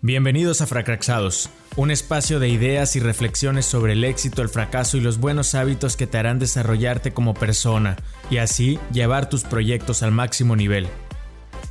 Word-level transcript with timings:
Bienvenidos 0.00 0.60
a 0.60 0.66
Fracraxados, 0.68 1.50
un 1.74 1.90
espacio 1.90 2.38
de 2.38 2.48
ideas 2.48 2.94
y 2.94 3.00
reflexiones 3.00 3.66
sobre 3.66 3.94
el 3.94 4.04
éxito, 4.04 4.42
el 4.42 4.48
fracaso 4.48 4.96
y 4.96 5.00
los 5.00 5.18
buenos 5.18 5.56
hábitos 5.56 5.96
que 5.96 6.06
te 6.06 6.16
harán 6.18 6.38
desarrollarte 6.38 7.10
como 7.10 7.34
persona 7.34 7.96
y 8.30 8.36
así 8.36 8.78
llevar 8.92 9.28
tus 9.28 9.42
proyectos 9.42 10.04
al 10.04 10.12
máximo 10.12 10.54
nivel. 10.54 10.86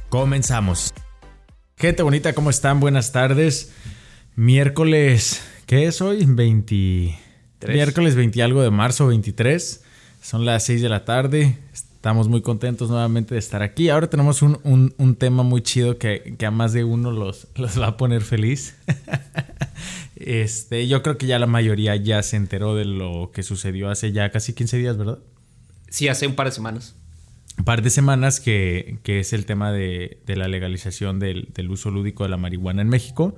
Comenzamos. 0.10 0.94
Gente 1.78 2.04
bonita, 2.04 2.34
¿cómo 2.34 2.50
están? 2.50 2.82
Buenas 2.82 3.14
tardes. 3.14 3.72
Miércoles, 4.36 5.42
¿qué 5.66 5.86
es 5.86 6.02
hoy? 6.02 6.26
20... 6.28 7.18
Miércoles 7.70 8.16
20 8.16 8.44
algo 8.44 8.62
de 8.62 8.72
marzo, 8.72 9.08
23. 9.08 9.84
Son 10.22 10.44
las 10.44 10.66
6 10.66 10.82
de 10.82 10.90
la 10.90 11.06
tarde. 11.06 11.58
Estamos 11.98 12.28
muy 12.28 12.44
contentos 12.44 12.92
nuevamente 12.92 13.34
de 13.34 13.40
estar 13.40 13.64
aquí. 13.64 13.90
Ahora 13.90 14.08
tenemos 14.08 14.44
un, 14.44 15.16
tema 15.18 15.42
muy 15.42 15.64
chido 15.64 15.98
que, 15.98 16.38
a 16.46 16.52
más 16.52 16.72
de 16.72 16.84
uno 16.84 17.10
los, 17.10 17.48
los 17.56 17.82
va 17.82 17.88
a 17.88 17.98
poner 17.98 18.22
feliz. 18.22 18.78
este, 20.16 20.88
yo 20.88 21.02
creo 21.02 21.18
que 21.18 21.26
ya 21.26 21.40
la 21.40 21.48
mayoría 21.48 21.96
ya 21.96 22.22
se 22.22 22.38
enteró 22.38 22.76
de 22.76 22.86
lo 22.86 23.32
que 23.34 23.42
sucedió 23.42 23.90
hace 23.90 24.12
ya 24.12 24.30
casi 24.30 24.54
15 24.54 24.78
días, 24.78 24.96
¿verdad? 24.96 25.18
Sí, 25.90 26.08
hace 26.08 26.28
un 26.28 26.36
par 26.36 26.46
de 26.46 26.52
semanas. 26.52 26.96
Un 27.58 27.66
par 27.66 27.82
de 27.82 27.90
semanas 27.90 28.40
que, 28.40 29.00
es 29.04 29.34
el 29.34 29.48
tema 29.48 29.72
de, 29.72 30.20
la 30.28 30.48
legalización 30.48 31.18
del, 31.18 31.50
del, 31.56 31.72
uso 31.72 31.90
lúdico 31.90 32.24
de 32.26 32.30
la 32.30 32.38
marihuana 32.38 32.84
en 32.84 32.90
México. 32.90 33.36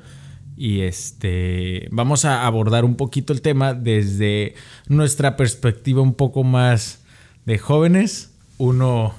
Y 0.58 0.82
este 0.82 1.88
vamos 1.92 2.26
a 2.26 2.46
abordar 2.46 2.84
un 2.84 2.98
poquito 2.98 3.32
el 3.32 3.42
tema 3.42 3.74
desde 3.74 4.56
nuestra 4.90 5.38
perspectiva 5.38 6.02
un 6.02 6.14
poco 6.14 6.44
más 6.44 7.06
de 7.46 7.58
jóvenes 7.58 8.29
uno 8.60 9.16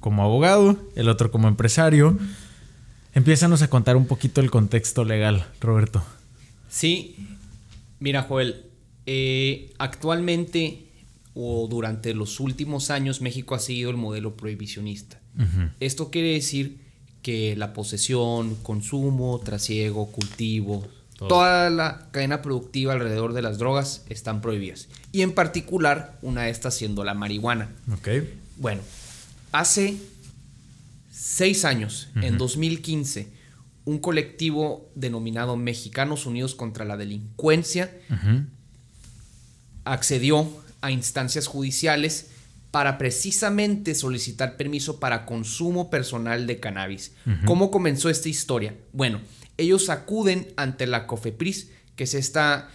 como 0.00 0.22
abogado, 0.22 0.78
el 0.94 1.10
otro 1.10 1.30
como 1.30 1.48
empresario. 1.48 2.18
Empiézanos 3.12 3.60
a 3.60 3.68
contar 3.68 3.96
un 3.96 4.06
poquito 4.06 4.40
el 4.40 4.50
contexto 4.50 5.04
legal, 5.04 5.46
Roberto. 5.60 6.02
Sí, 6.68 7.16
mira 7.98 8.22
Joel, 8.22 8.64
eh, 9.04 9.74
actualmente 9.78 10.86
o 11.34 11.66
durante 11.68 12.14
los 12.14 12.40
últimos 12.40 12.90
años 12.90 13.20
México 13.20 13.54
ha 13.54 13.58
seguido 13.58 13.90
el 13.90 13.96
modelo 13.96 14.36
prohibicionista. 14.36 15.20
Esto 15.80 16.10
quiere 16.10 16.32
decir 16.32 16.78
que 17.20 17.56
la 17.56 17.74
posesión, 17.74 18.54
consumo, 18.62 19.40
trasiego, 19.44 20.10
cultivo, 20.12 20.86
toda 21.18 21.68
la 21.68 22.08
cadena 22.10 22.40
productiva 22.40 22.94
alrededor 22.94 23.32
de 23.34 23.42
las 23.42 23.58
drogas 23.58 24.04
están 24.08 24.40
prohibidas. 24.40 24.88
Y 25.12 25.22
en 25.22 25.32
particular, 25.32 26.18
una 26.22 26.44
de 26.44 26.50
estas 26.50 26.74
siendo 26.74 27.04
la 27.04 27.14
marihuana. 27.14 27.70
Okay. 27.98 28.45
Bueno, 28.56 28.82
hace 29.52 29.96
seis 31.10 31.64
años, 31.64 32.08
en 32.16 32.38
2015, 32.38 33.28
un 33.84 33.98
colectivo 33.98 34.90
denominado 34.94 35.56
Mexicanos 35.56 36.26
Unidos 36.26 36.54
contra 36.54 36.84
la 36.84 36.96
Delincuencia 36.96 37.90
accedió 39.84 40.50
a 40.80 40.90
instancias 40.90 41.46
judiciales 41.46 42.30
para 42.70 42.98
precisamente 42.98 43.94
solicitar 43.94 44.56
permiso 44.56 45.00
para 45.00 45.24
consumo 45.24 45.88
personal 45.88 46.46
de 46.46 46.60
cannabis. 46.60 47.12
¿Cómo 47.46 47.70
comenzó 47.70 48.10
esta 48.10 48.28
historia? 48.28 48.74
Bueno, 48.92 49.20
ellos 49.56 49.88
acuden 49.88 50.52
ante 50.56 50.86
la 50.86 51.06
COFEPRIS, 51.06 51.70
que 51.94 52.04
es 52.04 52.14
esta 52.14 52.68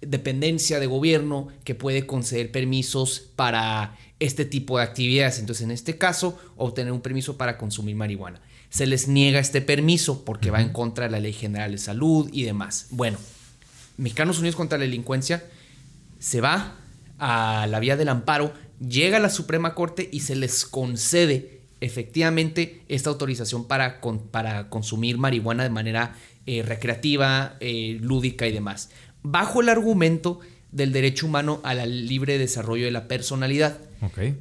dependencia 0.00 0.80
de 0.80 0.86
gobierno 0.86 1.48
que 1.64 1.74
puede 1.74 2.06
conceder 2.06 2.50
permisos 2.50 3.30
para 3.36 3.96
este 4.24 4.44
tipo 4.44 4.78
de 4.78 4.84
actividades. 4.84 5.38
Entonces, 5.38 5.64
en 5.64 5.70
este 5.70 5.98
caso, 5.98 6.38
obtener 6.56 6.92
un 6.92 7.00
permiso 7.00 7.36
para 7.36 7.58
consumir 7.58 7.96
marihuana. 7.96 8.40
Se 8.70 8.86
les 8.86 9.06
niega 9.08 9.38
este 9.38 9.60
permiso 9.60 10.24
porque 10.24 10.50
va 10.50 10.60
en 10.60 10.70
contra 10.70 11.04
de 11.04 11.10
la 11.10 11.20
Ley 11.20 11.32
General 11.32 11.70
de 11.70 11.78
Salud 11.78 12.28
y 12.32 12.42
demás. 12.42 12.88
Bueno, 12.90 13.18
Mexicanos 13.96 14.38
Unidos 14.38 14.56
contra 14.56 14.78
la 14.78 14.84
Delincuencia 14.84 15.44
se 16.18 16.40
va 16.40 16.76
a 17.18 17.66
la 17.68 17.78
vía 17.80 17.96
del 17.96 18.08
amparo, 18.08 18.52
llega 18.80 19.18
a 19.18 19.20
la 19.20 19.30
Suprema 19.30 19.74
Corte 19.74 20.08
y 20.10 20.20
se 20.20 20.34
les 20.34 20.64
concede 20.64 21.60
efectivamente 21.80 22.82
esta 22.88 23.10
autorización 23.10 23.66
para, 23.66 24.00
para 24.30 24.68
consumir 24.70 25.18
marihuana 25.18 25.62
de 25.62 25.70
manera 25.70 26.16
eh, 26.46 26.62
recreativa, 26.62 27.56
eh, 27.60 27.98
lúdica 28.00 28.46
y 28.46 28.52
demás. 28.52 28.90
Bajo 29.22 29.60
el 29.60 29.68
argumento 29.68 30.40
del 30.74 30.92
derecho 30.92 31.26
humano 31.26 31.60
al 31.62 32.06
libre 32.06 32.36
desarrollo 32.36 32.84
de 32.84 32.90
la 32.90 33.08
personalidad. 33.08 33.78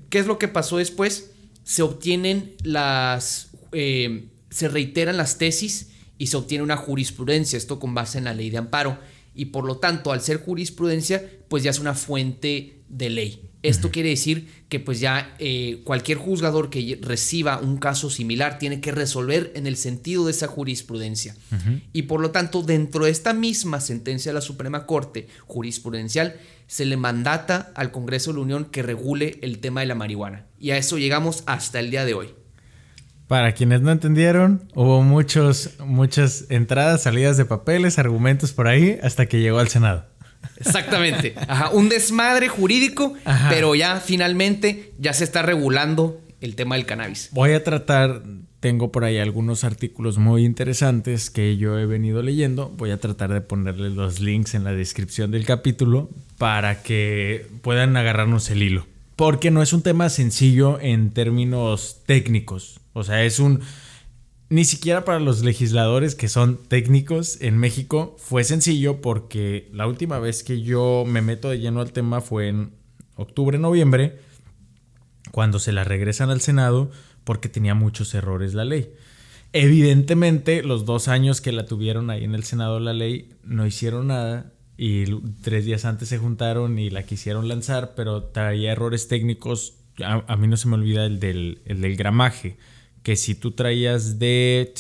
¿Qué 0.10 0.20
es 0.20 0.26
lo 0.26 0.40
que 0.40 0.48
pasó 0.50 0.78
después? 0.78 1.32
Se 1.64 1.84
obtienen 1.84 2.56
las. 2.64 3.52
Eh, 3.72 4.28
se 4.50 4.68
reiteran 4.68 5.18
las 5.18 5.38
tesis 5.38 5.92
y 6.18 6.28
se 6.28 6.38
obtiene 6.38 6.64
una 6.64 6.78
jurisprudencia, 6.78 7.58
esto 7.58 7.80
con 7.80 7.96
base 7.96 8.18
en 8.18 8.26
la 8.26 8.34
ley 8.34 8.50
de 8.50 8.58
amparo. 8.58 9.00
Y 9.36 9.46
por 9.46 9.66
lo 9.66 9.78
tanto, 9.78 10.12
al 10.12 10.22
ser 10.22 10.38
jurisprudencia, 10.38 11.24
pues 11.48 11.64
ya 11.64 11.72
es 11.72 11.80
una 11.80 11.94
fuente 11.94 12.82
de 12.90 13.10
ley. 13.10 13.50
Esto 13.64 13.92
quiere 13.92 14.10
decir 14.10 14.66
que 14.68 14.82
pues 14.82 15.00
ya 15.00 15.36
eh, 15.40 15.82
cualquier 15.86 16.18
juzgador 16.18 16.70
que 16.70 17.00
reciba 17.02 17.60
un 17.60 17.78
caso 17.78 18.10
similar 18.10 18.60
tiene 18.60 18.82
que 18.82 18.92
resolver 18.92 19.54
en 19.56 19.68
el 19.68 19.78
sentido 19.78 20.26
de 20.26 20.32
esa 20.32 20.48
jurisprudencia. 20.48 21.34
Y 21.94 22.04
por 22.04 22.20
lo 22.20 22.32
tanto, 22.32 22.62
dentro 22.62 23.06
de 23.06 23.12
esta 23.12 23.34
misma 23.34 23.80
sentencia 23.80 24.32
de 24.32 24.34
la 24.34 24.42
Suprema 24.42 24.86
Corte 24.86 25.28
jurisprudencial, 25.48 26.36
se 26.68 26.84
le 26.84 26.98
mandata 26.98 27.72
al 27.76 27.92
Congreso 27.92 28.32
de 28.32 28.38
la 28.38 28.44
Unión 28.44 28.66
que 28.66 28.84
regule 28.84 29.40
el 29.42 29.60
tema 29.60 29.80
de 29.80 29.88
la 29.88 29.96
marihuana. 29.96 30.46
Y 30.60 30.72
a 30.72 30.78
eso 30.78 30.98
llegamos 30.98 31.44
hasta 31.46 31.80
el 31.80 31.90
día 31.90 32.04
de 32.04 32.16
hoy. 32.16 32.36
Para 33.28 33.54
quienes 33.54 33.82
no 33.82 33.92
entendieron, 33.92 34.68
hubo 34.76 35.02
muchos, 35.02 35.72
muchas 35.80 36.46
entradas, 36.50 37.04
salidas 37.04 37.38
de 37.38 37.46
papeles, 37.46 37.98
argumentos 37.98 38.52
por 38.52 38.68
ahí, 38.68 39.00
hasta 39.02 39.26
que 39.28 39.40
llegó 39.40 39.60
al 39.60 39.70
Senado. 39.70 40.06
Exactamente. 40.58 41.34
Ajá, 41.48 41.70
un 41.70 41.90
desmadre 41.90 42.48
jurídico, 42.48 43.14
pero 43.50 43.76
ya 43.76 44.00
finalmente 44.00 44.94
ya 45.00 45.14
se 45.14 45.24
está 45.24 45.42
regulando 45.42 46.22
el 46.42 46.56
tema 46.56 46.76
del 46.76 46.86
cannabis. 46.86 47.30
Voy 47.32 47.54
a 47.54 47.64
tratar, 47.64 48.24
tengo 48.60 48.92
por 48.92 49.04
ahí 49.06 49.18
algunos 49.18 49.64
artículos 49.64 50.18
muy 50.18 50.46
interesantes 50.46 51.30
que 51.30 51.58
yo 51.58 51.80
he 51.80 51.86
venido 51.86 52.22
leyendo. 52.22 52.70
Voy 52.78 52.92
a 52.92 52.98
tratar 52.98 53.34
de 53.34 53.42
ponerle 53.42 53.90
los 53.90 54.20
links 54.20 54.54
en 54.54 54.64
la 54.64 54.72
descripción 54.74 55.32
del 55.32 55.46
capítulo 55.46 56.10
para 56.38 56.84
que 56.84 57.48
puedan 57.62 57.96
agarrarnos 57.96 58.50
el 58.50 58.64
hilo. 58.64 58.86
Porque 59.16 59.52
no 59.52 59.62
es 59.62 59.74
un 59.74 59.84
tema 59.84 60.10
sencillo 60.10 60.80
en 60.82 61.12
términos 61.12 62.02
técnicos. 62.06 62.80
O 62.94 63.04
sea, 63.04 63.24
es 63.24 63.40
un 63.40 63.62
ni 64.54 64.66
siquiera 64.66 65.04
para 65.04 65.20
los 65.20 65.44
legisladores 65.44 66.14
que 66.14 66.30
son 66.30 66.60
técnicos 66.68 67.42
en 67.42 67.58
México 67.58 68.16
fue 68.20 68.44
sencillo 68.44 69.02
porque 69.02 69.68
la 69.74 69.88
última 69.88 70.20
vez 70.20 70.44
que 70.44 70.62
yo 70.62 71.06
me 71.08 71.24
meto 71.24 71.50
de 71.50 71.58
lleno 71.58 71.82
al 71.82 71.92
tema 71.92 72.22
fue 72.22 72.50
en 72.50 72.76
octubre, 73.16 73.58
noviembre, 73.58 74.20
cuando 75.32 75.58
se 75.58 75.72
la 75.72 75.84
regresan 75.84 76.30
al 76.30 76.40
Senado 76.40 76.92
porque 77.24 77.50
tenía 77.50 77.74
muchos 77.74 78.14
errores 78.14 78.54
la 78.54 78.64
ley. 78.64 78.94
Evidentemente, 79.54 80.62
los 80.62 80.86
dos 80.86 81.08
años 81.08 81.42
que 81.42 81.52
la 81.52 81.66
tuvieron 81.66 82.12
ahí 82.12 82.24
en 82.24 82.36
el 82.36 82.44
Senado 82.44 82.80
la 82.80 82.94
ley 82.94 83.32
no 83.44 83.66
hicieron 83.66 84.06
nada 84.10 84.54
y 84.78 85.06
tres 85.42 85.66
días 85.66 85.84
antes 85.84 86.10
se 86.10 86.20
juntaron 86.20 86.78
y 86.78 86.92
la 86.92 87.02
quisieron 87.02 87.48
lanzar, 87.48 87.96
pero 87.96 88.26
traía 88.26 88.74
errores 88.74 89.08
técnicos. 89.08 89.80
A, 90.06 90.36
mí 90.38 90.48
no 90.48 90.58
se 90.58 90.68
me 90.68 90.76
olvida 90.76 91.08
el 91.08 91.20
del, 91.20 91.64
el 91.66 91.82
del 91.82 91.96
gramaje 91.96 92.56
que 93.04 93.16
si 93.16 93.36
tú 93.36 93.52
traías 93.52 94.18
de 94.18 94.74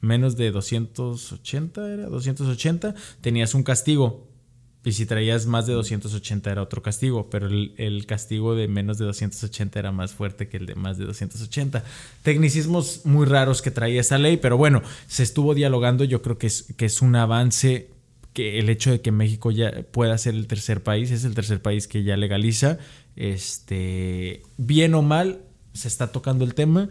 menos 0.00 0.36
de 0.36 0.50
280, 0.50 1.92
era 1.92 2.06
280, 2.06 2.94
tenías 3.20 3.54
un 3.54 3.62
castigo. 3.62 4.28
Y 4.84 4.92
si 4.92 5.04
traías 5.04 5.46
más 5.46 5.66
de 5.66 5.72
280 5.72 6.48
era 6.48 6.62
otro 6.62 6.80
castigo, 6.80 7.28
pero 7.28 7.48
el, 7.48 8.06
castigo 8.06 8.54
de 8.54 8.68
menos 8.68 8.98
de 8.98 9.06
280 9.06 9.80
era 9.80 9.90
más 9.90 10.12
fuerte 10.12 10.46
que 10.46 10.58
el 10.58 10.66
de 10.66 10.76
más 10.76 10.96
de 10.96 11.06
280. 11.06 11.82
Tecnicismos 12.22 13.00
muy 13.04 13.26
raros 13.26 13.62
que 13.62 13.72
traía 13.72 14.00
esa 14.00 14.16
ley, 14.16 14.36
pero 14.36 14.56
bueno, 14.56 14.82
se 15.08 15.24
estuvo 15.24 15.54
dialogando, 15.54 16.04
yo 16.04 16.22
creo 16.22 16.38
que 16.38 16.46
es, 16.46 16.72
que 16.76 16.84
es 16.84 17.02
un 17.02 17.16
avance 17.16 17.90
que 18.32 18.60
el 18.60 18.68
hecho 18.68 18.92
de 18.92 19.00
que 19.00 19.10
México 19.10 19.50
ya 19.50 19.72
pueda 19.90 20.16
ser 20.18 20.34
el 20.34 20.46
tercer 20.46 20.84
país, 20.84 21.10
es 21.10 21.24
el 21.24 21.34
tercer 21.34 21.60
país 21.60 21.88
que 21.88 22.04
ya 22.04 22.16
legaliza, 22.16 22.78
este, 23.16 24.44
bien 24.56 24.94
o 24.94 25.02
mal, 25.02 25.40
se 25.76 25.88
está 25.88 26.12
tocando 26.12 26.44
el 26.44 26.54
tema 26.54 26.88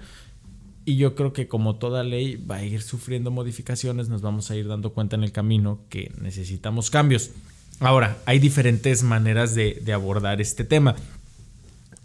y 0.86 0.98
yo 0.98 1.16
creo 1.16 1.34
que 1.34 1.48
como 1.48 1.76
toda 1.76 2.04
ley 2.04 2.36
va 2.36 2.58
a 2.58 2.64
ir 2.64 2.84
sufriendo 2.84 3.32
modificaciones, 3.32 4.08
nos 4.08 4.22
vamos 4.22 4.52
a 4.52 4.56
ir 4.56 4.68
dando 4.68 4.94
cuenta 4.94 5.16
en 5.16 5.24
el 5.24 5.32
camino 5.32 5.80
que 5.90 6.14
necesitamos 6.22 6.92
cambios. 6.92 7.32
Ahora, 7.80 8.18
hay 8.26 8.38
diferentes 8.38 9.02
maneras 9.02 9.56
de, 9.56 9.82
abordar 9.92 10.42
este 10.42 10.64
tema. 10.64 10.96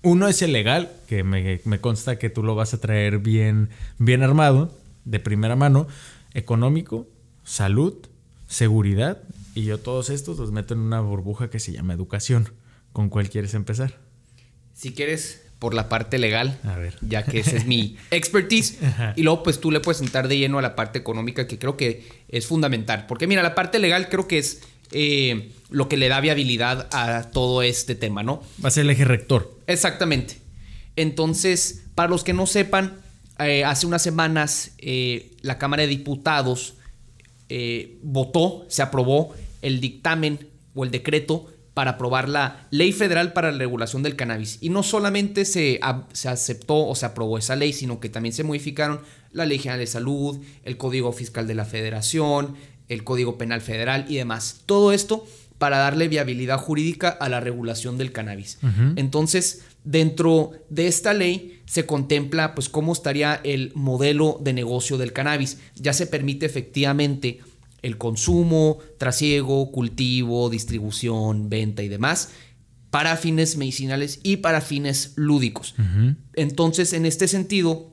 Uno 0.02 0.28
es 0.28 0.40
el 0.40 0.52
legal, 0.52 0.90
que 1.06 1.22
me, 1.22 1.80
consta 1.80 2.18
que 2.18 2.30
tú 2.30 2.42
lo 2.42 2.54
vas 2.54 2.72
a 2.72 2.80
traer 2.80 3.18
bien, 3.18 3.68
bien 3.98 4.22
armado, 4.22 4.74
de 5.04 5.20
primera 5.20 5.56
mano. 5.56 5.86
Económico, 6.32 7.06
salud, 7.44 7.94
seguridad. 8.48 9.22
Y 9.54 9.64
yo 9.64 9.78
todos 9.78 10.08
estos 10.08 10.38
los 10.38 10.52
meto 10.52 10.72
en 10.72 10.80
una 10.80 11.00
burbuja 11.00 11.50
que 11.50 11.60
se 11.60 11.72
llama 11.72 11.92
educación. 11.92 12.48
¿Con 12.94 13.10
cuál 13.10 13.28
quieres 13.28 13.52
empezar? 13.52 13.98
Si 14.72 14.94
quieres, 14.94 15.42
por 15.60 15.74
la 15.74 15.88
parte 15.88 16.18
legal, 16.18 16.58
A 16.64 16.76
ver. 16.76 16.96
ya 17.02 17.22
que 17.22 17.38
ese 17.38 17.58
es 17.58 17.66
mi 17.66 17.96
expertise. 18.10 18.78
Y 19.14 19.22
luego, 19.22 19.42
pues 19.44 19.60
tú 19.60 19.70
le 19.70 19.78
puedes 19.80 20.00
entrar 20.00 20.26
de 20.26 20.38
lleno 20.38 20.58
a 20.58 20.62
la 20.62 20.74
parte 20.74 20.98
económica, 20.98 21.46
que 21.46 21.58
creo 21.58 21.76
que 21.76 22.08
es 22.28 22.46
fundamental. 22.46 23.04
Porque 23.06 23.26
mira, 23.28 23.42
la 23.42 23.54
parte 23.54 23.78
legal 23.78 24.08
creo 24.08 24.26
que 24.26 24.38
es 24.38 24.62
eh, 24.90 25.52
lo 25.68 25.86
que 25.88 25.98
le 25.98 26.08
da 26.08 26.18
viabilidad 26.20 26.88
a 26.92 27.30
todo 27.30 27.62
este 27.62 27.94
tema, 27.94 28.22
¿no? 28.22 28.42
Va 28.64 28.68
a 28.68 28.70
ser 28.72 28.84
el 28.84 28.90
eje 28.90 29.04
rector. 29.04 29.54
Exactamente. 29.66 30.38
Entonces, 30.96 31.82
para 31.94 32.08
los 32.08 32.24
que 32.24 32.32
no 32.32 32.46
sepan, 32.46 32.96
eh, 33.38 33.62
hace 33.64 33.86
unas 33.86 34.02
semanas 34.02 34.72
eh, 34.78 35.30
la 35.42 35.58
Cámara 35.58 35.82
de 35.82 35.88
Diputados 35.88 36.74
votó, 38.02 38.64
se 38.68 38.80
aprobó 38.80 39.34
el 39.60 39.80
dictamen 39.80 40.38
o 40.74 40.84
el 40.84 40.92
decreto 40.92 41.52
para 41.80 41.92
aprobar 41.92 42.28
la 42.28 42.66
Ley 42.70 42.92
Federal 42.92 43.32
para 43.32 43.50
la 43.50 43.56
Regulación 43.56 44.02
del 44.02 44.14
Cannabis. 44.14 44.58
Y 44.60 44.68
no 44.68 44.82
solamente 44.82 45.46
se, 45.46 45.80
se 46.12 46.28
aceptó 46.28 46.86
o 46.86 46.94
se 46.94 47.06
aprobó 47.06 47.38
esa 47.38 47.56
ley, 47.56 47.72
sino 47.72 48.00
que 48.00 48.10
también 48.10 48.34
se 48.34 48.44
modificaron 48.44 49.00
la 49.32 49.46
Ley 49.46 49.58
General 49.58 49.80
de 49.80 49.86
Salud, 49.86 50.38
el 50.64 50.76
Código 50.76 51.10
Fiscal 51.14 51.46
de 51.46 51.54
la 51.54 51.64
Federación, 51.64 52.54
el 52.88 53.02
Código 53.02 53.38
Penal 53.38 53.62
Federal 53.62 54.04
y 54.10 54.16
demás. 54.16 54.60
Todo 54.66 54.92
esto 54.92 55.24
para 55.56 55.78
darle 55.78 56.08
viabilidad 56.08 56.58
jurídica 56.58 57.08
a 57.08 57.30
la 57.30 57.40
regulación 57.40 57.96
del 57.96 58.12
cannabis. 58.12 58.58
Entonces, 58.96 59.62
dentro 59.82 60.52
de 60.68 60.86
esta 60.86 61.14
ley 61.14 61.62
se 61.64 61.86
contempla 61.86 62.54
pues 62.54 62.68
cómo 62.68 62.92
estaría 62.92 63.40
el 63.42 63.72
modelo 63.74 64.38
de 64.42 64.52
negocio 64.52 64.98
del 64.98 65.14
cannabis. 65.14 65.56
Ya 65.76 65.94
se 65.94 66.06
permite 66.06 66.44
efectivamente 66.44 67.40
el 67.82 67.98
consumo, 67.98 68.78
trasiego, 68.98 69.70
cultivo, 69.72 70.50
distribución, 70.50 71.48
venta 71.48 71.82
y 71.82 71.88
demás 71.88 72.30
para 72.90 73.16
fines 73.16 73.56
medicinales 73.56 74.20
y 74.22 74.38
para 74.38 74.60
fines 74.60 75.12
lúdicos. 75.16 75.74
Entonces, 76.34 76.92
en 76.92 77.06
este 77.06 77.28
sentido, 77.28 77.90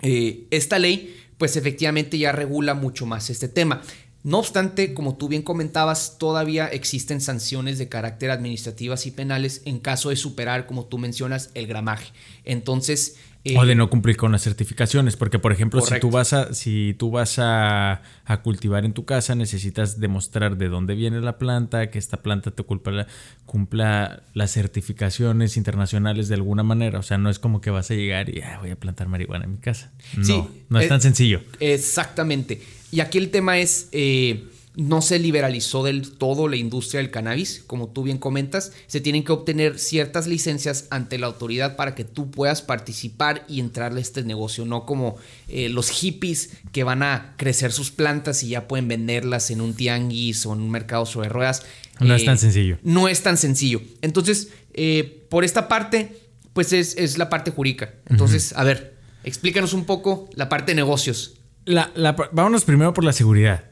eh, 0.00 0.46
esta 0.50 0.78
ley, 0.78 1.16
pues 1.38 1.56
efectivamente 1.56 2.18
ya 2.18 2.32
regula 2.32 2.74
mucho 2.74 3.04
más 3.04 3.30
este 3.30 3.48
tema. 3.48 3.82
No 4.22 4.38
obstante, 4.38 4.94
como 4.94 5.16
tú 5.16 5.28
bien 5.28 5.42
comentabas, 5.42 6.18
todavía 6.18 6.66
existen 6.66 7.20
sanciones 7.20 7.78
de 7.78 7.88
carácter 7.88 8.30
administrativas 8.30 9.06
y 9.06 9.10
penales 9.10 9.62
en 9.64 9.78
caso 9.78 10.10
de 10.10 10.16
superar, 10.16 10.66
como 10.66 10.86
tú 10.86 10.98
mencionas, 10.98 11.50
el 11.54 11.66
gramaje. 11.66 12.12
Entonces, 12.44 13.16
O 13.56 13.64
de 13.64 13.74
no 13.74 13.88
cumplir 13.88 14.16
con 14.16 14.32
las 14.32 14.42
certificaciones, 14.42 15.16
porque 15.16 15.38
por 15.38 15.52
ejemplo, 15.52 15.80
si 15.80 15.98
tú 16.00 16.10
vas 16.10 16.32
a 16.32 16.52
si 16.54 16.94
tú 16.98 17.10
vas 17.10 17.38
a, 17.38 18.02
a 18.24 18.42
cultivar 18.42 18.84
en 18.84 18.92
tu 18.92 19.04
casa, 19.04 19.34
necesitas 19.34 20.00
demostrar 20.00 20.56
de 20.58 20.68
dónde 20.68 20.94
viene 20.94 21.20
la 21.20 21.38
planta, 21.38 21.90
que 21.90 21.98
esta 21.98 22.18
planta 22.22 22.50
te 22.50 22.62
culpa 22.64 22.90
la- 22.90 23.06
cumpla 23.46 24.22
las 24.34 24.50
certificaciones 24.52 25.56
internacionales 25.56 26.28
de 26.28 26.34
alguna 26.34 26.62
manera, 26.62 26.98
o 26.98 27.02
sea, 27.02 27.16
no 27.18 27.30
es 27.30 27.38
como 27.38 27.60
que 27.60 27.70
vas 27.70 27.90
a 27.90 27.94
llegar 27.94 28.28
y 28.28 28.40
"Ah, 28.42 28.58
voy 28.60 28.70
a 28.70 28.76
plantar 28.76 29.08
marihuana 29.08 29.44
en 29.44 29.52
mi 29.52 29.58
casa. 29.58 29.90
No, 30.16 30.24
Sí, 30.24 30.44
no 30.68 30.78
es 30.78 30.86
eh, 30.86 30.88
tan 30.88 31.00
sencillo. 31.00 31.40
Exactamente. 31.60 32.60
Y 32.90 33.00
aquí 33.00 33.18
el 33.18 33.30
tema 33.30 33.58
es, 33.58 33.88
eh, 33.92 34.44
no 34.78 35.02
se 35.02 35.18
liberalizó 35.18 35.82
del 35.82 36.12
todo 36.12 36.46
la 36.46 36.54
industria 36.54 37.00
del 37.00 37.10
cannabis, 37.10 37.64
como 37.66 37.88
tú 37.88 38.04
bien 38.04 38.18
comentas, 38.18 38.70
se 38.86 39.00
tienen 39.00 39.24
que 39.24 39.32
obtener 39.32 39.76
ciertas 39.78 40.28
licencias 40.28 40.86
ante 40.90 41.18
la 41.18 41.26
autoridad 41.26 41.74
para 41.74 41.96
que 41.96 42.04
tú 42.04 42.30
puedas 42.30 42.62
participar 42.62 43.44
y 43.48 43.58
entrarle 43.58 43.98
a 43.98 44.02
este 44.02 44.22
negocio, 44.22 44.64
no 44.64 44.86
como 44.86 45.16
eh, 45.48 45.68
los 45.68 45.90
hippies 45.90 46.50
que 46.70 46.84
van 46.84 47.02
a 47.02 47.34
crecer 47.36 47.72
sus 47.72 47.90
plantas 47.90 48.44
y 48.44 48.50
ya 48.50 48.68
pueden 48.68 48.86
venderlas 48.86 49.50
en 49.50 49.60
un 49.60 49.74
tianguis 49.74 50.46
o 50.46 50.52
en 50.54 50.60
un 50.60 50.70
mercado 50.70 51.06
sobre 51.06 51.28
ruedas. 51.28 51.64
No 51.98 52.14
es 52.14 52.24
tan 52.24 52.38
sencillo. 52.38 52.78
No 52.84 53.08
es 53.08 53.22
tan 53.24 53.36
sencillo. 53.36 53.82
Entonces, 54.00 54.50
eh, 54.74 55.24
por 55.28 55.42
esta 55.44 55.66
parte, 55.66 56.20
pues 56.52 56.72
es, 56.72 56.96
es 56.96 57.18
la 57.18 57.28
parte 57.28 57.50
jurídica. 57.50 57.94
Entonces, 58.08 58.52
a 58.56 58.62
ver, 58.62 58.94
explícanos 59.24 59.72
un 59.72 59.84
poco 59.86 60.30
la 60.36 60.48
parte 60.48 60.70
de 60.70 60.76
negocios. 60.76 61.34
La, 61.64 61.90
la- 61.96 62.12
vámonos 62.30 62.64
primero 62.64 62.94
por 62.94 63.02
la 63.02 63.12
seguridad. 63.12 63.64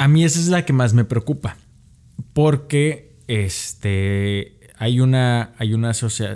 A 0.00 0.08
mí 0.08 0.24
esa 0.24 0.40
es 0.40 0.48
la 0.48 0.64
que 0.64 0.72
más 0.72 0.94
me 0.94 1.04
preocupa. 1.04 1.56
Porque 2.32 3.16
este, 3.28 4.58
hay, 4.78 5.00
una, 5.00 5.52
hay 5.58 5.74
una, 5.74 5.92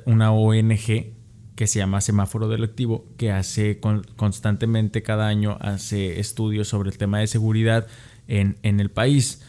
una 0.07 0.33
ONG 0.33 1.15
que 1.57 1.67
se 1.67 1.79
llama 1.79 2.01
Semáforo 2.01 2.49
Delictivo 2.49 3.07
que 3.19 3.31
hace 3.33 3.81
con- 3.81 4.05
constantemente 4.17 5.03
cada 5.03 5.27
año 5.29 5.59
hace 5.61 6.19
estudios 6.21 6.69
sobre 6.69 6.91
el 6.91 6.97
tema 6.99 7.19
de 7.19 7.27
seguridad 7.27 7.87
en, 8.29 8.57
en 8.63 8.81
el 8.81 8.91
país. 8.91 9.43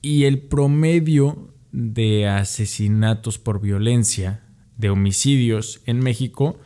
Y 0.00 0.24
el 0.24 0.38
promedio 0.40 1.54
de 1.72 2.28
asesinatos 2.28 3.38
por 3.38 3.60
violencia, 3.60 4.42
de 4.76 4.90
homicidios 4.90 5.80
en 5.86 6.00
México, 6.00 6.58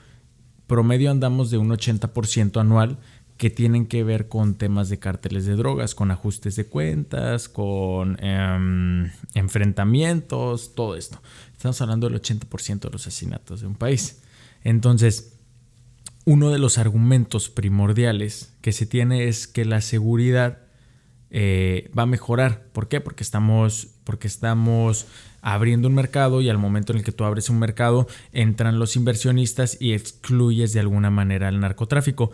promedio 0.67 1.11
andamos 1.11 1.51
de 1.51 1.59
un 1.59 1.71
80% 1.71 2.61
anual 2.61 2.99
que 3.39 3.51
tienen 3.51 3.87
que 3.87 4.03
ver 4.03 4.29
con 4.29 4.57
temas 4.57 4.89
de 4.89 4.99
cárteles 4.99 5.47
de 5.47 5.55
drogas, 5.55 5.95
con 5.95 6.11
ajustes 6.11 6.57
de 6.57 6.67
cuentas, 6.67 7.49
con 7.49 8.19
em, 8.21 9.11
enfrentamientos, 9.35 10.75
todo 10.75 10.97
esto. 10.97 11.23
Estamos 11.53 11.81
hablando 11.81 12.09
del 12.09 12.21
80% 12.21 12.89
de 12.89 12.91
los 12.91 13.07
asesinatos 13.07 13.61
de 13.61 13.69
un 13.69 13.77
país. 13.77 14.21
Entonces, 14.65 15.39
uno 16.25 16.51
de 16.51 16.59
los 16.59 16.79
argumentos 16.79 17.49
primordiales 17.49 18.53
que 18.61 18.73
se 18.73 18.87
tiene 18.87 19.29
es 19.29 19.47
que 19.47 19.65
la 19.65 19.81
seguridad 19.81 20.59
eh, 21.31 21.91
va 21.97 22.03
a 22.03 22.07
mejorar. 22.07 22.65
¿Por 22.73 22.89
qué? 22.89 23.01
Porque 23.01 23.23
estamos, 23.23 23.89
porque 24.03 24.27
estamos 24.27 25.07
abriendo 25.43 25.87
un 25.87 25.95
mercado 25.95 26.41
y 26.41 26.49
al 26.49 26.59
momento 26.59 26.93
en 26.93 26.99
el 26.99 27.05
que 27.05 27.13
tú 27.13 27.25
abres 27.25 27.51
un 27.51 27.61
mercado 27.61 28.09
entran 28.33 28.79
los 28.81 28.97
inversionistas 28.97 29.77
y 29.81 29.93
excluyes 29.93 30.73
de 30.73 30.81
alguna 30.81 31.11
manera 31.11 31.49
al 31.49 31.61
narcotráfico. 31.61 32.33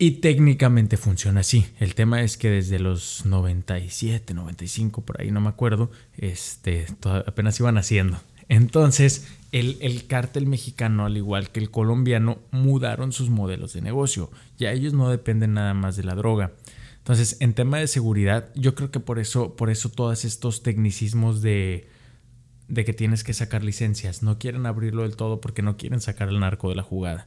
Y 0.00 0.12
técnicamente 0.12 0.96
funciona 0.96 1.40
así. 1.40 1.66
El 1.80 1.96
tema 1.96 2.22
es 2.22 2.36
que 2.36 2.48
desde 2.48 2.78
los 2.78 3.26
97, 3.26 4.32
95, 4.32 5.02
por 5.02 5.20
ahí 5.20 5.32
no 5.32 5.40
me 5.40 5.48
acuerdo, 5.48 5.90
este, 6.16 6.86
apenas 7.26 7.58
iban 7.58 7.78
haciendo. 7.78 8.20
Entonces, 8.48 9.26
el, 9.50 9.76
el 9.80 10.06
cártel 10.06 10.46
mexicano, 10.46 11.04
al 11.04 11.16
igual 11.16 11.50
que 11.50 11.58
el 11.58 11.72
colombiano, 11.72 12.38
mudaron 12.52 13.12
sus 13.12 13.28
modelos 13.28 13.72
de 13.72 13.82
negocio. 13.82 14.30
Ya 14.56 14.70
ellos 14.70 14.92
no 14.92 15.10
dependen 15.10 15.54
nada 15.54 15.74
más 15.74 15.96
de 15.96 16.04
la 16.04 16.14
droga. 16.14 16.52
Entonces, 16.98 17.36
en 17.40 17.54
tema 17.54 17.78
de 17.78 17.88
seguridad, 17.88 18.50
yo 18.54 18.76
creo 18.76 18.92
que 18.92 19.00
por 19.00 19.18
eso, 19.18 19.56
por 19.56 19.68
eso 19.68 19.88
todos 19.88 20.24
estos 20.24 20.62
tecnicismos 20.62 21.42
de, 21.42 21.88
de 22.68 22.84
que 22.84 22.92
tienes 22.92 23.24
que 23.24 23.34
sacar 23.34 23.64
licencias, 23.64 24.22
no 24.22 24.38
quieren 24.38 24.66
abrirlo 24.66 25.02
del 25.02 25.16
todo 25.16 25.40
porque 25.40 25.62
no 25.62 25.76
quieren 25.76 26.00
sacar 26.00 26.28
el 26.28 26.38
narco 26.38 26.68
de 26.68 26.76
la 26.76 26.82
jugada. 26.82 27.26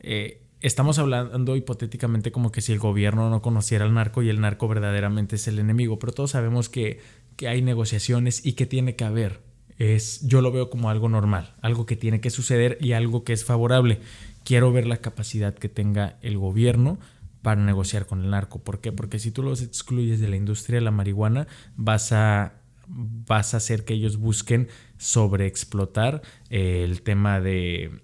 Eh, 0.00 0.41
estamos 0.62 0.98
hablando 0.98 1.56
hipotéticamente 1.56 2.32
como 2.32 2.52
que 2.52 2.60
si 2.60 2.72
el 2.72 2.78
gobierno 2.78 3.28
no 3.28 3.42
conociera 3.42 3.84
al 3.84 3.94
narco 3.94 4.22
y 4.22 4.28
el 4.28 4.40
narco 4.40 4.68
verdaderamente 4.68 5.36
es 5.36 5.48
el 5.48 5.58
enemigo, 5.58 5.98
pero 5.98 6.12
todos 6.12 6.30
sabemos 6.30 6.68
que, 6.68 7.00
que 7.36 7.48
hay 7.48 7.62
negociaciones 7.62 8.46
y 8.46 8.52
que 8.54 8.66
tiene 8.66 8.96
que 8.96 9.04
haber. 9.04 9.40
Es, 9.78 10.26
yo 10.26 10.40
lo 10.40 10.52
veo 10.52 10.70
como 10.70 10.90
algo 10.90 11.08
normal, 11.08 11.54
algo 11.60 11.86
que 11.86 11.96
tiene 11.96 12.20
que 12.20 12.30
suceder 12.30 12.78
y 12.80 12.92
algo 12.92 13.24
que 13.24 13.32
es 13.32 13.44
favorable. 13.44 13.98
Quiero 14.44 14.72
ver 14.72 14.86
la 14.86 14.98
capacidad 14.98 15.54
que 15.54 15.68
tenga 15.68 16.18
el 16.22 16.38
gobierno 16.38 16.98
para 17.42 17.60
negociar 17.60 18.06
con 18.06 18.22
el 18.22 18.30
narco. 18.30 18.60
¿Por 18.60 18.80
qué? 18.80 18.92
Porque 18.92 19.18
si 19.18 19.32
tú 19.32 19.42
los 19.42 19.62
excluyes 19.62 20.20
de 20.20 20.28
la 20.28 20.36
industria 20.36 20.78
de 20.78 20.84
la 20.84 20.92
marihuana, 20.92 21.48
vas 21.76 22.12
a, 22.12 22.60
vas 22.86 23.54
a 23.54 23.56
hacer 23.56 23.84
que 23.84 23.94
ellos 23.94 24.18
busquen 24.18 24.68
sobreexplotar 24.98 26.22
eh, 26.50 26.84
el 26.84 27.02
tema 27.02 27.40
de 27.40 28.02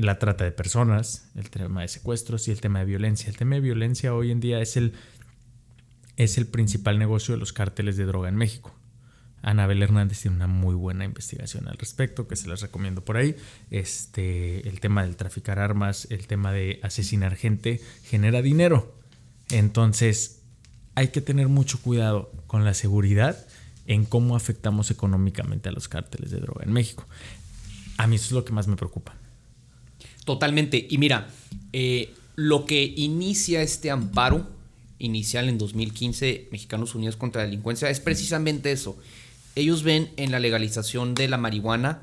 la 0.00 0.18
trata 0.18 0.44
de 0.44 0.52
personas, 0.52 1.30
el 1.34 1.50
tema 1.50 1.82
de 1.82 1.88
secuestros 1.88 2.48
y 2.48 2.50
el 2.50 2.60
tema 2.60 2.80
de 2.80 2.86
violencia. 2.86 3.28
El 3.28 3.36
tema 3.36 3.56
de 3.56 3.60
violencia 3.60 4.14
hoy 4.14 4.30
en 4.30 4.40
día 4.40 4.60
es 4.60 4.76
el, 4.76 4.94
es 6.16 6.38
el 6.38 6.46
principal 6.46 6.98
negocio 6.98 7.34
de 7.34 7.38
los 7.38 7.52
cárteles 7.52 7.96
de 7.96 8.06
droga 8.06 8.28
en 8.28 8.36
México. 8.36 8.74
Anabel 9.42 9.82
Hernández 9.82 10.20
tiene 10.20 10.36
una 10.36 10.46
muy 10.46 10.74
buena 10.74 11.04
investigación 11.04 11.66
al 11.68 11.78
respecto, 11.78 12.28
que 12.28 12.36
se 12.36 12.48
las 12.48 12.60
recomiendo 12.60 13.04
por 13.04 13.16
ahí. 13.16 13.36
Este, 13.70 14.68
el 14.68 14.80
tema 14.80 15.02
del 15.02 15.16
traficar 15.16 15.58
armas, 15.58 16.06
el 16.10 16.26
tema 16.26 16.52
de 16.52 16.78
asesinar 16.82 17.36
gente, 17.36 17.80
genera 18.04 18.42
dinero. 18.42 18.94
Entonces, 19.50 20.42
hay 20.94 21.08
que 21.08 21.20
tener 21.20 21.48
mucho 21.48 21.80
cuidado 21.80 22.30
con 22.46 22.64
la 22.64 22.74
seguridad 22.74 23.46
en 23.86 24.04
cómo 24.04 24.36
afectamos 24.36 24.90
económicamente 24.90 25.68
a 25.68 25.72
los 25.72 25.88
cárteles 25.88 26.30
de 26.30 26.40
droga 26.40 26.64
en 26.64 26.72
México. 26.72 27.06
A 27.96 28.06
mí 28.06 28.16
eso 28.16 28.26
es 28.26 28.32
lo 28.32 28.44
que 28.44 28.52
más 28.52 28.68
me 28.68 28.76
preocupa. 28.76 29.14
Totalmente. 30.24 30.86
Y 30.90 30.98
mira, 30.98 31.28
eh, 31.72 32.12
lo 32.36 32.64
que 32.66 32.82
inicia 32.96 33.62
este 33.62 33.90
amparo 33.90 34.46
inicial 34.98 35.48
en 35.48 35.58
2015, 35.58 36.48
Mexicanos 36.52 36.94
Unidos 36.94 37.16
contra 37.16 37.42
la 37.42 37.46
Delincuencia, 37.46 37.88
es 37.90 38.00
precisamente 38.00 38.72
eso. 38.72 38.98
Ellos 39.56 39.82
ven 39.82 40.10
en 40.16 40.30
la 40.30 40.38
legalización 40.40 41.14
de 41.14 41.28
la 41.28 41.36
marihuana 41.38 42.02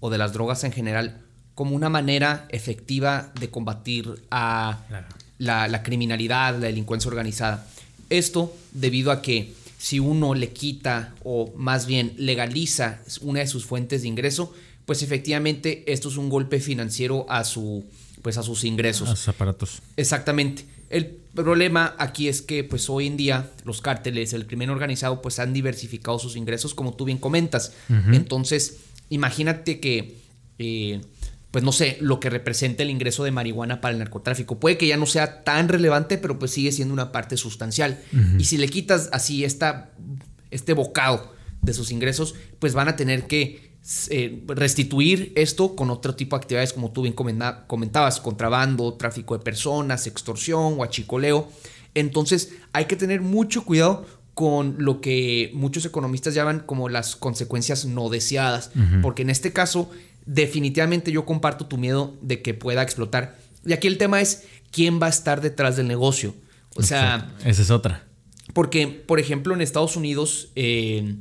o 0.00 0.10
de 0.10 0.18
las 0.18 0.32
drogas 0.32 0.64
en 0.64 0.72
general 0.72 1.18
como 1.54 1.76
una 1.76 1.90
manera 1.90 2.46
efectiva 2.50 3.32
de 3.38 3.50
combatir 3.50 4.22
a 4.30 4.84
Claro. 4.88 5.06
la, 5.38 5.68
la 5.68 5.82
criminalidad, 5.82 6.54
la 6.54 6.66
delincuencia 6.66 7.08
organizada. 7.08 7.66
Esto 8.08 8.56
debido 8.72 9.12
a 9.12 9.20
que 9.22 9.52
si 9.78 9.98
uno 10.00 10.34
le 10.34 10.50
quita 10.50 11.14
o 11.22 11.52
más 11.56 11.86
bien 11.86 12.12
legaliza 12.16 13.00
una 13.20 13.40
de 13.40 13.46
sus 13.46 13.66
fuentes 13.66 14.02
de 14.02 14.08
ingreso, 14.08 14.52
pues 14.90 15.04
efectivamente 15.04 15.84
esto 15.86 16.08
es 16.08 16.16
un 16.16 16.28
golpe 16.28 16.58
financiero 16.58 17.24
a 17.28 17.44
su 17.44 17.84
pues 18.22 18.38
a 18.38 18.42
sus 18.42 18.64
ingresos. 18.64 19.08
A 19.08 19.14
sus 19.14 19.28
aparatos. 19.28 19.82
Exactamente. 19.96 20.64
El 20.88 21.06
problema 21.32 21.94
aquí 21.96 22.26
es 22.26 22.42
que 22.42 22.64
pues 22.64 22.90
hoy 22.90 23.06
en 23.06 23.16
día 23.16 23.52
los 23.64 23.82
cárteles, 23.82 24.32
el 24.32 24.48
crimen 24.48 24.68
organizado 24.68 25.22
pues 25.22 25.38
han 25.38 25.52
diversificado 25.52 26.18
sus 26.18 26.34
ingresos 26.34 26.74
como 26.74 26.94
tú 26.94 27.04
bien 27.04 27.18
comentas. 27.18 27.72
Entonces, 28.10 28.78
imagínate 29.10 29.78
que 29.78 30.16
eh, 30.58 31.00
pues 31.52 31.62
no 31.62 31.70
sé, 31.70 31.96
lo 32.00 32.18
que 32.18 32.28
representa 32.28 32.82
el 32.82 32.90
ingreso 32.90 33.22
de 33.22 33.30
marihuana 33.30 33.80
para 33.80 33.92
el 33.92 34.00
narcotráfico. 34.00 34.58
Puede 34.58 34.76
que 34.76 34.88
ya 34.88 34.96
no 34.96 35.06
sea 35.06 35.44
tan 35.44 35.68
relevante, 35.68 36.18
pero 36.18 36.36
pues 36.36 36.50
sigue 36.50 36.72
siendo 36.72 36.92
una 36.92 37.12
parte 37.12 37.36
sustancial. 37.36 38.00
Y 38.38 38.44
si 38.46 38.58
le 38.58 38.68
quitas 38.68 39.08
así 39.12 39.44
esta, 39.44 39.92
este 40.50 40.72
bocado 40.72 41.32
de 41.62 41.74
sus 41.74 41.92
ingresos, 41.92 42.34
pues 42.58 42.74
van 42.74 42.88
a 42.88 42.96
tener 42.96 43.28
que 43.28 43.69
eh, 44.10 44.44
restituir 44.46 45.32
esto 45.36 45.74
con 45.74 45.90
otro 45.90 46.14
tipo 46.14 46.36
de 46.36 46.42
actividades 46.42 46.72
como 46.72 46.92
tú 46.92 47.02
bien 47.02 47.14
comentabas, 47.14 48.20
contrabando, 48.20 48.94
tráfico 48.94 49.36
de 49.36 49.42
personas, 49.42 50.06
extorsión, 50.06 50.78
huachicoleo. 50.78 51.48
Entonces 51.94 52.52
hay 52.72 52.84
que 52.84 52.96
tener 52.96 53.20
mucho 53.20 53.64
cuidado 53.64 54.06
con 54.34 54.76
lo 54.78 55.00
que 55.00 55.50
muchos 55.54 55.84
economistas 55.84 56.34
llaman 56.34 56.60
como 56.60 56.88
las 56.88 57.16
consecuencias 57.16 57.84
no 57.84 58.08
deseadas, 58.08 58.70
porque 59.02 59.22
en 59.22 59.30
este 59.30 59.52
caso 59.52 59.90
definitivamente 60.24 61.10
yo 61.12 61.26
comparto 61.26 61.66
tu 61.66 61.76
miedo 61.76 62.16
de 62.22 62.40
que 62.42 62.54
pueda 62.54 62.82
explotar. 62.82 63.36
Y 63.66 63.72
aquí 63.72 63.88
el 63.88 63.98
tema 63.98 64.20
es 64.20 64.44
quién 64.70 65.00
va 65.02 65.06
a 65.06 65.10
estar 65.10 65.40
detrás 65.40 65.76
del 65.76 65.88
negocio. 65.88 66.34
O 66.76 66.82
sea... 66.82 67.34
Esa 67.44 67.62
es 67.62 67.70
otra. 67.70 68.06
Porque, 68.54 68.86
por 68.86 69.20
ejemplo, 69.20 69.54
en 69.54 69.60
Estados 69.60 69.96
Unidos, 69.96 70.50
eh, 70.54 71.16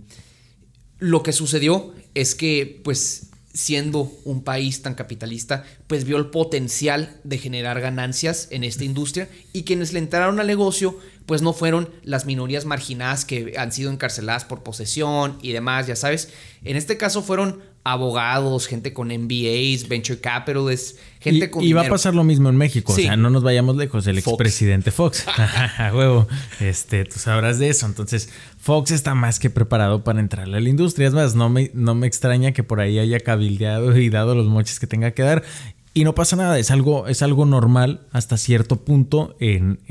lo 1.00 1.24
que 1.24 1.34
sucedió 1.34 1.94
es 2.14 2.36
que, 2.36 2.82
pues, 2.84 3.30
siendo 3.54 4.12
un 4.26 4.44
país 4.44 4.82
tan 4.82 4.94
capitalista, 4.94 5.64
pues 5.88 6.06
vio 6.06 6.18
el 6.18 6.28
potencial 6.28 7.20
de 7.24 7.38
generar 7.38 7.82
ganancias 7.82 8.48
en 8.52 8.64
esta 8.64 8.84
industria 8.84 9.28
y 9.54 9.64
quienes 9.64 9.92
le 9.92 10.00
entraron 10.00 10.40
al 10.40 10.48
negocio, 10.48 10.98
pues 11.26 11.42
no 11.42 11.54
fueron 11.54 11.90
las 12.04 12.26
minorías 12.26 12.66
marginadas 12.66 13.26
que 13.26 13.56
han 13.58 13.72
sido 13.72 13.92
encarceladas 13.92 14.46
por 14.46 14.64
posesión 14.64 15.40
y 15.42 15.52
demás, 15.52 15.88
ya 15.88 15.96
sabes. 15.96 16.30
En 16.64 16.78
este 16.78 16.98
caso 16.98 17.22
fueron 17.22 17.62
abogados, 17.84 18.68
gente 18.68 18.94
con 18.94 19.08
MBAs, 19.08 19.88
venture 19.88 20.20
capitalists, 20.20 21.00
gente 21.20 21.46
y, 21.46 21.50
con. 21.50 21.64
Y 21.64 21.74
va 21.74 21.82
a 21.82 21.90
pasar 21.90 22.14
lo 22.14 22.24
mismo 22.24 22.50
en 22.50 22.58
México, 22.58 22.94
o 22.94 22.96
sea, 22.96 23.16
no 23.16 23.30
nos 23.30 23.44
vayamos 23.44 23.76
lejos. 23.76 24.06
El 24.08 24.18
expresidente 24.18 24.92
Fox, 24.92 25.26
huevo, 25.94 26.28
este, 26.60 27.06
tú 27.06 27.20
sabrás 27.20 27.60
de 27.60 27.70
eso. 27.70 27.86
Entonces, 27.86 28.30
Fox 28.60 28.92
está 28.92 29.16
más 29.16 29.40
que 29.40 29.50
preparado 29.50 30.04
para 30.04 30.20
entrarle 30.20 30.58
a 30.58 30.60
la 30.60 30.70
industria. 30.70 31.08
Es 31.08 31.14
más, 31.14 31.36
no 31.36 31.50
me, 31.50 31.72
no 31.74 31.96
me 31.96 32.08
extraña 32.08 32.52
que 32.52 32.64
por 32.64 32.80
ahí 32.80 33.00
haya 33.00 33.20
cabildeado 33.20 33.98
y 33.98 34.10
dado 34.10 34.36
los 34.36 34.48
moches 34.48 34.80
que 34.80 34.88
tenga 34.88 35.12
que 35.12 35.24
dar. 35.24 35.44
Y 36.00 36.06
no 36.06 36.16
pasa 36.16 36.38
nada, 36.38 36.58
es 36.58 36.72
algo, 36.72 37.10
es 37.10 37.22
algo 37.24 37.46
normal 37.46 38.08
hasta 38.14 38.38
cierto 38.38 38.86
punto 38.86 39.36
en, 39.42 39.82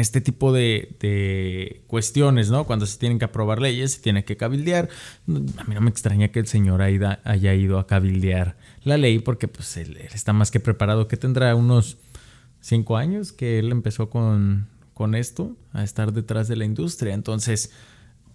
este 0.00 0.20
tipo 0.20 0.52
de, 0.52 1.84
cuestiones, 1.86 2.50
¿no? 2.50 2.64
Cuando 2.64 2.84
se 2.84 2.98
tienen 2.98 3.20
que 3.20 3.26
aprobar 3.26 3.60
leyes, 3.60 3.92
se 3.92 4.00
tiene 4.00 4.24
que 4.24 4.36
cabildear. 4.36 4.88
A 5.28 5.62
mí 5.62 5.74
no 5.76 5.80
me 5.80 5.88
extraña 5.88 6.32
que 6.32 6.40
el 6.40 6.48
señor 6.48 6.82
haya 6.82 7.54
ido 7.54 7.78
a 7.78 7.86
cabildear 7.86 8.56
la 8.82 8.96
ley 8.96 9.20
porque 9.20 9.46
pues 9.46 9.76
él, 9.76 9.98
está 9.98 10.32
más 10.32 10.50
que 10.50 10.58
preparado, 10.58 11.06
que 11.06 11.16
tendrá 11.16 11.54
unos 11.54 11.96
cinco 12.60 12.96
años 12.96 13.30
que 13.30 13.60
él 13.60 13.70
empezó 13.70 14.10
con, 14.10 14.66
con 14.94 15.14
esto, 15.14 15.56
a 15.72 15.84
estar 15.84 16.12
detrás 16.12 16.48
de 16.48 16.56
la 16.56 16.64
industria. 16.64 17.14
Entonces, 17.14 17.70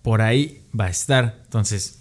por 0.02 0.22
ahí 0.22 0.62
va 0.74 0.86
a 0.86 0.92
estar. 0.92 1.42
Entonces, 1.44 2.00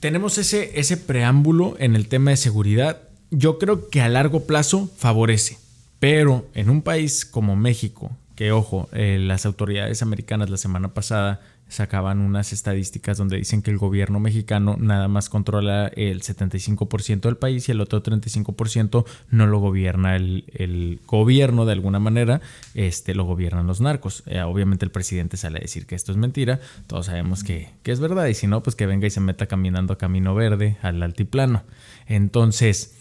tenemos 0.00 0.36
ese, 0.36 0.80
ese 0.80 0.96
preámbulo 0.96 1.76
en 1.78 1.94
el 1.94 2.08
tema 2.08 2.32
de 2.32 2.38
seguridad 2.38 3.03
yo 3.38 3.58
creo 3.58 3.88
que 3.88 4.00
a 4.00 4.08
largo 4.08 4.46
plazo 4.46 4.90
favorece. 4.96 5.58
Pero 6.00 6.46
en 6.54 6.70
un 6.70 6.82
país 6.82 7.24
como 7.24 7.56
México, 7.56 8.10
que 8.36 8.52
ojo, 8.52 8.88
eh, 8.92 9.18
las 9.20 9.46
autoridades 9.46 10.02
americanas 10.02 10.50
la 10.50 10.56
semana 10.56 10.92
pasada 10.92 11.40
sacaban 11.68 12.20
unas 12.20 12.52
estadísticas 12.52 13.16
donde 13.16 13.38
dicen 13.38 13.62
que 13.62 13.70
el 13.70 13.78
gobierno 13.78 14.20
mexicano 14.20 14.76
nada 14.78 15.08
más 15.08 15.28
controla 15.28 15.88
el 15.96 16.22
75% 16.22 17.20
del 17.20 17.36
país 17.36 17.68
y 17.68 17.72
el 17.72 17.80
otro 17.80 18.02
35% 18.02 19.04
no 19.30 19.46
lo 19.46 19.58
gobierna 19.60 20.14
el, 20.14 21.00
gobierno 21.06 21.64
de 21.64 21.72
alguna 21.72 22.00
manera, 22.00 22.40
este, 22.74 23.14
lo 23.14 23.24
gobiernan 23.24 23.66
los 23.66 23.80
narcos. 23.80 24.22
Eh, 24.26 24.40
obviamente 24.42 24.84
el 24.84 24.90
presidente 24.90 25.36
sale 25.36 25.58
a 25.58 25.62
decir 25.62 25.86
que 25.86 25.94
esto 25.94 26.12
es 26.12 26.18
mentira, 26.18 26.60
todos 26.86 27.06
sabemos 27.06 27.42
que, 27.44 27.70
que 27.82 27.92
es 27.92 28.00
verdad 28.00 28.26
y 28.26 28.34
si 28.34 28.46
no, 28.46 28.62
pues 28.62 28.76
que 28.76 28.86
venga 28.86 29.06
y 29.06 29.10
se 29.10 29.20
meta 29.20 29.46
caminando 29.46 29.94
a 29.94 29.98
Camino 29.98 30.34
Verde, 30.34 30.76
al 30.82 31.02
altiplano. 31.02 31.62
Entonces 32.06 32.94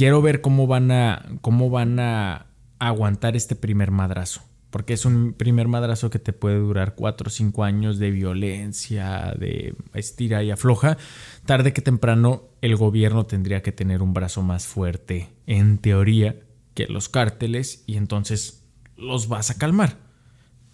quiero 0.00 0.22
ver 0.22 0.40
cómo 0.40 0.66
van 0.66 0.90
a, 0.92 1.26
cómo 1.42 1.68
van 1.68 2.00
a 2.00 2.46
aguantar 2.78 3.36
este 3.36 3.54
primer 3.54 3.90
madrazo. 3.90 4.40
Porque 4.70 4.94
es 4.94 5.04
un 5.04 5.34
primer 5.34 5.68
madrazo 5.68 6.08
que 6.08 6.18
te 6.18 6.32
puede 6.32 6.56
durar 6.56 6.94
4 6.94 7.26
o 7.26 7.30
5 7.30 7.64
años 7.64 7.98
de 7.98 8.10
violencia, 8.10 9.34
de 9.38 9.74
estira 9.92 10.42
y 10.42 10.50
afloja. 10.50 10.96
Tarde 11.44 11.74
que 11.74 11.82
temprano 11.82 12.44
el 12.62 12.76
gobierno 12.76 13.26
tendría 13.26 13.60
que 13.60 13.72
tener 13.72 14.00
un 14.00 14.14
brazo 14.14 14.40
más 14.40 14.66
fuerte, 14.66 15.28
en 15.46 15.76
teoría, 15.76 16.40
que 16.72 16.86
los 16.86 17.10
cárteles 17.10 17.84
y 17.86 17.98
entonces 17.98 18.64
los 18.96 19.28
vas 19.28 19.50
a 19.50 19.58
calmar. 19.58 19.98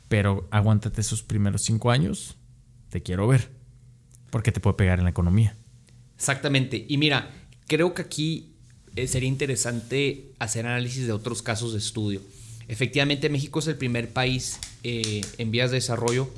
Pero 0.07 0.47
aguántate 0.53 1.01
esos 1.01 1.25
primeros 1.25 1.63
5 1.63 1.91
años, 1.91 2.39
te 2.91 3.03
quiero 3.03 3.27
ver. 3.27 3.51
Porque 4.31 4.53
te 4.53 4.61
puede 4.61 4.77
pegar 4.77 5.01
en 5.01 5.05
la 5.07 5.11
economía. 5.11 5.57
Exactamente. 6.15 6.87
Y 6.89 6.97
mira, 6.97 7.29
creo 7.67 7.93
que 7.93 8.03
aquí 8.03 8.56
sería 9.07 9.29
interesante 9.29 10.31
hacer 10.39 10.67
análisis 10.67 11.07
de 11.07 11.13
otros 11.13 11.43
casos 11.43 11.73
de 11.73 11.79
estudio. 11.79 12.23
Efectivamente, 12.69 13.29
México 13.29 13.59
es 13.59 13.67
el 13.69 13.77
primer 13.77 14.09
país 14.11 14.59
eh, 14.83 15.21
en 15.39 15.51
vías 15.51 15.71
de 15.71 15.77
desarrollo 15.77 16.29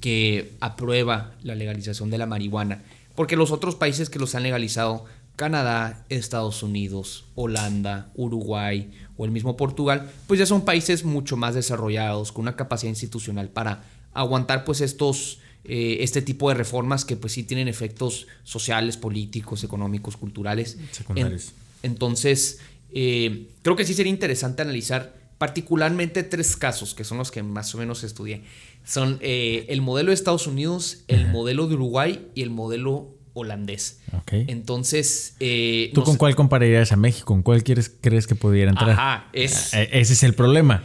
que 0.00 0.52
aprueba 0.60 1.34
la 1.42 1.54
legalización 1.54 2.10
de 2.10 2.18
la 2.18 2.26
marihuana, 2.26 2.82
porque 3.14 3.36
los 3.36 3.50
otros 3.50 3.74
países 3.74 4.08
que 4.08 4.18
los 4.18 4.34
han 4.34 4.44
legalizado, 4.44 5.04
Canadá, 5.34 6.06
Estados 6.08 6.62
Unidos, 6.62 7.24
Holanda, 7.34 8.10
Uruguay 8.14 8.90
o 9.18 9.24
el 9.24 9.30
mismo 9.30 9.56
Portugal, 9.56 10.10
pues 10.26 10.38
ya 10.38 10.46
son 10.46 10.64
países 10.64 11.04
mucho 11.04 11.36
más 11.36 11.54
desarrollados, 11.54 12.32
con 12.32 12.42
una 12.42 12.56
capacidad 12.56 12.90
institucional 12.90 13.48
para 13.48 13.84
aguantar 14.14 14.64
pues 14.64 14.80
estos, 14.80 15.40
eh, 15.64 15.98
este 16.00 16.22
tipo 16.22 16.48
de 16.48 16.54
reformas 16.54 17.04
que 17.04 17.16
pues 17.16 17.34
sí 17.34 17.42
tienen 17.42 17.68
efectos 17.68 18.26
sociales, 18.44 18.96
políticos, 18.96 19.62
económicos, 19.62 20.16
culturales. 20.16 20.78
Secundarios. 20.92 21.52
Entonces, 21.86 22.58
eh, 22.90 23.48
creo 23.62 23.76
que 23.76 23.84
sí 23.84 23.94
sería 23.94 24.10
interesante 24.10 24.62
analizar 24.62 25.14
particularmente 25.38 26.24
tres 26.24 26.56
casos, 26.56 26.94
que 26.94 27.04
son 27.04 27.18
los 27.18 27.30
que 27.30 27.44
más 27.44 27.72
o 27.76 27.78
menos 27.78 28.02
estudié. 28.02 28.42
Son 28.84 29.18
eh, 29.20 29.66
el 29.68 29.82
modelo 29.82 30.10
de 30.10 30.14
Estados 30.14 30.48
Unidos, 30.48 31.04
el 31.06 31.28
modelo 31.28 31.68
de 31.68 31.74
Uruguay 31.74 32.28
y 32.34 32.42
el 32.42 32.50
modelo 32.50 33.14
holandés. 33.34 34.00
Entonces... 34.32 35.36
Eh, 35.38 35.92
¿Tú 35.94 36.02
con 36.02 36.16
cuál 36.16 36.34
compararías 36.34 36.90
a 36.90 36.96
México? 36.96 37.26
¿Con 37.26 37.42
cuál 37.42 37.62
quieres, 37.62 37.94
crees 38.00 38.26
que 38.26 38.34
pudiera 38.34 38.70
entrar? 38.70 38.90
Ajá, 38.90 39.28
es... 39.32 39.72
Ese 39.72 40.12
es 40.14 40.22
el 40.24 40.34
problema. 40.34 40.82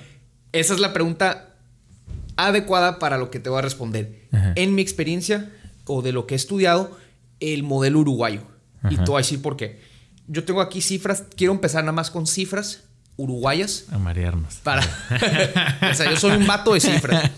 Esa 0.51 0.75
es 0.75 0.79
la 0.79 0.93
pregunta 0.93 1.55
adecuada 2.35 2.99
para 2.99 3.17
lo 3.17 3.31
que 3.31 3.39
te 3.39 3.49
voy 3.49 3.57
a 3.57 3.61
responder. 3.63 4.27
En 4.55 4.75
mi 4.75 4.83
experiencia 4.83 5.51
o 5.85 6.03
de 6.03 6.11
lo 6.11 6.27
que 6.27 6.35
he 6.35 6.37
estudiado, 6.37 6.95
el 7.39 7.63
modelo 7.63 7.99
uruguayo. 7.99 8.43
Y 8.89 8.97
te 8.97 9.05
voy 9.05 9.15
a 9.15 9.17
decir 9.17 9.41
por 9.41 9.57
qué 9.57 9.90
yo 10.31 10.45
tengo 10.45 10.61
aquí 10.61 10.81
cifras, 10.81 11.25
quiero 11.35 11.51
empezar 11.51 11.83
nada 11.83 11.91
más 11.91 12.09
con 12.09 12.25
cifras 12.25 12.83
uruguayas. 13.17 13.85
A 13.91 13.97
marearnos. 13.97 14.55
Para. 14.63 14.81
o 15.91 15.93
sea, 15.93 16.09
yo 16.09 16.15
soy 16.15 16.37
un 16.37 16.47
vato 16.47 16.73
de 16.73 16.79
cifras. 16.79 17.29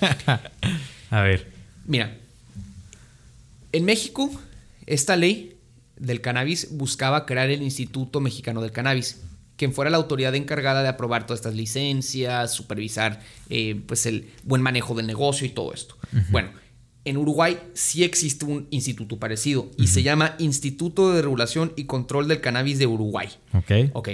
A 1.09 1.21
ver. 1.21 1.51
Mira, 1.85 2.15
en 3.71 3.85
México, 3.85 4.29
esta 4.85 5.15
ley 5.15 5.57
del 5.97 6.21
cannabis 6.21 6.67
buscaba 6.71 7.25
crear 7.25 7.50
el 7.50 7.63
Instituto 7.63 8.19
Mexicano 8.19 8.62
del 8.62 8.71
Cannabis, 8.71 9.21
quien 9.57 9.73
fuera 9.73 9.89
la 9.89 9.97
autoridad 9.97 10.35
encargada 10.35 10.83
de 10.83 10.89
aprobar 10.89 11.25
todas 11.25 11.39
estas 11.39 11.55
licencias, 11.55 12.53
supervisar 12.53 13.21
eh, 13.50 13.81
pues 13.88 14.05
el 14.05 14.29
buen 14.43 14.62
manejo 14.62 14.93
del 14.93 15.07
negocio 15.07 15.47
y 15.47 15.50
todo 15.50 15.73
esto. 15.73 15.97
Bueno, 16.29 16.51
en 17.05 17.17
Uruguay 17.17 17.60
sí 17.74 18.03
existe 18.03 18.45
un 18.45 18.67
instituto 18.69 19.19
parecido 19.19 19.69
y 19.77 19.88
se 19.88 20.03
llama 20.03 20.36
Instituto 20.39 21.13
de 21.13 21.22
Regulación 21.22 21.74
y 21.75 21.86
Control 21.86 22.27
del 22.27 22.41
Cannabis 22.41 22.79
de 22.79 22.88
Uruguay. 22.88 23.29
Ok. 23.53 23.91
Ok. 23.93 24.10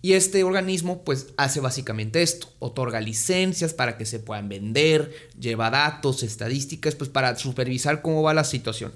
Y 0.00 0.14
este 0.14 0.42
organismo 0.42 1.04
pues 1.04 1.28
hace 1.36 1.60
básicamente 1.60 2.22
esto, 2.22 2.48
otorga 2.58 3.00
licencias 3.00 3.72
para 3.72 3.96
que 3.96 4.04
se 4.04 4.18
puedan 4.18 4.48
vender, 4.48 5.12
lleva 5.38 5.70
datos, 5.70 6.24
estadísticas, 6.24 6.96
pues 6.96 7.08
para 7.08 7.36
supervisar 7.36 8.02
cómo 8.02 8.22
va 8.22 8.34
la 8.34 8.44
situación. 8.44 8.92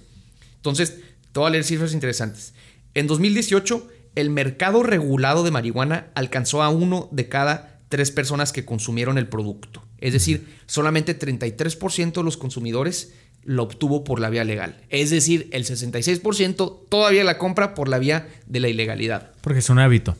Entonces, 0.56 0.96
te 1.30 1.38
voy 1.38 1.46
a 1.46 1.50
leer 1.50 1.64
cifras 1.64 1.92
interesantes. 1.92 2.54
En 2.94 3.06
2018, 3.06 3.86
el 4.16 4.30
mercado 4.30 4.82
regulado 4.82 5.44
de 5.44 5.52
marihuana 5.52 6.10
alcanzó 6.14 6.62
a 6.62 6.70
uno 6.70 7.08
de 7.12 7.28
cada 7.28 7.82
tres 7.88 8.10
personas 8.10 8.52
que 8.52 8.64
consumieron 8.64 9.16
el 9.16 9.28
producto. 9.28 9.82
Es 9.98 10.12
decir, 10.12 10.56
solamente 10.66 11.16
33% 11.16 12.12
de 12.14 12.22
los 12.22 12.36
consumidores 12.36 13.12
lo 13.46 13.62
obtuvo 13.62 14.04
por 14.04 14.20
la 14.20 14.28
vía 14.28 14.44
legal. 14.44 14.76
Es 14.90 15.10
decir, 15.10 15.48
el 15.52 15.64
66% 15.64 16.80
todavía 16.88 17.24
la 17.24 17.38
compra 17.38 17.74
por 17.74 17.88
la 17.88 17.98
vía 17.98 18.28
de 18.46 18.60
la 18.60 18.68
ilegalidad. 18.68 19.30
Porque 19.40 19.60
es 19.60 19.70
un 19.70 19.78
hábito. 19.78 20.16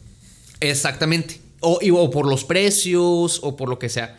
Exactamente. 0.60 1.40
O, 1.60 1.80
o 1.92 2.10
por 2.10 2.26
los 2.26 2.44
precios 2.44 3.40
o 3.42 3.56
por 3.56 3.68
lo 3.68 3.78
que 3.78 3.88
sea. 3.88 4.16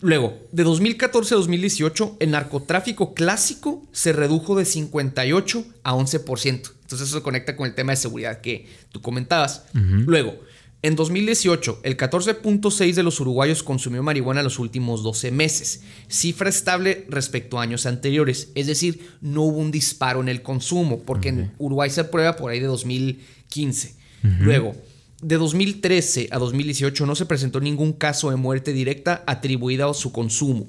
Luego, 0.00 0.38
de 0.52 0.62
2014 0.62 1.34
a 1.34 1.38
2018, 1.38 2.16
el 2.20 2.30
narcotráfico 2.30 3.12
clásico 3.12 3.82
se 3.92 4.12
redujo 4.12 4.54
de 4.54 4.64
58 4.64 5.64
a 5.82 5.94
11%. 5.94 6.46
Entonces 6.46 7.08
eso 7.08 7.18
se 7.18 7.22
conecta 7.22 7.56
con 7.56 7.66
el 7.66 7.74
tema 7.74 7.92
de 7.92 7.96
seguridad 7.96 8.40
que 8.40 8.68
tú 8.92 9.02
comentabas. 9.02 9.64
Luego, 9.72 10.38
en 10.82 10.96
2018, 10.96 11.80
el 11.82 11.98
14.6 11.98 12.94
de 12.94 13.02
los 13.02 13.20
uruguayos 13.20 13.62
consumió 13.62 14.02
marihuana 14.02 14.40
en 14.40 14.44
los 14.44 14.58
últimos 14.58 15.02
12 15.02 15.30
meses, 15.30 15.82
cifra 16.08 16.48
estable 16.48 17.04
respecto 17.10 17.58
a 17.58 17.62
años 17.62 17.84
anteriores, 17.84 18.50
es 18.54 18.66
decir, 18.66 19.10
no 19.20 19.42
hubo 19.42 19.58
un 19.58 19.70
disparo 19.70 20.22
en 20.22 20.30
el 20.30 20.40
consumo, 20.40 21.00
porque 21.00 21.28
en 21.28 21.52
Uruguay 21.58 21.90
se 21.90 22.00
aprueba 22.00 22.36
por 22.36 22.50
ahí 22.50 22.60
de 22.60 22.66
2015. 22.66 23.94
Luego, 24.40 24.74
de 25.20 25.36
2013 25.36 26.28
a 26.30 26.38
2018 26.38 27.04
no 27.04 27.14
se 27.14 27.26
presentó 27.26 27.60
ningún 27.60 27.92
caso 27.92 28.30
de 28.30 28.36
muerte 28.36 28.72
directa 28.72 29.22
atribuida 29.26 29.88
a 29.88 29.94
su 29.94 30.12
consumo. 30.12 30.66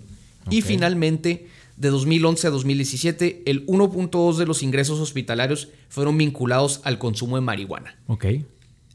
Y 0.50 0.62
finalmente, 0.62 1.48
de 1.78 1.90
2011 1.90 2.48
a 2.48 2.50
2017, 2.50 3.44
el 3.46 3.66
1.2 3.66 4.36
de 4.36 4.46
los 4.46 4.62
ingresos 4.62 5.00
hospitalarios 5.00 5.70
fueron 5.88 6.18
vinculados 6.18 6.82
al 6.84 6.98
consumo 6.98 7.38
de 7.38 7.42
marihuana. 7.42 7.96
Ok. 8.08 8.26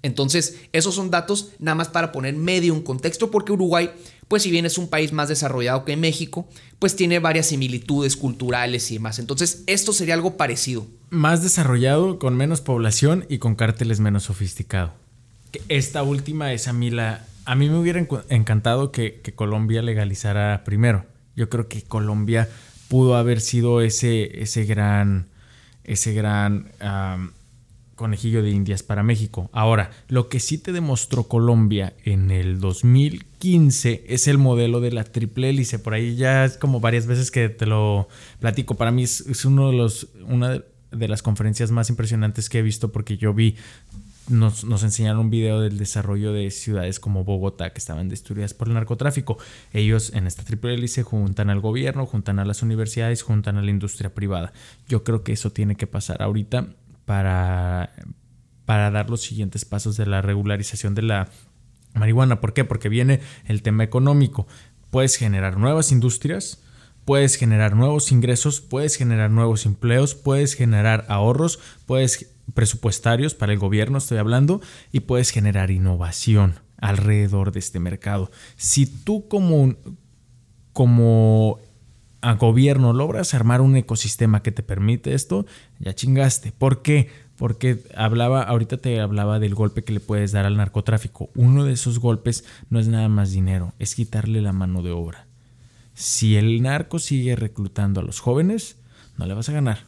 Entonces, 0.06 0.56
esos 0.72 0.94
son 0.94 1.10
datos 1.10 1.50
nada 1.58 1.75
más 1.75 1.88
para 1.88 2.12
poner 2.12 2.34
medio 2.34 2.72
un 2.72 2.82
contexto, 2.82 3.30
porque 3.30 3.52
Uruguay, 3.52 3.90
pues 4.28 4.42
si 4.42 4.50
bien 4.50 4.64
es 4.64 4.78
un 4.78 4.88
país 4.88 5.12
más 5.12 5.28
desarrollado 5.28 5.84
que 5.84 5.96
México, 5.96 6.48
pues 6.78 6.96
tiene 6.96 7.18
varias 7.18 7.46
similitudes 7.46 8.16
culturales 8.16 8.90
y 8.90 8.94
demás. 8.94 9.18
Entonces, 9.18 9.64
esto 9.66 9.92
sería 9.92 10.14
algo 10.14 10.36
parecido. 10.36 10.86
Más 11.10 11.42
desarrollado, 11.42 12.18
con 12.18 12.36
menos 12.36 12.60
población 12.60 13.25
y 13.28 13.38
con 13.38 13.54
cárteles 13.54 14.00
menos 14.00 14.25
sofisticados. 14.25 14.92
Esta 15.68 16.02
última 16.02 16.52
es 16.52 16.68
a 16.68 16.72
mí 16.72 16.90
la... 16.90 17.25
A 17.44 17.54
mí 17.54 17.68
me 17.68 17.78
hubiera 17.78 18.04
encantado 18.28 18.90
que, 18.90 19.22
Colombia 19.36 19.80
legalizara 19.80 20.64
primero. 20.64 21.06
Yo 21.36 21.48
creo 21.48 21.68
que 21.68 21.82
Colombia 21.82 22.48
pudo 22.88 23.16
haber 23.16 23.40
sido 23.40 23.80
ese, 23.80 24.42
ese 24.42 24.64
gran... 24.64 25.28
Ese 25.84 26.12
gran 26.12 26.72
conejillo 27.96 28.42
de 28.42 28.50
indias 28.50 28.82
para 28.82 29.02
México. 29.02 29.50
Ahora, 29.52 29.90
lo 30.08 30.28
que 30.28 30.38
sí 30.38 30.58
te 30.58 30.70
demostró 30.70 31.24
Colombia 31.24 31.94
en 32.04 32.30
el 32.30 32.60
2015 32.60 34.04
es 34.06 34.28
el 34.28 34.38
modelo 34.38 34.80
de 34.80 34.92
la 34.92 35.02
triple 35.02 35.48
hélice. 35.48 35.78
Por 35.78 35.94
ahí 35.94 36.14
ya 36.14 36.44
es 36.44 36.58
como 36.58 36.78
varias 36.78 37.06
veces 37.06 37.30
que 37.30 37.48
te 37.48 37.66
lo 37.66 38.08
platico. 38.38 38.74
Para 38.74 38.92
mí 38.92 39.02
es, 39.02 39.44
uno 39.44 39.70
de 39.70 39.76
los, 39.76 40.08
una 40.28 40.62
de 40.92 41.08
las 41.08 41.22
conferencias 41.22 41.70
más 41.72 41.90
impresionantes 41.90 42.48
que 42.48 42.60
he 42.60 42.62
visto 42.62 42.92
porque 42.92 43.16
yo 43.16 43.34
vi 43.34 43.56
nos, 44.28 44.64
nos, 44.64 44.82
enseñaron 44.82 45.20
un 45.20 45.30
video 45.30 45.60
del 45.60 45.78
desarrollo 45.78 46.32
de 46.32 46.50
ciudades 46.50 46.98
como 46.98 47.22
Bogotá 47.22 47.70
que 47.70 47.78
estaban 47.78 48.08
destruidas 48.08 48.54
por 48.54 48.66
el 48.66 48.74
narcotráfico. 48.74 49.38
Ellos 49.72 50.12
en 50.14 50.26
esta 50.26 50.42
triple 50.42 50.74
hélice 50.74 51.04
juntan 51.04 51.48
al 51.48 51.60
gobierno, 51.60 52.06
juntan 52.06 52.40
a 52.40 52.44
las 52.44 52.62
universidades, 52.62 53.22
juntan 53.22 53.56
a 53.56 53.62
la 53.62 53.70
industria 53.70 54.12
privada. 54.14 54.52
Yo 54.88 55.04
creo 55.04 55.22
que 55.22 55.32
eso 55.32 55.50
tiene 55.50 55.76
que 55.76 55.86
pasar 55.86 56.22
ahorita 56.22 56.68
para, 57.06 57.92
para 58.66 58.90
dar 58.90 59.08
los 59.08 59.22
siguientes 59.22 59.64
pasos 59.64 59.96
de 59.96 60.04
la 60.04 60.20
regularización 60.20 60.94
de 60.94 61.02
la 61.02 61.28
marihuana. 61.94 62.40
¿Por 62.40 62.52
qué? 62.52 62.64
Porque 62.64 62.90
viene 62.90 63.20
el 63.46 63.62
tema 63.62 63.84
económico. 63.84 64.46
Puedes 64.90 65.16
generar 65.16 65.56
nuevas 65.56 65.92
industrias, 65.92 66.62
puedes 67.06 67.36
generar 67.36 67.75
nuevos 67.75 68.12
ingresos, 68.12 68.60
puedes 68.60 68.96
generar 68.96 69.30
nuevos 69.30 69.64
empleos, 69.64 70.14
puedes 70.14 70.54
generar 70.54 71.06
ahorros, 71.08 71.58
puedes 71.86 72.32
presupuestarios 72.54 73.34
para 73.34 73.52
el 73.52 73.58
gobierno, 73.58 73.98
estoy 73.98 74.18
hablando, 74.18 74.60
y 74.92 75.00
puedes 75.00 75.30
generar 75.30 75.70
innovación 75.70 76.54
alrededor 76.78 77.52
de 77.52 77.60
este 77.60 77.80
mercado. 77.80 78.30
Si 78.56 78.86
tú 78.86 79.28
como, 79.28 79.75
como 80.72 81.58
a 82.20 82.35
gobierno 82.35 82.92
logras 82.92 83.35
armar 83.35 83.61
un 83.61 83.76
ecosistema 83.76 84.42
que 84.42 84.52
te 84.52 84.62
permite 84.62 85.14
esto, 85.14 85.46
ya 85.78 85.95
chingaste. 85.95 86.52
¿Por 86.52 86.82
qué? 86.82 87.08
Porque 87.36 87.82
hablaba, 87.95 88.43
ahorita 88.43 88.78
te 88.78 89.00
hablaba 89.00 89.38
del 89.38 89.54
golpe 89.54 89.84
que 89.84 89.93
le 89.93 90.00
puedes 90.00 90.32
dar 90.32 90.47
al 90.47 90.56
narcotráfico. 90.56 91.30
Uno 91.34 91.64
de 91.64 91.73
esos 91.73 91.99
golpes 91.99 92.45
no 92.71 92.80
es 92.80 92.88
nada 92.88 93.08
más 93.08 93.32
dinero, 93.32 93.75
es 93.78 93.95
quitarle 93.95 94.40
la 94.40 94.52
mano 94.52 94.82
de 94.82 94.90
obra. 94.90 95.26
Si 95.95 96.36
el 96.36 96.62
narco 96.62 96.99
sigue 96.99 97.36
reclutando 97.36 98.00
a 98.00 98.04
los 98.04 98.21
jóvenes, 98.21 98.76
no 99.17 99.26
le 99.26 99.34
vas 99.34 99.49
a 99.49 99.52
ganar. 99.52 99.84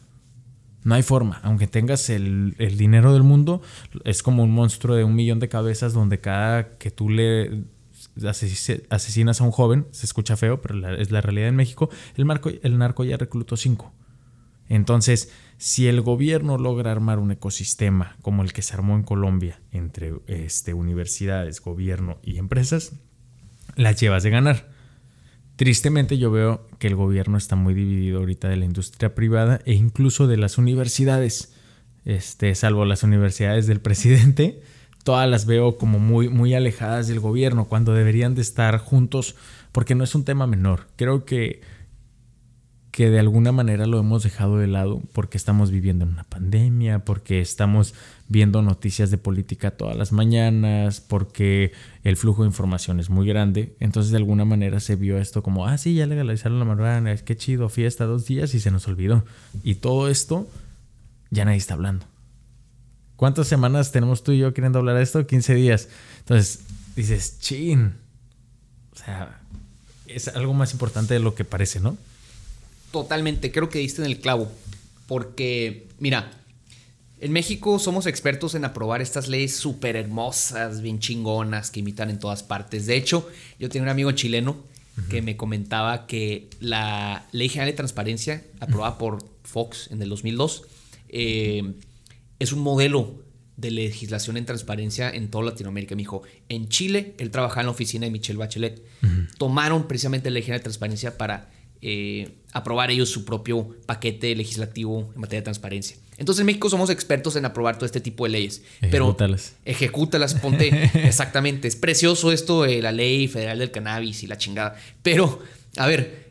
No 0.83 0.95
hay 0.95 1.03
forma, 1.03 1.39
aunque 1.43 1.67
tengas 1.67 2.09
el, 2.09 2.55
el 2.57 2.77
dinero 2.77 3.13
del 3.13 3.23
mundo, 3.23 3.61
es 4.05 4.23
como 4.23 4.43
un 4.43 4.51
monstruo 4.51 4.95
de 4.95 5.03
un 5.03 5.13
millón 5.13 5.39
de 5.39 5.49
cabezas 5.49 5.93
donde 5.93 6.19
cada 6.19 6.77
que 6.77 6.89
tú 6.89 7.09
le 7.09 7.65
asesinas 8.25 9.41
a 9.41 9.43
un 9.43 9.51
joven, 9.51 9.87
se 9.91 10.05
escucha 10.05 10.37
feo, 10.37 10.61
pero 10.61 10.95
es 10.95 11.11
la 11.11 11.21
realidad 11.21 11.49
en 11.49 11.55
México, 11.55 11.89
el, 12.15 12.25
el 12.63 12.77
narco 12.77 13.03
ya 13.03 13.17
reclutó 13.17 13.57
cinco. 13.57 13.93
Entonces, 14.69 15.31
si 15.57 15.87
el 15.87 16.01
gobierno 16.01 16.57
logra 16.57 16.91
armar 16.91 17.17
un 17.17 17.31
ecosistema 17.31 18.15
como 18.21 18.43
el 18.43 18.53
que 18.53 18.61
se 18.61 18.75
armó 18.75 18.95
en 18.95 19.03
Colombia 19.03 19.59
entre 19.71 20.13
este, 20.27 20.75
universidades, 20.75 21.59
gobierno 21.59 22.19
y 22.23 22.37
empresas, 22.37 22.93
las 23.75 23.99
llevas 23.99 24.23
de 24.23 24.29
ganar. 24.29 24.69
Tristemente 25.55 26.17
yo 26.17 26.31
veo 26.31 26.67
que 26.77 26.87
el 26.87 26.95
gobierno 26.95 27.37
está 27.37 27.55
muy 27.55 27.73
dividido 27.73 28.19
ahorita 28.19 28.47
de 28.47 28.57
la 28.57 28.65
industria 28.65 29.15
privada 29.15 29.59
e 29.65 29.73
incluso 29.73 30.27
de 30.27 30.37
las 30.37 30.57
universidades, 30.57 31.53
este, 32.05 32.53
salvo 32.55 32.85
las 32.85 33.03
universidades 33.03 33.67
del 33.67 33.81
presidente, 33.81 34.61
todas 35.03 35.29
las 35.29 35.45
veo 35.45 35.77
como 35.77 35.99
muy, 35.99 36.29
muy 36.29 36.53
alejadas 36.53 37.07
del 37.07 37.19
gobierno, 37.19 37.65
cuando 37.65 37.93
deberían 37.93 38.35
de 38.35 38.41
estar 38.41 38.77
juntos, 38.77 39.35
porque 39.71 39.95
no 39.95 40.03
es 40.03 40.15
un 40.15 40.23
tema 40.23 40.47
menor. 40.47 40.87
Creo 40.95 41.25
que, 41.25 41.61
que 42.91 43.09
de 43.09 43.19
alguna 43.19 43.51
manera 43.51 43.85
lo 43.85 43.99
hemos 43.99 44.23
dejado 44.23 44.57
de 44.57 44.67
lado 44.67 45.01
porque 45.13 45.37
estamos 45.37 45.71
viviendo 45.71 46.05
en 46.05 46.11
una 46.11 46.25
pandemia, 46.25 46.99
porque 47.05 47.39
estamos 47.39 47.93
viendo 48.27 48.61
noticias 48.61 49.09
de 49.09 49.17
política 49.17 49.71
todas 49.71 49.95
las 49.95 50.11
mañanas, 50.11 50.99
porque 50.99 51.71
el 52.03 52.17
flujo 52.17 52.43
de 52.43 52.49
información 52.49 52.99
es 52.99 53.09
muy 53.09 53.25
grande. 53.25 53.75
Entonces 53.79 54.11
de 54.11 54.17
alguna 54.17 54.45
manera 54.45 54.79
se 54.79 54.95
vio 54.95 55.17
esto 55.17 55.43
como, 55.43 55.65
ah, 55.65 55.77
sí, 55.77 55.95
ya 55.95 56.07
legalizaron 56.07 56.59
la 56.59 56.65
marihuana, 56.65 57.15
qué 57.17 57.37
chido, 57.37 57.69
fiesta 57.69 58.05
dos 58.05 58.25
días 58.25 58.53
y 58.53 58.59
se 58.59 58.69
nos 58.69 58.87
olvidó. 58.87 59.23
Y 59.63 59.75
todo 59.75 60.09
esto 60.09 60.47
ya 61.31 61.45
nadie 61.45 61.57
está 61.57 61.75
hablando. 61.75 62.05
¿Cuántas 63.19 63.49
semanas 63.49 63.91
tenemos 63.91 64.23
tú 64.23 64.31
y 64.31 64.37
yo 64.37 64.53
queriendo 64.53 64.79
hablar 64.79 64.95
de 64.95 65.03
esto? 65.03 65.27
15 65.27 65.53
días. 65.55 65.89
Entonces 66.19 66.61
dices, 66.95 67.37
chin. 67.41 67.95
O 68.93 68.95
sea, 68.95 69.41
es 70.07 70.29
algo 70.29 70.53
más 70.53 70.71
importante 70.71 71.15
de 71.15 71.19
lo 71.19 71.35
que 71.35 71.43
parece, 71.43 71.81
¿no? 71.81 71.97
Totalmente, 72.93 73.51
creo 73.51 73.67
que 73.67 73.79
diste 73.79 74.01
en 74.01 74.05
el 74.05 74.21
clavo. 74.21 74.49
Porque, 75.05 75.89
mira, 75.99 76.31
en 77.19 77.33
México 77.33 77.77
somos 77.77 78.05
expertos 78.05 78.55
en 78.55 78.63
aprobar 78.63 79.01
estas 79.01 79.27
leyes 79.27 79.53
súper 79.53 79.97
hermosas, 79.97 80.79
bien 80.79 80.99
chingonas, 80.99 81.71
que 81.71 81.81
imitan 81.81 82.09
en 82.09 82.19
todas 82.19 82.41
partes. 82.41 82.85
De 82.85 82.95
hecho, 82.95 83.29
yo 83.59 83.67
tenía 83.67 83.83
un 83.83 83.89
amigo 83.89 84.13
chileno 84.13 84.55
que 85.09 85.21
me 85.21 85.35
comentaba 85.35 86.07
que 86.07 86.47
la 86.61 87.25
Ley 87.33 87.49
General 87.49 87.69
de 87.69 87.75
Transparencia, 87.75 88.45
aprobada 88.61 88.97
por 88.97 89.25
Fox 89.43 89.89
en 89.91 90.01
el 90.01 90.07
2002, 90.07 90.63
eh, 91.09 91.73
es 92.39 92.53
un 92.53 92.59
modelo 92.59 93.23
de 93.57 93.71
legislación 93.71 94.37
en 94.37 94.45
transparencia 94.45 95.09
en 95.09 95.29
toda 95.29 95.45
Latinoamérica. 95.45 95.95
Me 95.95 96.01
dijo, 96.01 96.23
en 96.47 96.69
Chile, 96.69 97.13
él 97.17 97.29
trabajaba 97.29 97.61
en 97.61 97.67
la 97.67 97.71
oficina 97.71 98.05
de 98.05 98.11
Michelle 98.11 98.39
Bachelet. 98.39 98.81
Tomaron 99.37 99.87
precisamente 99.87 100.29
la 100.29 100.39
ley 100.39 100.43
de 100.43 100.59
transparencia 100.59 101.17
para 101.17 101.51
eh, 101.81 102.37
aprobar 102.53 102.89
ellos 102.91 103.09
su 103.09 103.25
propio 103.25 103.75
paquete 103.85 104.33
legislativo 104.35 105.11
en 105.13 105.21
materia 105.21 105.41
de 105.41 105.45
transparencia. 105.45 105.97
Entonces 106.17 106.41
en 106.41 106.47
México 106.47 106.69
somos 106.69 106.89
expertos 106.89 107.35
en 107.35 107.45
aprobar 107.45 107.75
todo 107.75 107.85
este 107.85 108.01
tipo 108.01 108.25
de 108.25 108.31
leyes. 108.31 108.63
Ejecútalas. 108.81 109.55
Pero 109.63 109.75
ejecútalas, 109.75 110.33
ponte. 110.35 110.67
exactamente. 111.05 111.67
Es 111.67 111.75
precioso 111.75 112.31
esto 112.31 112.63
de 112.63 112.81
la 112.81 112.91
ley 112.91 113.27
federal 113.27 113.59
del 113.59 113.71
cannabis 113.71 114.23
y 114.23 114.27
la 114.27 114.37
chingada. 114.37 114.75
Pero, 115.01 115.39
a 115.77 115.87
ver, 115.87 116.28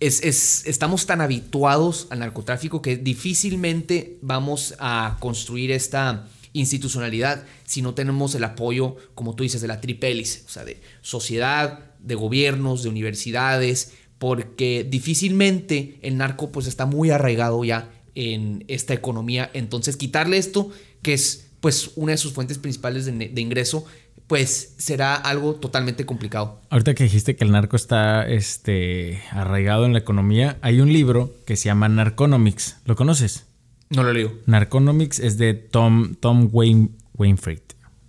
es, 0.00 0.64
estamos 0.66 1.06
tan 1.06 1.20
habituados 1.20 2.06
al 2.10 2.20
narcotráfico 2.20 2.80
que 2.82 2.96
difícilmente 2.96 4.18
vamos 4.22 4.74
a 4.78 5.18
construir 5.20 5.70
esta 5.70 6.26
institucionalidad 6.52 7.44
si 7.64 7.82
no 7.82 7.94
tenemos 7.94 8.34
el 8.34 8.44
apoyo, 8.44 8.96
como 9.14 9.34
tú 9.34 9.42
dices, 9.42 9.60
de 9.60 9.68
la 9.68 9.80
tripelis, 9.80 10.44
o 10.46 10.48
sea, 10.48 10.64
de 10.64 10.80
sociedad, 11.02 11.94
de 12.00 12.14
gobiernos, 12.14 12.82
de 12.82 12.88
universidades, 12.88 13.92
porque 14.18 14.86
difícilmente 14.88 15.98
el 16.02 16.16
narco 16.16 16.50
pues 16.50 16.66
está 16.66 16.86
muy 16.86 17.10
arraigado 17.10 17.62
ya 17.64 17.92
en 18.14 18.64
esta 18.68 18.94
economía, 18.94 19.50
entonces 19.54 19.96
quitarle 19.96 20.38
esto, 20.38 20.70
que 21.02 21.12
es 21.14 21.46
pues 21.60 21.92
una 21.94 22.12
de 22.12 22.18
sus 22.18 22.32
fuentes 22.32 22.58
principales 22.58 23.04
de 23.04 23.40
ingreso, 23.40 23.84
pues 24.30 24.76
será 24.78 25.16
algo 25.16 25.56
totalmente 25.56 26.06
complicado. 26.06 26.60
Ahorita 26.70 26.94
que 26.94 27.02
dijiste 27.02 27.34
que 27.34 27.42
el 27.42 27.50
narco 27.50 27.74
está 27.74 28.24
este, 28.28 29.20
arraigado 29.32 29.86
en 29.86 29.92
la 29.92 29.98
economía, 29.98 30.56
hay 30.62 30.80
un 30.80 30.92
libro 30.92 31.34
que 31.46 31.56
se 31.56 31.64
llama 31.64 31.88
Narconomics. 31.88 32.76
¿Lo 32.84 32.94
conoces? 32.94 33.48
No 33.88 34.04
lo 34.04 34.12
leo. 34.12 34.32
Narconomics 34.46 35.18
es 35.18 35.36
de 35.36 35.54
Tom, 35.54 36.14
Tom 36.14 36.48
Wayne, 36.52 36.90
Wainfried. 37.14 37.58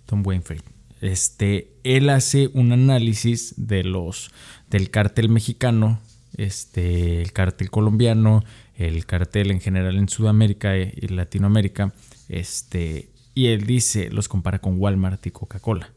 Tom 0.06 0.24
Wainfried. 0.24 0.60
Este, 1.00 1.72
él 1.82 2.08
hace 2.08 2.50
un 2.54 2.70
análisis 2.70 3.54
de 3.56 3.82
los 3.82 4.30
del 4.70 4.90
cártel 4.90 5.28
mexicano, 5.28 5.98
este, 6.36 7.20
el 7.20 7.32
cártel 7.32 7.68
colombiano, 7.68 8.44
el 8.76 9.06
cartel 9.06 9.50
en 9.50 9.60
general 9.60 9.96
en 9.96 10.08
Sudamérica 10.08 10.78
y 10.78 11.08
Latinoamérica, 11.08 11.92
este, 12.28 13.08
y 13.34 13.48
él 13.48 13.66
dice, 13.66 14.08
los 14.10 14.28
compara 14.28 14.60
con 14.60 14.78
Walmart 14.78 15.26
y 15.26 15.32
Coca-Cola. 15.32 15.90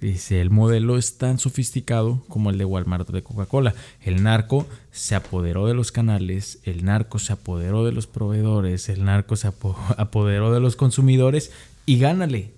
Dice, 0.00 0.40
el 0.40 0.50
modelo 0.50 0.96
es 0.96 1.18
tan 1.18 1.40
sofisticado 1.40 2.22
como 2.28 2.50
el 2.50 2.58
de 2.58 2.64
Walmart 2.64 3.08
de 3.10 3.24
Coca-Cola. 3.24 3.74
El 4.00 4.22
narco 4.22 4.68
se 4.92 5.16
apoderó 5.16 5.66
de 5.66 5.74
los 5.74 5.90
canales, 5.90 6.60
el 6.62 6.84
narco 6.84 7.18
se 7.18 7.32
apoderó 7.32 7.84
de 7.84 7.90
los 7.90 8.06
proveedores, 8.06 8.88
el 8.88 9.04
narco 9.04 9.34
se 9.34 9.48
apoderó 9.96 10.52
de 10.52 10.60
los 10.60 10.76
consumidores 10.76 11.50
y 11.84 11.98
gánale. 11.98 12.52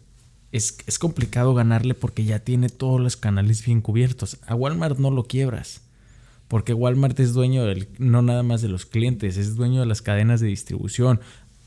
Es, 0.52 0.78
es 0.86 0.98
complicado 0.98 1.54
ganarle 1.54 1.94
porque 1.94 2.24
ya 2.24 2.40
tiene 2.40 2.68
todos 2.68 3.00
los 3.00 3.16
canales 3.16 3.64
bien 3.64 3.80
cubiertos. 3.80 4.38
A 4.46 4.54
Walmart 4.54 4.98
no 4.98 5.10
lo 5.10 5.24
quiebras. 5.24 5.82
Porque 6.46 6.74
Walmart 6.74 7.18
es 7.20 7.32
dueño 7.32 7.64
del, 7.64 7.88
no 7.98 8.20
nada 8.20 8.42
más 8.42 8.60
de 8.60 8.68
los 8.68 8.84
clientes, 8.84 9.36
es 9.36 9.54
dueño 9.54 9.80
de 9.80 9.86
las 9.86 10.02
cadenas 10.02 10.40
de 10.40 10.48
distribución. 10.48 11.20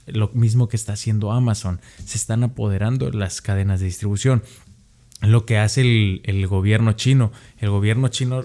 Lo 0.06 0.30
mismo 0.34 0.68
que 0.68 0.76
está 0.76 0.94
haciendo 0.94 1.32
Amazon. 1.32 1.80
Se 2.06 2.18
están 2.18 2.44
apoderando 2.44 3.10
de 3.10 3.18
las 3.18 3.42
cadenas 3.42 3.80
de 3.80 3.86
distribución 3.86 4.44
lo 5.24 5.46
que 5.46 5.58
hace 5.58 5.82
el, 5.82 6.48
gobierno 6.48 6.94
chino. 6.94 7.32
El 7.58 7.70
gobierno 7.70 8.10
chino 8.10 8.44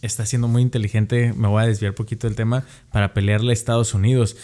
está 0.00 0.24
siendo 0.24 0.48
muy 0.48 0.62
inteligente, 0.62 1.34
me 1.34 1.48
voy 1.48 1.62
a 1.62 1.66
desviar 1.66 1.90
un 1.90 1.96
poquito 1.96 2.26
del 2.26 2.36
tema, 2.36 2.64
para 2.90 3.12
pelearle 3.12 3.50
a 3.50 3.52
Estados 3.52 3.94
Unidos. 3.94 4.36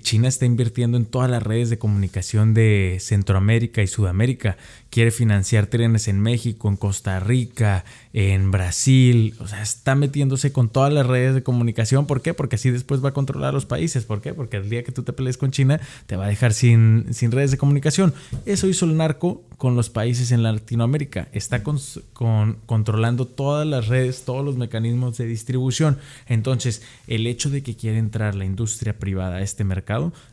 China 0.00 0.28
está 0.28 0.46
invirtiendo 0.46 0.96
en 0.96 1.04
todas 1.04 1.30
las 1.30 1.42
redes 1.42 1.68
de 1.70 1.78
comunicación 1.78 2.54
de 2.54 2.98
Centroamérica 3.00 3.82
y 3.82 3.86
Sudamérica. 3.86 4.56
Quiere 4.90 5.10
financiar 5.10 5.66
trenes 5.66 6.08
en 6.08 6.20
México, 6.20 6.68
en 6.68 6.76
Costa 6.76 7.18
Rica, 7.20 7.84
en 8.12 8.50
Brasil. 8.50 9.34
O 9.38 9.48
sea, 9.48 9.62
está 9.62 9.94
metiéndose 9.94 10.52
con 10.52 10.68
todas 10.68 10.92
las 10.92 11.06
redes 11.06 11.34
de 11.34 11.42
comunicación. 11.42 12.06
¿Por 12.06 12.22
qué? 12.22 12.34
Porque 12.34 12.56
así 12.56 12.70
después 12.70 13.04
va 13.04 13.10
a 13.10 13.14
controlar 13.14 13.54
los 13.54 13.66
países. 13.66 14.04
¿Por 14.04 14.20
qué? 14.20 14.34
Porque 14.34 14.58
el 14.58 14.70
día 14.70 14.84
que 14.84 14.92
tú 14.92 15.02
te 15.02 15.12
pelees 15.12 15.36
con 15.36 15.50
China, 15.50 15.80
te 16.06 16.16
va 16.16 16.26
a 16.26 16.28
dejar 16.28 16.52
sin, 16.52 17.06
sin 17.12 17.32
redes 17.32 17.50
de 17.50 17.58
comunicación. 17.58 18.14
Eso 18.46 18.68
hizo 18.68 18.84
el 18.84 18.96
narco 18.96 19.42
con 19.58 19.76
los 19.76 19.90
países 19.90 20.30
en 20.32 20.42
Latinoamérica. 20.42 21.28
Está 21.32 21.62
con, 21.62 21.78
controlando 22.66 23.26
todas 23.26 23.66
las 23.66 23.88
redes, 23.88 24.24
todos 24.24 24.44
los 24.44 24.56
mecanismos 24.56 25.18
de 25.18 25.26
distribución. 25.26 25.98
Entonces, 26.26 26.82
el 27.06 27.26
hecho 27.26 27.50
de 27.50 27.62
que 27.62 27.76
quiera 27.76 27.98
entrar 27.98 28.34
la 28.34 28.44
industria 28.44 28.98
privada 28.98 29.36
a 29.36 29.42
este 29.42 29.64
mercado 29.64 29.71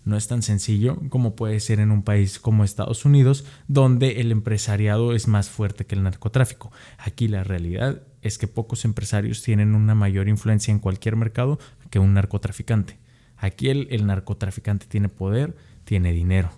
no 0.06 0.18
es 0.18 0.28
tan 0.28 0.42
sencillo 0.42 1.00
como 1.10 1.36
puede 1.36 1.60
ser 1.60 1.80
en 1.80 1.92
un 1.92 2.04
país 2.04 2.40
como 2.40 2.64
Estados 2.64 3.06
Unidos, 3.06 3.46
donde 3.68 4.22
el 4.22 4.32
empresariado 4.32 5.14
es 5.14 5.28
más 5.28 5.50
fuerte 5.50 5.86
que 5.86 5.96
el 5.96 6.04
narcotráfico. 6.04 6.72
Aquí 6.98 7.28
la 7.28 7.44
realidad 7.44 8.02
es 8.22 8.38
que 8.38 8.48
pocos 8.48 8.86
empresarios 8.86 9.42
tienen 9.42 9.76
una 9.76 9.96
mayor 9.96 10.28
influencia 10.28 10.72
en 10.72 10.80
cualquier 10.80 11.16
mercado 11.16 11.60
que 11.90 12.00
un 12.00 12.14
narcotraficante. 12.14 12.98
Aquí 13.38 13.70
el, 13.70 14.06
narcotraficante 14.06 14.86
tiene 14.86 15.10
poder, 15.10 15.56
tiene 15.86 16.12
dinero. 16.12 16.52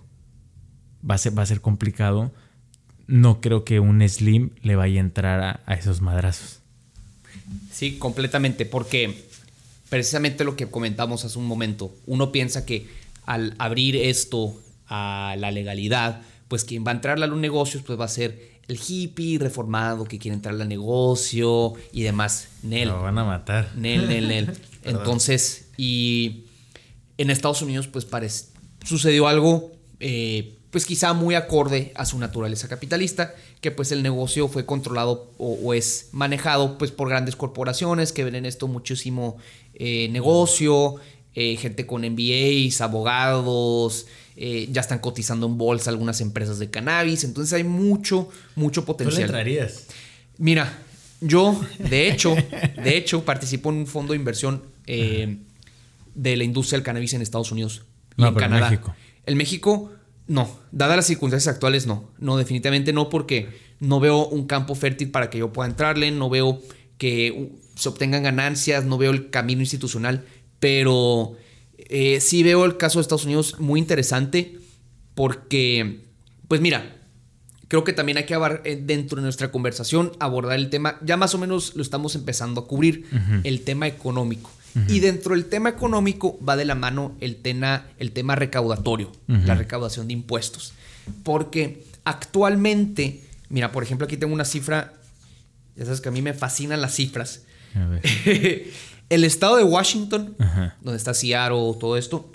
Va 1.08 1.14
a, 1.14 1.18
ser, 1.18 1.36
va 1.36 1.42
a 1.42 1.46
ser 1.46 1.60
complicado. 1.60 2.32
No 3.06 3.40
creo 3.40 3.64
que 3.64 3.80
un 3.80 4.06
Slim 4.08 4.50
le 4.62 4.76
vaya 4.76 5.00
a 5.00 5.04
entrar 5.04 5.40
a, 5.40 5.60
a 5.66 5.74
esos 5.74 6.00
madrazos. 6.00 6.60
Sí, 7.70 7.98
completamente, 7.98 8.66
porque 8.66 9.26
precisamente 9.92 10.42
lo 10.44 10.56
que 10.56 10.68
comentamos 10.68 11.26
hace 11.26 11.38
un 11.38 11.44
momento. 11.44 11.94
Uno 12.06 12.32
piensa 12.32 12.64
que 12.64 12.86
al 13.26 13.54
abrir 13.58 13.94
esto 13.94 14.58
a 14.86 15.36
la 15.38 15.50
legalidad, 15.50 16.22
pues 16.48 16.64
quien 16.64 16.82
va 16.82 16.92
a 16.92 16.94
entrar 16.94 17.22
a 17.22 17.26
los 17.26 17.38
negocios 17.38 17.82
pues 17.82 18.00
va 18.00 18.06
a 18.06 18.08
ser 18.08 18.52
el 18.68 18.80
hippie 18.88 19.38
reformado 19.38 20.04
que 20.04 20.18
quiere 20.18 20.34
entrar 20.34 20.58
al 20.58 20.66
negocio 20.66 21.74
y 21.92 22.04
demás. 22.04 22.48
Nel. 22.62 22.88
Lo 22.88 23.02
van 23.02 23.18
a 23.18 23.24
matar. 23.24 23.70
Nel, 23.76 24.08
Nel, 24.08 24.28
Nel. 24.28 24.52
Entonces, 24.84 25.66
y 25.76 26.44
en 27.18 27.28
Estados 27.28 27.60
Unidos 27.60 27.86
pues 27.86 28.06
parece, 28.06 28.46
sucedió 28.86 29.28
algo 29.28 29.72
eh, 30.00 30.56
pues 30.72 30.86
quizá 30.86 31.12
muy 31.12 31.34
acorde 31.34 31.92
a 31.96 32.06
su 32.06 32.18
naturaleza 32.18 32.66
capitalista, 32.66 33.34
que 33.60 33.70
pues 33.70 33.92
el 33.92 34.02
negocio 34.02 34.48
fue 34.48 34.64
controlado 34.64 35.30
o, 35.36 35.74
es 35.74 36.08
manejado 36.12 36.78
pues 36.78 36.90
por 36.90 37.10
grandes 37.10 37.36
corporaciones 37.36 38.12
que 38.12 38.24
ven 38.24 38.36
en 38.36 38.46
esto 38.46 38.68
muchísimo 38.68 39.36
eh, 39.84 40.08
negocio, 40.10 40.94
eh, 41.34 41.56
gente 41.56 41.86
con 41.86 42.02
MBAs, 42.02 42.80
abogados, 42.80 44.06
eh, 44.36 44.68
ya 44.70 44.80
están 44.80 45.00
cotizando 45.00 45.48
en 45.48 45.58
bolsa 45.58 45.90
algunas 45.90 46.20
empresas 46.20 46.60
de 46.60 46.70
cannabis, 46.70 47.24
entonces 47.24 47.52
hay 47.52 47.64
mucho, 47.64 48.28
mucho 48.54 48.84
potencial. 48.84 49.22
¿Tú 49.22 49.26
entrarías? 49.26 49.88
Mira, 50.38 50.78
yo 51.20 51.60
de 51.80 52.08
hecho, 52.08 52.36
de 52.84 52.96
hecho 52.96 53.24
participo 53.24 53.70
en 53.70 53.78
un 53.78 53.86
fondo 53.88 54.12
de 54.12 54.18
inversión 54.20 54.62
de 54.86 56.36
la 56.36 56.44
industria 56.44 56.76
del 56.76 56.84
cannabis 56.84 57.14
en 57.14 57.22
Estados 57.22 57.50
Unidos 57.50 57.82
y 58.16 58.22
en 58.22 58.34
Canadá. 58.34 58.66
En 58.66 58.70
México. 58.70 58.94
En 59.26 59.36
México 59.36 59.90
no, 60.28 60.48
dadas 60.70 60.94
las 60.94 61.06
circunstancias 61.06 61.52
actuales, 61.52 61.88
no. 61.88 62.08
No, 62.18 62.36
definitivamente 62.36 62.92
no, 62.92 63.08
porque 63.08 63.48
no 63.80 63.98
veo 63.98 64.28
un 64.28 64.46
campo 64.46 64.76
fértil 64.76 65.10
para 65.10 65.28
que 65.28 65.38
yo 65.38 65.52
pueda 65.52 65.68
entrarle, 65.68 66.12
no 66.12 66.30
veo 66.30 66.60
que 66.98 67.50
se 67.82 67.88
obtengan 67.88 68.22
ganancias, 68.22 68.84
no 68.84 68.96
veo 68.96 69.10
el 69.10 69.30
camino 69.30 69.60
institucional, 69.60 70.24
pero 70.60 71.36
eh, 71.76 72.20
sí 72.20 72.44
veo 72.44 72.64
el 72.64 72.76
caso 72.76 72.98
de 72.98 73.02
Estados 73.02 73.24
Unidos 73.24 73.56
muy 73.58 73.80
interesante 73.80 74.56
porque, 75.14 76.04
pues 76.46 76.60
mira, 76.60 76.96
creo 77.66 77.82
que 77.82 77.92
también 77.92 78.18
hay 78.18 78.24
que 78.24 78.34
eh, 78.64 78.80
dentro 78.80 79.16
de 79.16 79.22
nuestra 79.22 79.50
conversación 79.50 80.12
abordar 80.20 80.58
el 80.58 80.70
tema, 80.70 80.98
ya 81.02 81.16
más 81.16 81.34
o 81.34 81.38
menos 81.38 81.74
lo 81.74 81.82
estamos 81.82 82.14
empezando 82.14 82.60
a 82.60 82.66
cubrir, 82.68 83.06
el 83.42 83.62
tema 83.62 83.88
económico. 83.88 84.50
Y 84.88 85.00
dentro 85.00 85.34
del 85.34 85.46
tema 85.46 85.70
económico 85.70 86.38
va 86.46 86.56
de 86.56 86.64
la 86.64 86.74
mano 86.74 87.16
el 87.20 87.36
tema, 87.36 87.86
el 87.98 88.12
tema 88.12 88.36
recaudatorio, 88.36 89.10
la 89.26 89.54
recaudación 89.54 90.06
de 90.06 90.12
impuestos. 90.12 90.72
Porque 91.24 91.84
actualmente, 92.04 93.22
mira, 93.48 93.72
por 93.72 93.82
ejemplo, 93.82 94.04
aquí 94.04 94.16
tengo 94.16 94.32
una 94.32 94.44
cifra, 94.44 94.94
ya 95.76 95.84
sabes 95.84 96.00
que 96.00 96.08
a 96.08 96.12
mí 96.12 96.22
me 96.22 96.32
fascinan 96.32 96.80
las 96.80 96.94
cifras. 96.94 97.42
el 99.08 99.24
estado 99.24 99.56
de 99.56 99.64
Washington, 99.64 100.36
donde 100.80 100.96
está 100.96 101.14
Seattle, 101.14 101.74
todo 101.78 101.96
esto, 101.96 102.30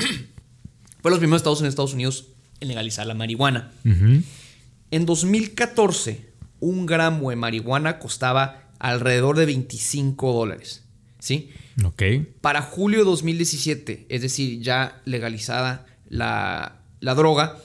fue 1.02 1.12
los 1.12 1.20
primeros 1.20 1.42
estados 1.42 1.62
en 1.62 1.68
Estados 1.68 1.94
Unidos 1.94 2.28
en 2.60 2.68
legalizar 2.68 3.06
la 3.06 3.14
marihuana. 3.14 3.72
En 3.84 5.06
2014, 5.06 6.28
un 6.60 6.86
gramo 6.86 7.30
de 7.30 7.36
marihuana 7.36 8.00
costaba 8.00 8.64
alrededor 8.80 9.38
de 9.38 9.46
25 9.46 10.34
dólares. 10.34 10.84
¿Sí? 11.20 11.52
Ok. 11.84 12.04
Para 12.42 12.62
julio 12.62 13.00
de 13.00 13.06
2017, 13.06 14.06
es 14.10 14.22
decir, 14.22 14.62
ya 14.62 15.02
legalizada 15.06 15.86
la, 16.10 16.80
droga, 17.02 17.58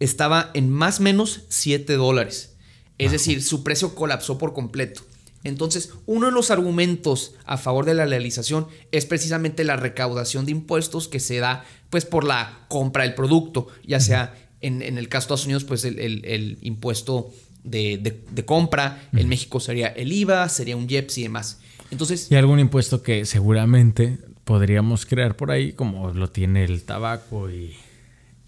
estaba 0.00 0.50
en 0.54 0.70
más 0.70 1.00
o 1.00 1.02
menos 1.02 1.44
7 1.48 1.94
dólares. 1.94 2.56
Es 2.98 3.12
decir, 3.12 3.42
su 3.42 3.64
precio 3.64 3.94
colapsó 3.94 4.38
por 4.38 4.54
completo. 4.54 5.02
Entonces, 5.44 5.90
uno 6.06 6.26
de 6.26 6.32
los 6.32 6.50
argumentos 6.50 7.34
a 7.44 7.58
favor 7.58 7.84
de 7.84 7.94
la 7.94 8.06
legalización 8.06 8.66
es 8.92 9.06
precisamente 9.06 9.62
la 9.62 9.76
recaudación 9.76 10.46
de 10.46 10.52
impuestos 10.52 11.06
que 11.06 11.20
se 11.20 11.38
da 11.38 11.64
pues 11.90 12.06
por 12.06 12.24
la 12.24 12.64
compra 12.68 13.04
del 13.04 13.14
producto, 13.14 13.68
ya 13.86 14.00
sea 14.00 14.34
en, 14.60 14.82
el 14.82 15.08
caso 15.08 15.22
de 15.22 15.26
Estados 15.26 15.44
Unidos, 15.44 15.64
pues 15.64 15.84
el, 15.84 16.58
impuesto 16.62 17.32
de, 17.62 18.44
compra, 18.46 19.08
en 19.12 19.28
México 19.28 19.60
sería 19.60 19.88
el 19.88 20.12
IVA, 20.12 20.48
sería 20.48 20.76
un 20.76 20.88
IEPS 20.88 21.18
y 21.18 21.22
demás. 21.24 21.60
Entonces, 21.90 22.28
y 22.30 22.34
algún 22.34 22.58
impuesto 22.58 23.02
que 23.02 23.26
seguramente 23.26 24.18
podríamos 24.44 25.06
crear 25.06 25.36
por 25.36 25.50
ahí, 25.50 25.72
como 25.72 26.12
lo 26.12 26.30
tiene 26.30 26.64
el 26.64 26.82
tabaco 26.82 27.50
y, 27.50 27.76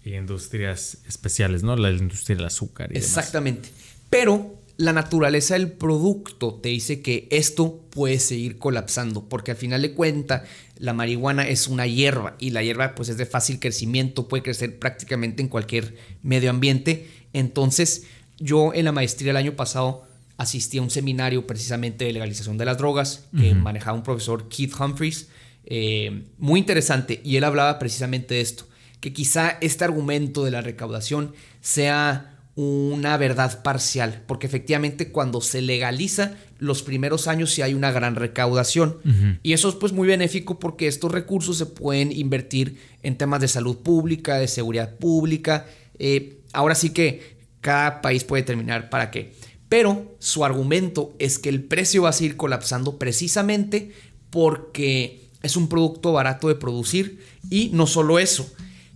industrias 0.05 0.99
especiales, 1.05 1.63
¿no? 1.63 1.75
La 1.75 1.91
industria 1.91 2.37
del 2.37 2.45
azúcar. 2.45 2.89
Y 2.93 2.97
Exactamente. 2.97 3.69
Pero 4.09 4.56
la 4.77 4.93
naturaleza 4.93 5.55
del 5.55 5.71
producto 5.71 6.53
te 6.53 6.69
dice 6.69 7.01
que 7.01 7.27
esto 7.31 7.81
puede 7.89 8.19
seguir 8.19 8.59
colapsando, 8.59 9.27
porque 9.27 9.51
al 9.51 9.57
final 9.57 9.81
de 9.81 9.93
cuentas 9.93 10.43
la 10.77 10.93
marihuana 10.93 11.47
es 11.47 11.67
una 11.67 11.87
hierba 11.87 12.35
y 12.39 12.51
la 12.51 12.61
hierba 12.61 12.93
pues 12.93 13.09
es 13.09 13.17
de 13.17 13.25
fácil 13.25 13.59
crecimiento, 13.59 14.27
puede 14.27 14.43
crecer 14.43 14.77
prácticamente 14.77 15.41
en 15.41 15.49
cualquier 15.49 15.95
medio 16.21 16.51
ambiente. 16.51 17.09
Entonces 17.33 18.03
yo 18.37 18.71
en 18.73 18.85
la 18.85 18.91
maestría 18.91 19.31
el 19.31 19.37
año 19.37 19.55
pasado 19.55 20.05
asistí 20.37 20.77
a 20.77 20.83
un 20.83 20.91
seminario 20.91 21.47
precisamente 21.47 22.05
de 22.05 22.13
legalización 22.13 22.59
de 22.59 22.65
las 22.65 22.77
drogas 22.77 23.25
que 23.35 23.55
manejaba 23.55 23.97
un 23.97 24.03
profesor 24.03 24.47
Keith 24.47 24.79
Humphreys, 24.79 25.29
eh, 25.65 26.25
muy 26.37 26.59
interesante, 26.59 27.19
y 27.23 27.37
él 27.37 27.43
hablaba 27.43 27.79
precisamente 27.79 28.35
de 28.35 28.41
esto, 28.41 28.67
que 28.99 29.11
quizá 29.11 29.57
este 29.59 29.83
argumento 29.83 30.45
de 30.45 30.51
la 30.51 30.61
recaudación 30.61 31.33
sea 31.61 32.36
una 32.57 33.17
verdad 33.17 33.61
parcial, 33.61 34.23
porque 34.25 34.47
efectivamente 34.47 35.11
cuando 35.11 35.41
se 35.41 35.61
legaliza 35.61 36.37
los 36.57 36.81
primeros 36.81 37.27
años 37.27 37.51
sí 37.51 37.61
hay 37.61 37.75
una 37.75 37.91
gran 37.91 38.15
recaudación. 38.15 38.97
Y 39.43 39.53
eso 39.53 39.69
es 39.69 39.75
pues 39.75 39.93
muy 39.93 40.07
benéfico 40.07 40.57
porque 40.57 40.87
estos 40.87 41.11
recursos 41.11 41.59
se 41.59 41.67
pueden 41.67 42.11
invertir 42.11 42.79
en 43.03 43.15
temas 43.15 43.41
de 43.41 43.47
salud 43.47 43.77
pública, 43.77 44.39
de 44.39 44.47
seguridad 44.47 44.95
pública, 44.95 45.67
eh, 45.99 46.39
ahora 46.51 46.73
sí 46.73 46.89
que 46.89 47.37
cada 47.61 48.01
país 48.01 48.23
puede 48.23 48.41
determinar 48.41 48.89
para 48.89 49.11
qué, 49.11 49.35
pero 49.69 50.15
su 50.17 50.43
argumento 50.43 51.15
es 51.19 51.37
que 51.37 51.49
el 51.49 51.63
precio 51.63 52.03
va 52.03 52.09
a 52.09 52.13
seguir 52.13 52.37
colapsando 52.37 52.97
precisamente 52.97 53.91
porque 54.31 55.29
es 55.43 55.55
un 55.55 55.69
producto 55.69 56.11
barato 56.11 56.47
de 56.47 56.55
producir 56.55 57.19
y 57.51 57.69
no 57.73 57.85
solo 57.85 58.17
eso, 58.17 58.51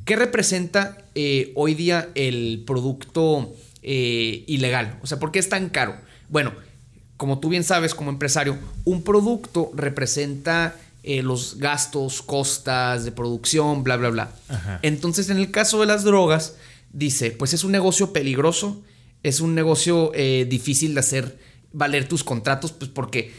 ¿Qué 0.06 0.16
representa 0.16 0.98
eh, 1.16 1.52
hoy 1.56 1.76
día 1.76 2.10
el 2.16 2.64
producto 2.66 3.54
eh, 3.84 4.44
ilegal? 4.48 4.98
O 5.02 5.08
sea, 5.08 5.20
¿por 5.20 5.32
qué 5.32 5.40
es 5.40 5.50
tan 5.50 5.70
caro? 5.70 5.96
Bueno, 6.30 6.54
como 7.18 7.40
tú 7.40 7.50
bien 7.50 7.64
sabes 7.64 7.94
como 7.94 8.10
empresario, 8.10 8.58
un 8.84 9.04
producto 9.04 9.72
representa 9.76 10.76
eh, 11.04 11.22
los 11.22 11.58
gastos, 11.60 12.22
costas 12.22 13.06
de 13.06 13.12
producción, 13.12 13.84
bla, 13.84 13.98
bla, 13.98 14.10
bla. 14.10 14.32
Entonces, 14.82 15.30
en 15.30 15.38
el 15.38 15.52
caso 15.52 15.80
de 15.80 15.86
las 15.86 16.04
drogas, 16.04 16.56
dice, 16.92 17.32
pues 17.32 17.54
es 17.54 17.64
un 17.64 17.72
negocio 17.72 18.12
peligroso, 18.12 18.82
es 19.24 19.40
un 19.40 19.54
negocio 19.54 20.12
difícil 20.48 20.96
de 20.96 21.00
hacer 21.00 21.38
valer 21.74 22.08
tus 22.08 22.24
contratos, 22.24 22.72
pues 22.72 22.90
porque 22.90 23.32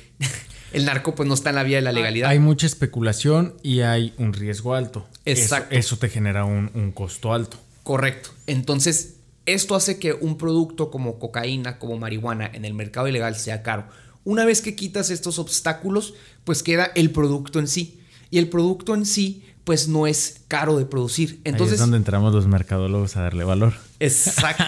el 0.72 0.84
narco 0.84 1.14
pues 1.14 1.28
no 1.28 1.34
está 1.34 1.50
en 1.50 1.56
la 1.56 1.62
vía 1.62 1.76
de 1.76 1.82
la 1.82 1.92
legalidad. 1.92 2.30
Hay 2.30 2.38
mucha 2.38 2.66
especulación 2.66 3.54
y 3.62 3.80
hay 3.80 4.14
un 4.18 4.32
riesgo 4.32 4.74
alto. 4.74 5.06
Exacto. 5.24 5.74
Eso, 5.74 5.98
te 5.98 6.08
genera 6.08 6.44
un, 6.44 6.92
costo 6.92 7.32
alto. 7.32 7.58
Correcto. 7.82 8.30
Entonces, 8.46 9.16
esto 9.46 9.74
hace 9.74 9.98
que 9.98 10.12
un 10.12 10.38
producto 10.38 10.90
como 10.90 11.18
cocaína, 11.18 11.78
como 11.78 11.98
marihuana 11.98 12.50
en 12.52 12.64
el 12.64 12.74
mercado 12.74 13.08
ilegal 13.08 13.36
sea 13.36 13.62
caro. 13.62 13.86
Una 14.24 14.44
vez 14.44 14.62
que 14.62 14.76
quitas 14.76 15.10
estos 15.10 15.38
obstáculos, 15.38 16.14
pues 16.44 16.62
queda 16.62 16.90
el 16.94 17.10
producto 17.10 17.58
en 17.58 17.66
sí. 17.66 18.00
Y 18.30 18.38
el 18.38 18.48
producto 18.48 18.94
en 18.94 19.04
sí, 19.04 19.44
pues 19.64 19.88
no 19.88 20.06
es 20.06 20.42
caro 20.48 20.78
de 20.78 20.86
producir. 20.86 21.40
Entonces, 21.44 21.72
Ahí 21.72 21.74
es 21.74 21.80
donde 21.80 21.96
entramos 21.96 22.32
los 22.32 22.46
mercadólogos 22.46 23.16
a 23.16 23.22
darle 23.22 23.44
valor. 23.44 23.74
Exacto. 24.00 24.64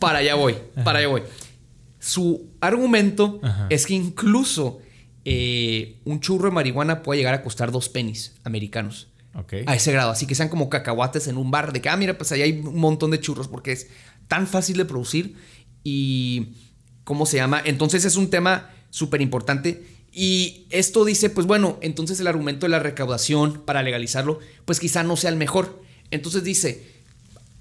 Para 0.00 0.18
allá 0.18 0.34
voy, 0.34 0.56
para 0.84 1.00
allá 1.00 1.08
voy. 1.08 1.22
Su 2.08 2.54
argumento 2.62 3.38
es 3.68 3.84
que 3.84 3.92
incluso 3.92 4.78
eh, 5.26 6.00
un 6.06 6.20
churro 6.20 6.48
de 6.48 6.54
marihuana 6.54 7.02
puede 7.02 7.18
llegar 7.18 7.34
a 7.34 7.42
costar 7.42 7.70
dos 7.70 7.90
pennies 7.90 8.34
americanos. 8.44 9.08
A 9.66 9.74
ese 9.74 9.92
grado. 9.92 10.10
Así 10.10 10.26
que 10.26 10.34
sean 10.34 10.48
como 10.48 10.70
cacahuates 10.70 11.28
en 11.28 11.36
un 11.36 11.50
bar 11.50 11.74
de 11.74 11.82
que, 11.82 11.90
ah, 11.90 11.98
mira, 11.98 12.16
pues 12.16 12.32
ahí 12.32 12.40
hay 12.40 12.52
un 12.52 12.78
montón 12.78 13.10
de 13.10 13.20
churros 13.20 13.46
porque 13.46 13.72
es 13.72 13.88
tan 14.26 14.46
fácil 14.46 14.78
de 14.78 14.86
producir 14.86 15.36
y. 15.84 16.54
¿Cómo 17.04 17.26
se 17.26 17.36
llama? 17.36 17.60
Entonces 17.62 18.06
es 18.06 18.16
un 18.16 18.30
tema 18.30 18.70
súper 18.88 19.20
importante. 19.20 19.84
Y 20.10 20.66
esto 20.70 21.04
dice, 21.04 21.28
pues 21.28 21.46
bueno, 21.46 21.78
entonces 21.82 22.18
el 22.20 22.26
argumento 22.26 22.64
de 22.64 22.70
la 22.70 22.78
recaudación 22.78 23.64
para 23.66 23.82
legalizarlo, 23.82 24.40
pues 24.64 24.80
quizá 24.80 25.02
no 25.02 25.16
sea 25.16 25.28
el 25.28 25.36
mejor. 25.36 25.82
Entonces 26.10 26.42
dice, 26.42 26.97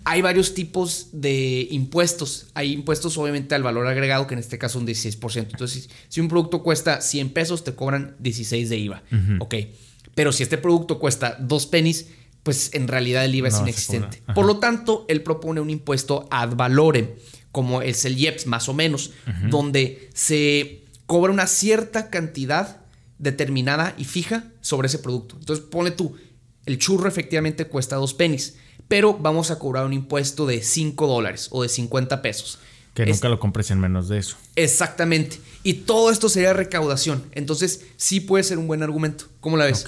hay 0.10 0.22
varios 0.22 0.54
tipos 0.54 1.10
de 1.12 1.68
impuestos. 1.70 2.48
Hay 2.54 2.72
impuestos 2.72 3.18
obviamente 3.18 3.56
al 3.56 3.64
valor 3.64 3.88
agregado, 3.88 4.26
que 4.26 4.36
en 4.36 4.40
este 4.40 4.58
caso 4.58 4.80
un 4.80 4.88
16%. 4.88 5.48
Entonces, 5.52 5.90
si 6.08 6.22
un 6.22 6.30
producto 6.30 6.64
cuesta 6.64 7.02
100 7.02 7.32
pesos, 7.32 7.66
te 7.66 7.76
cobran 7.76 8.16
16 8.20 8.70
de 8.70 8.78
IVA. 8.78 9.04
Ok. 9.40 9.56
Pero 10.16 10.32
si 10.32 10.44
este 10.44 10.58
producto 10.58 10.98
cuesta 10.98 11.36
2 11.42 11.66
pennies, 11.66 12.08
pues 12.44 12.74
en 12.74 12.88
realidad 12.88 13.26
el 13.26 13.36
IVA 13.36 13.50
es 13.50 13.60
inexistente. 13.60 14.24
Por 14.34 14.46
lo 14.46 14.60
tanto, 14.60 15.04
él 15.10 15.24
propone 15.24 15.60
un 15.60 15.70
impuesto 15.70 16.26
ad 16.32 16.56
valorem, 16.56 17.10
como 17.52 17.82
es 17.82 18.06
el 18.06 18.18
IEPS 18.18 18.48
más 18.48 18.70
o 18.70 18.74
menos, 18.74 19.12
donde 19.50 20.10
se 20.14 20.86
cobra 21.06 21.34
una 21.34 21.48
cierta 21.48 22.10
cantidad 22.10 22.80
determinada 23.20 23.94
y 23.98 24.06
fija 24.06 24.54
sobre 24.62 24.88
ese 24.88 25.00
producto. 25.00 25.36
Entonces, 25.38 25.66
pone 25.66 25.92
tú, 25.92 26.16
el 26.66 26.78
churro 26.78 27.10
efectivamente 27.10 27.66
cuesta 27.66 27.98
2 27.98 28.14
pennies 28.14 28.56
pero 28.88 29.14
vamos 29.14 29.52
a 29.52 29.60
cobrar 29.60 29.86
un 29.86 29.94
impuesto 29.94 30.46
de 30.46 30.62
5 30.62 31.08
dólares 31.08 31.50
o 31.52 31.64
de 31.64 31.70
50 31.70 32.22
pesos. 32.22 32.60
Que 32.94 33.06
nunca 33.06 33.30
lo 33.30 33.40
compres 33.40 33.70
en 33.70 33.80
menos 33.80 34.08
de 34.08 34.18
eso. 34.18 34.38
Exactamente. 34.56 35.40
Y 35.62 35.74
todo 35.74 36.10
esto 36.10 36.30
sería 36.30 36.54
recaudación. 36.54 37.24
Entonces, 37.34 37.86
sí 37.96 38.22
puede 38.22 38.44
ser 38.44 38.58
un 38.58 38.66
buen 38.66 38.82
argumento. 38.82 39.26
¿Cómo 39.40 39.56
la 39.56 39.66
ves? 39.66 39.86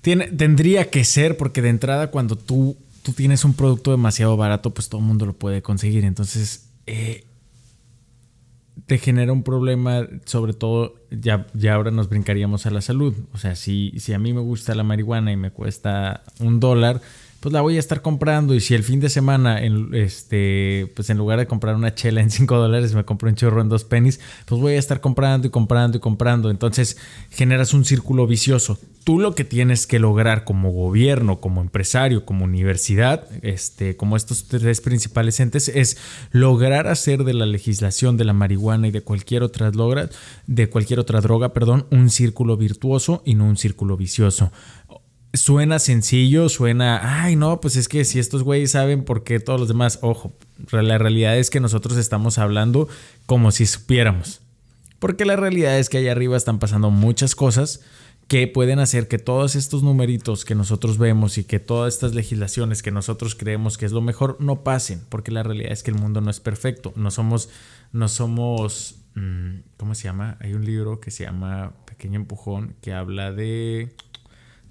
Tiene, 0.00 0.28
tendría 0.28 0.88
que 0.88 1.04
ser, 1.04 1.36
porque 1.36 1.60
de 1.60 1.68
entrada, 1.68 2.10
cuando 2.10 2.36
tú, 2.36 2.78
tú 3.02 3.12
tienes 3.12 3.44
un 3.44 3.52
producto 3.52 3.90
demasiado 3.90 4.36
barato, 4.38 4.72
pues 4.72 4.88
todo 4.88 5.00
el 5.00 5.06
mundo 5.06 5.26
lo 5.26 5.34
puede 5.34 5.60
conseguir. 5.60 6.04
Entonces, 6.04 6.64
eh, 6.86 7.26
te 8.86 8.96
genera 8.98 9.32
un 9.32 9.42
problema, 9.42 10.08
sobre 10.24 10.54
todo, 10.54 10.94
ya, 11.10 11.46
ya 11.52 11.74
ahora 11.74 11.90
nos 11.90 12.08
brincaríamos 12.08 12.64
a 12.64 12.70
la 12.70 12.80
salud. 12.80 13.14
O 13.34 13.38
sea, 13.38 13.54
si, 13.54 13.92
si 13.98 14.14
a 14.14 14.18
mí 14.18 14.32
me 14.32 14.40
gusta 14.40 14.74
la 14.74 14.82
marihuana 14.82 15.30
y 15.30 15.36
me 15.36 15.50
cuesta 15.50 16.22
un 16.40 16.58
dólar 16.58 17.02
pues 17.42 17.52
la 17.52 17.60
voy 17.60 17.76
a 17.76 17.80
estar 17.80 18.02
comprando 18.02 18.54
y 18.54 18.60
si 18.60 18.72
el 18.72 18.84
fin 18.84 19.00
de 19.00 19.10
semana, 19.10 19.60
en, 19.64 19.92
este, 19.96 20.92
pues 20.94 21.10
en 21.10 21.18
lugar 21.18 21.40
de 21.40 21.48
comprar 21.48 21.74
una 21.74 21.92
chela 21.92 22.20
en 22.20 22.30
5 22.30 22.56
dólares, 22.56 22.94
me 22.94 23.04
compro 23.04 23.28
un 23.28 23.34
chorro 23.34 23.60
en 23.60 23.68
2 23.68 23.82
pennies, 23.82 24.20
pues 24.46 24.60
voy 24.60 24.74
a 24.74 24.78
estar 24.78 25.00
comprando 25.00 25.48
y 25.48 25.50
comprando 25.50 25.98
y 25.98 26.00
comprando. 26.00 26.50
Entonces 26.50 26.98
generas 27.30 27.74
un 27.74 27.84
círculo 27.84 28.28
vicioso. 28.28 28.78
Tú 29.02 29.18
lo 29.18 29.34
que 29.34 29.42
tienes 29.42 29.88
que 29.88 29.98
lograr 29.98 30.44
como 30.44 30.70
gobierno, 30.70 31.40
como 31.40 31.60
empresario, 31.62 32.24
como 32.24 32.44
universidad, 32.44 33.26
este, 33.42 33.96
como 33.96 34.16
estos 34.16 34.44
tres 34.46 34.80
principales 34.80 35.40
entes, 35.40 35.66
es 35.66 35.96
lograr 36.30 36.86
hacer 36.86 37.24
de 37.24 37.34
la 37.34 37.46
legislación 37.46 38.16
de 38.16 38.24
la 38.24 38.34
marihuana 38.34 38.86
y 38.86 38.92
de 38.92 39.00
cualquier 39.00 39.42
otra 39.42 39.72
droga, 39.72 40.08
de 40.46 40.70
cualquier 40.70 41.00
otra 41.00 41.20
droga, 41.20 41.52
perdón, 41.52 41.86
un 41.90 42.08
círculo 42.08 42.56
virtuoso 42.56 43.20
y 43.24 43.34
no 43.34 43.46
un 43.46 43.56
círculo 43.56 43.96
vicioso 43.96 44.52
suena 45.34 45.78
sencillo, 45.78 46.48
suena, 46.48 47.24
ay 47.24 47.36
no, 47.36 47.60
pues 47.60 47.76
es 47.76 47.88
que 47.88 48.04
si 48.04 48.18
estos 48.18 48.42
güeyes 48.42 48.72
saben 48.72 49.04
por 49.04 49.24
qué 49.24 49.40
todos 49.40 49.58
los 49.58 49.68
demás, 49.68 49.98
ojo, 50.02 50.34
la 50.70 50.98
realidad 50.98 51.38
es 51.38 51.50
que 51.50 51.60
nosotros 51.60 51.96
estamos 51.96 52.38
hablando 52.38 52.88
como 53.26 53.50
si 53.50 53.66
supiéramos. 53.66 54.42
Porque 54.98 55.24
la 55.24 55.36
realidad 55.36 55.78
es 55.78 55.88
que 55.88 55.98
allá 55.98 56.12
arriba 56.12 56.36
están 56.36 56.58
pasando 56.58 56.90
muchas 56.90 57.34
cosas 57.34 57.80
que 58.28 58.46
pueden 58.46 58.78
hacer 58.78 59.08
que 59.08 59.18
todos 59.18 59.56
estos 59.56 59.82
numeritos 59.82 60.44
que 60.44 60.54
nosotros 60.54 60.96
vemos 60.96 61.38
y 61.38 61.44
que 61.44 61.58
todas 61.58 61.94
estas 61.94 62.14
legislaciones 62.14 62.82
que 62.82 62.90
nosotros 62.90 63.34
creemos 63.34 63.78
que 63.78 63.84
es 63.84 63.92
lo 63.92 64.00
mejor 64.00 64.36
no 64.38 64.62
pasen, 64.62 65.02
porque 65.08 65.32
la 65.32 65.42
realidad 65.42 65.72
es 65.72 65.82
que 65.82 65.90
el 65.90 65.98
mundo 65.98 66.20
no 66.20 66.30
es 66.30 66.40
perfecto, 66.40 66.92
no 66.94 67.10
somos, 67.10 67.50
no 67.92 68.08
somos, 68.08 68.96
mm, 69.16 69.56
¿cómo 69.76 69.94
se 69.94 70.04
llama? 70.04 70.38
Hay 70.40 70.54
un 70.54 70.64
libro 70.64 71.00
que 71.00 71.10
se 71.10 71.24
llama 71.24 71.72
Pequeño 71.84 72.20
Empujón 72.20 72.76
que 72.80 72.92
habla 72.92 73.32
de 73.32 73.94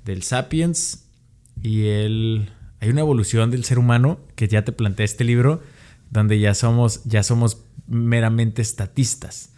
del 0.06 0.24
Sapiens 0.24 1.06
y 1.62 1.88
el... 1.88 2.50
Hay 2.80 2.90
una 2.90 3.02
evolución 3.02 3.52
del 3.52 3.64
ser 3.64 3.78
humano 3.78 4.20
que 4.36 4.48
ya 4.48 4.64
te 4.64 4.72
plantea 4.72 5.06
este 5.06 5.24
libro, 5.24 5.62
donde 6.10 6.40
ya 6.40 6.56
somos, 6.56 7.04
ya 7.04 7.22
somos 7.22 7.64
meramente 7.88 8.62
estatistas. 8.62 9.50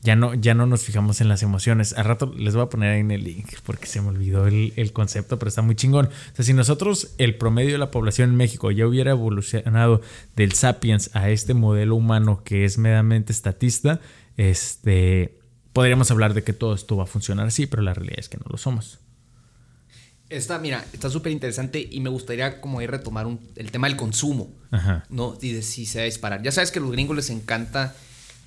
Ya 0.00 0.14
no, 0.14 0.32
ya 0.34 0.54
no 0.54 0.66
nos 0.66 0.82
fijamos 0.82 1.20
en 1.20 1.28
las 1.28 1.42
emociones. 1.42 1.98
A 1.98 2.04
rato 2.04 2.32
les 2.36 2.54
voy 2.54 2.62
a 2.62 2.68
poner 2.68 2.92
ahí 2.92 3.00
en 3.00 3.10
el 3.10 3.24
link 3.24 3.48
porque 3.64 3.86
se 3.86 4.00
me 4.00 4.08
olvidó 4.08 4.46
el, 4.46 4.72
el 4.76 4.92
concepto, 4.92 5.40
pero 5.40 5.48
está 5.48 5.62
muy 5.62 5.74
chingón. 5.74 6.06
O 6.06 6.36
sea, 6.36 6.44
si 6.44 6.52
nosotros, 6.52 7.14
el 7.18 7.36
promedio 7.36 7.72
de 7.72 7.78
la 7.78 7.90
población 7.90 8.30
en 8.30 8.36
México, 8.36 8.70
ya 8.70 8.86
hubiera 8.86 9.10
evolucionado 9.10 10.00
del 10.36 10.52
sapiens 10.52 11.10
a 11.14 11.30
este 11.30 11.52
modelo 11.52 11.96
humano 11.96 12.42
que 12.44 12.64
es 12.64 12.78
meramente 12.78 13.32
estatista, 13.32 14.00
este, 14.36 15.40
podríamos 15.72 16.12
hablar 16.12 16.32
de 16.32 16.44
que 16.44 16.52
todo 16.52 16.74
esto 16.74 16.96
va 16.96 17.02
a 17.02 17.06
funcionar 17.06 17.48
así, 17.48 17.66
pero 17.66 17.82
la 17.82 17.92
realidad 17.92 18.20
es 18.20 18.28
que 18.28 18.38
no 18.38 18.44
lo 18.48 18.56
somos. 18.56 19.00
Esta, 20.30 20.58
mira, 20.58 20.84
está 20.92 21.08
súper 21.08 21.32
interesante 21.32 21.88
y 21.90 22.00
me 22.00 22.10
gustaría 22.10 22.60
como 22.60 22.82
ir 22.82 22.90
retomar 22.90 23.26
el 23.56 23.70
tema 23.70 23.88
del 23.88 23.96
consumo, 23.96 24.52
¿no? 25.08 25.38
Y 25.40 25.52
de 25.52 25.62
si 25.62 25.86
se 25.86 25.98
va 25.98 26.02
a 26.02 26.04
disparar. 26.04 26.42
Ya 26.42 26.52
sabes 26.52 26.70
que 26.70 26.78
a 26.78 26.82
los 26.82 26.92
gringos 26.92 27.16
les 27.16 27.30
encanta 27.30 27.94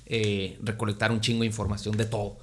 eh, 0.06 0.58
recolectar 0.62 1.10
un 1.10 1.20
chingo 1.20 1.40
de 1.40 1.46
información 1.46 1.96
de 1.96 2.04
todo, 2.04 2.38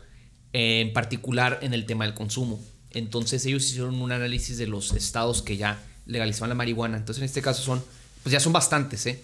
en 0.51 0.91
particular 0.91 1.59
en 1.61 1.73
el 1.73 1.85
tema 1.85 2.05
del 2.05 2.15
consumo. 2.15 2.59
Entonces 2.91 3.45
ellos 3.45 3.65
hicieron 3.65 4.01
un 4.01 4.11
análisis 4.11 4.57
de 4.57 4.67
los 4.67 4.91
estados 4.91 5.41
que 5.41 5.55
ya 5.55 5.81
legalizaban 6.05 6.49
la 6.49 6.55
marihuana. 6.55 6.97
Entonces 6.97 7.21
en 7.21 7.25
este 7.25 7.41
caso 7.41 7.61
son, 7.61 7.81
pues 8.23 8.33
ya 8.33 8.41
son 8.41 8.51
bastantes, 8.51 9.05
¿eh? 9.05 9.21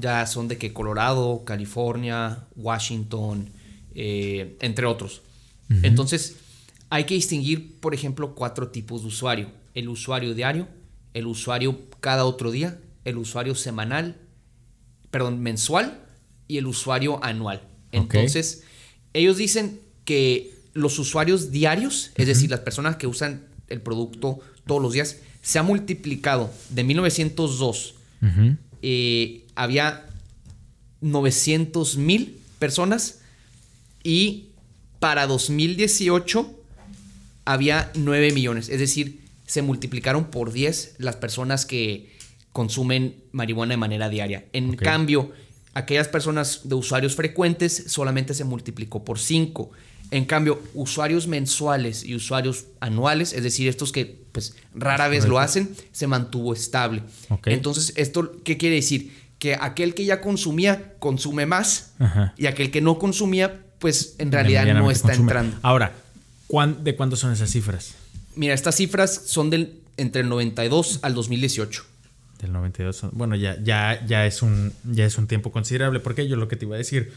Ya 0.00 0.26
son 0.26 0.48
de 0.48 0.58
que 0.58 0.72
Colorado, 0.72 1.44
California, 1.44 2.40
Washington, 2.56 3.50
eh, 3.94 4.56
entre 4.60 4.86
otros. 4.86 5.22
Entonces 5.82 6.36
hay 6.92 7.04
que 7.04 7.14
distinguir, 7.14 7.80
por 7.80 7.94
ejemplo, 7.94 8.34
cuatro 8.34 8.68
tipos 8.68 9.00
de 9.00 9.08
usuario. 9.08 9.50
El 9.72 9.88
usuario 9.88 10.34
diario, 10.34 10.68
el 11.14 11.26
usuario 11.26 11.80
cada 12.00 12.26
otro 12.26 12.50
día, 12.50 12.78
el 13.06 13.16
usuario 13.16 13.54
semanal, 13.54 14.20
perdón, 15.10 15.40
mensual 15.40 16.04
y 16.48 16.58
el 16.58 16.66
usuario 16.66 17.18
anual. 17.24 17.62
Entonces, 17.92 18.64
ellos 19.14 19.38
dicen 19.38 19.80
que 20.04 20.52
los 20.74 20.98
usuarios 20.98 21.50
diarios, 21.50 22.10
es 22.14 22.26
decir, 22.26 22.50
las 22.50 22.60
personas 22.60 22.96
que 22.96 23.06
usan 23.06 23.46
el 23.68 23.80
producto 23.80 24.40
todos 24.66 24.82
los 24.82 24.92
días, 24.92 25.16
se 25.40 25.58
ha 25.58 25.62
multiplicado 25.62 26.50
de 26.68 26.84
1902 26.84 27.94
eh, 28.82 29.46
había 29.54 30.04
900 31.00 31.96
mil 31.96 32.38
personas 32.58 33.20
y 34.04 34.48
para 34.98 35.26
2018 35.26 36.58
había 37.44 37.90
9 37.94 38.32
millones. 38.32 38.68
Es 38.68 38.78
decir, 38.78 39.22
se 39.46 39.62
multiplicaron 39.62 40.26
por 40.26 40.52
10 40.52 40.96
las 40.98 41.16
personas 41.16 41.66
que 41.66 42.12
consumen 42.52 43.16
marihuana 43.32 43.72
de 43.72 43.78
manera 43.78 44.08
diaria. 44.08 44.44
En 44.52 44.76
cambio, 44.76 45.32
aquellas 45.74 46.08
personas 46.08 46.60
de 46.64 46.74
usuarios 46.74 47.16
frecuentes 47.16 47.84
solamente 47.88 48.34
se 48.34 48.44
multiplicó 48.44 49.04
por 49.04 49.18
5. 49.18 49.70
En 50.10 50.26
cambio, 50.26 50.62
usuarios 50.74 51.26
mensuales 51.26 52.04
y 52.04 52.14
usuarios 52.14 52.66
anuales, 52.80 53.32
es 53.32 53.42
decir, 53.42 53.68
estos 53.68 53.92
que 53.92 54.22
pues 54.32 54.54
rara 54.74 55.08
vez 55.08 55.26
lo 55.26 55.38
hacen, 55.38 55.74
se 55.90 56.06
mantuvo 56.06 56.52
estable. 56.52 57.02
Entonces, 57.46 57.94
¿esto 57.96 58.42
qué 58.44 58.58
quiere 58.58 58.76
decir? 58.76 59.12
Que 59.38 59.56
aquel 59.58 59.94
que 59.94 60.04
ya 60.04 60.20
consumía, 60.20 60.94
consume 60.98 61.46
más 61.46 61.94
y 62.36 62.46
aquel 62.46 62.70
que 62.70 62.82
no 62.82 62.98
consumía, 62.98 63.64
pues 63.78 64.14
en 64.18 64.30
realidad 64.30 64.66
no 64.74 64.90
está 64.90 65.14
entrando. 65.14 65.56
Ahora, 65.62 65.94
¿de 66.52 66.96
cuándo 66.96 67.16
son 67.16 67.32
esas 67.32 67.50
cifras? 67.50 67.94
Mira, 68.36 68.54
estas 68.54 68.76
cifras 68.76 69.22
son 69.26 69.50
del, 69.50 69.80
entre 69.96 70.22
el 70.22 70.28
92 70.28 71.00
al 71.02 71.14
2018. 71.14 71.84
Del 72.40 72.52
92, 72.52 73.06
bueno, 73.12 73.36
ya, 73.36 73.56
ya, 73.62 74.04
ya, 74.06 74.26
es 74.26 74.42
un, 74.42 74.72
ya 74.84 75.04
es 75.04 75.16
un 75.16 75.26
tiempo 75.26 75.52
considerable, 75.52 76.00
porque 76.00 76.28
yo 76.28 76.36
lo 76.36 76.48
que 76.48 76.56
te 76.56 76.64
iba 76.64 76.74
a 76.74 76.78
decir 76.78 77.12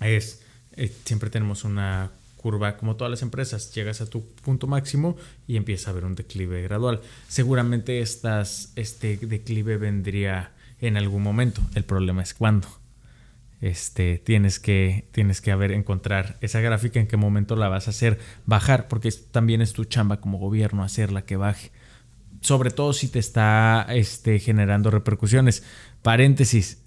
es 0.00 0.40
eh, 0.76 0.92
siempre 1.04 1.30
tenemos 1.30 1.64
una 1.64 2.10
curva 2.36 2.76
como 2.76 2.96
todas 2.96 3.10
las 3.10 3.22
empresas, 3.22 3.74
llegas 3.74 4.00
a 4.00 4.06
tu 4.06 4.24
punto 4.24 4.66
máximo 4.66 5.16
y 5.48 5.56
empieza 5.56 5.90
a 5.90 5.92
haber 5.92 6.04
un 6.04 6.14
declive 6.14 6.62
gradual. 6.62 7.00
Seguramente 7.28 8.00
estas, 8.00 8.72
este 8.76 9.16
declive 9.16 9.78
vendría 9.78 10.52
en 10.80 10.96
algún 10.96 11.22
momento, 11.22 11.62
el 11.74 11.84
problema 11.84 12.22
es 12.22 12.34
cuándo. 12.34 12.68
Este, 13.60 14.18
tienes 14.18 14.60
que, 14.60 15.08
tienes 15.12 15.40
que 15.40 15.50
haber, 15.50 15.72
encontrar 15.72 16.36
esa 16.40 16.60
gráfica 16.60 17.00
en 17.00 17.06
qué 17.06 17.16
momento 17.16 17.56
la 17.56 17.68
vas 17.68 17.86
a 17.86 17.90
hacer 17.90 18.18
bajar, 18.44 18.86
porque 18.88 19.10
también 19.30 19.62
es 19.62 19.72
tu 19.72 19.84
chamba 19.84 20.20
como 20.20 20.38
gobierno 20.38 20.84
hacerla 20.84 21.22
que 21.22 21.36
baje. 21.36 21.70
Sobre 22.42 22.70
todo 22.70 22.92
si 22.92 23.08
te 23.08 23.18
está 23.18 23.86
este, 23.88 24.38
generando 24.38 24.90
repercusiones. 24.90 25.62
Paréntesis, 26.02 26.82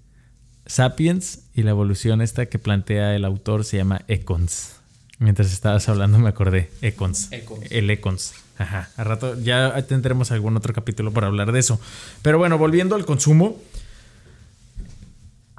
Sapiens 0.66 1.48
y 1.54 1.64
la 1.64 1.70
evolución 1.70 2.22
esta 2.22 2.46
que 2.46 2.58
plantea 2.58 3.16
el 3.16 3.24
autor 3.24 3.64
se 3.64 3.76
llama 3.76 4.02
Econs. 4.06 4.76
Mientras 5.18 5.52
estabas 5.52 5.88
hablando 5.88 6.18
me 6.18 6.28
acordé, 6.28 6.70
Econs. 6.80 7.28
El 7.68 7.90
Econs. 7.90 8.32
Ajá, 8.56 8.90
a 8.96 9.04
rato 9.04 9.40
ya 9.40 9.82
tendremos 9.86 10.30
algún 10.32 10.56
otro 10.56 10.72
capítulo 10.72 11.12
para 11.12 11.26
hablar 11.26 11.50
de 11.50 11.60
eso. 11.60 11.80
Pero 12.22 12.38
bueno, 12.38 12.58
volviendo 12.58 12.94
al 12.94 13.04
consumo, 13.04 13.58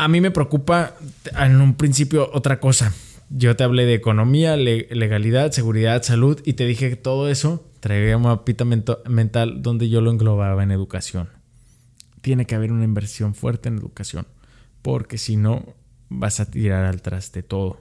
a 0.02 0.08
mí 0.08 0.20
me 0.20 0.32
preocupa 0.32 0.96
en 1.38 1.62
un 1.62 1.76
principio 1.76 2.32
otra 2.34 2.60
cosa. 2.60 2.92
Yo 3.30 3.56
te 3.56 3.64
hablé 3.64 3.86
de 3.86 3.94
economía, 3.94 4.58
legalidad, 4.58 5.52
seguridad, 5.52 6.02
salud 6.02 6.42
y 6.44 6.54
te 6.54 6.66
dije 6.66 6.90
que 6.90 6.96
todo 6.96 7.30
eso 7.30 7.70
traía 7.82 8.18
un 8.18 8.24
mapita 8.24 8.66
mental 8.66 9.62
donde 9.62 9.90
yo 9.90 10.02
lo 10.02 10.10
englobaba 10.10 10.64
en 10.64 10.72
educación. 10.72 11.30
Tiene 12.22 12.48
que 12.48 12.56
haber 12.56 12.72
una 12.72 12.84
inversión 12.84 13.36
fuerte 13.36 13.70
en 13.70 13.78
educación 13.78 14.26
porque 14.82 15.20
si 15.20 15.36
no 15.36 15.76
vas 16.10 16.40
a 16.40 16.50
tirar 16.50 16.86
al 16.86 17.04
traste 17.04 17.44
todo. 17.44 17.80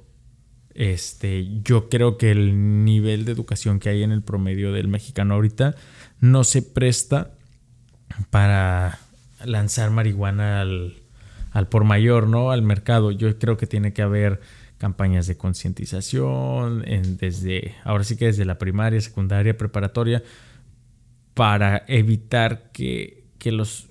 Este, 0.75 1.49
yo 1.63 1.89
creo 1.89 2.19
que 2.19 2.33
el 2.33 2.85
nivel 2.85 3.25
de 3.25 3.33
educación 3.33 3.81
que 3.81 3.89
hay 3.89 4.03
en 4.03 4.13
el 4.13 4.23
promedio 4.23 4.73
del 4.73 4.89
mexicano 4.89 5.35
ahorita 5.35 5.75
no 6.21 6.45
se 6.45 6.61
presta 6.61 7.33
para 8.29 8.99
lanzar 9.43 9.91
marihuana 9.91 10.61
al, 10.61 11.00
al 11.51 11.69
por 11.69 11.85
mayor, 11.85 12.27
¿no? 12.27 12.51
Al 12.51 12.63
mercado. 12.63 13.11
Yo 13.11 13.39
creo 13.39 13.57
que 13.57 13.67
tiene 13.67 13.93
que 13.93 14.03
haber 14.03 14.41
campañas 14.79 15.27
de 15.27 15.37
concientización 15.37 16.83
desde, 17.19 17.75
ahora 17.85 18.03
sí 18.05 18.17
que 18.17 18.27
desde 18.27 18.47
la 18.47 18.59
primaria, 18.59 19.01
secundaria, 19.01 19.57
preparatoria, 19.57 20.23
para 21.35 21.85
evitar 21.87 22.71
que, 22.73 23.25
que 23.39 23.53
los, 23.53 23.89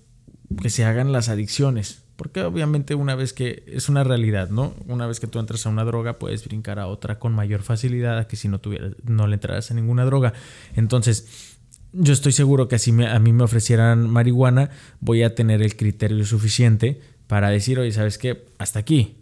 que 0.62 0.70
se 0.70 0.86
hagan 0.86 1.12
las 1.12 1.30
adicciones. 1.30 2.02
Porque 2.16 2.42
obviamente 2.42 2.96
una 2.96 3.16
vez 3.16 3.34
que 3.34 3.64
es 3.68 3.88
una 3.88 4.04
realidad, 4.04 4.50
¿no? 4.50 4.74
Una 4.88 5.08
vez 5.08 5.20
que 5.20 5.28
tú 5.28 5.40
entras 5.40 5.66
a 5.66 5.70
una 5.70 5.86
droga 5.86 6.20
puedes 6.20 6.44
brincar 6.44 6.80
a 6.80 6.88
otra 6.88 7.18
con 7.18 7.34
mayor 7.34 7.62
facilidad 7.62 8.28
que 8.28 8.36
si 8.36 8.50
no, 8.50 8.60
tuvieras, 8.60 8.94
no 9.04 9.28
le 9.28 9.36
entraras 9.36 9.72
a 9.72 9.74
ninguna 9.74 10.04
droga. 10.06 10.34
Entonces, 10.76 11.56
yo 11.94 12.12
estoy 12.12 12.32
seguro 12.32 12.68
que 12.68 12.78
si 12.78 12.92
a 13.04 13.20
mí 13.20 13.32
me 13.32 13.44
ofrecieran 13.44 14.10
marihuana, 14.10 14.70
voy 15.00 15.24
a 15.24 15.34
tener 15.34 15.62
el 15.62 15.76
criterio 15.76 16.26
suficiente 16.26 17.00
para 17.30 17.52
decir, 17.52 17.78
oye, 17.78 17.92
¿sabes 17.92 18.18
qué? 18.18 18.48
Hasta 18.58 18.80
aquí. 18.80 19.19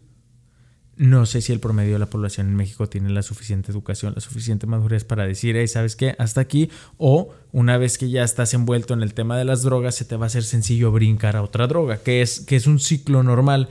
No 0.98 1.28
sé 1.28 1.42
si 1.42 1.54
el 1.54 1.60
promedio 1.60 1.94
de 1.94 2.00
la 2.00 2.10
población 2.10 2.48
en 2.48 2.56
México 2.56 2.90
tiene 2.90 3.12
la 3.12 3.22
suficiente 3.22 3.72
educación, 3.72 4.14
la 4.16 4.22
suficiente 4.22 4.66
madurez 4.66 5.04
para 5.04 5.28
decir, 5.28 5.56
hey, 5.56 5.68
¿sabes 5.68 5.96
qué? 5.96 6.16
Hasta 6.18 6.42
aquí. 6.42 6.72
O 6.98 7.36
una 7.52 7.78
vez 7.78 8.00
que 8.00 8.10
ya 8.10 8.24
estás 8.24 8.56
envuelto 8.56 8.96
en 8.96 9.04
el 9.04 9.14
tema 9.14 9.38
de 9.38 9.46
las 9.46 9.62
drogas, 9.62 9.94
se 9.94 10.06
te 10.06 10.16
va 10.16 10.26
a 10.26 10.28
hacer 10.28 10.44
sencillo 10.44 10.92
brincar 10.92 11.36
a 11.36 11.44
otra 11.44 11.68
droga, 11.68 11.98
que 12.02 12.24
es, 12.24 12.40
que 12.40 12.56
es 12.56 12.66
un 12.66 12.80
ciclo 12.80 13.22
normal. 13.22 13.70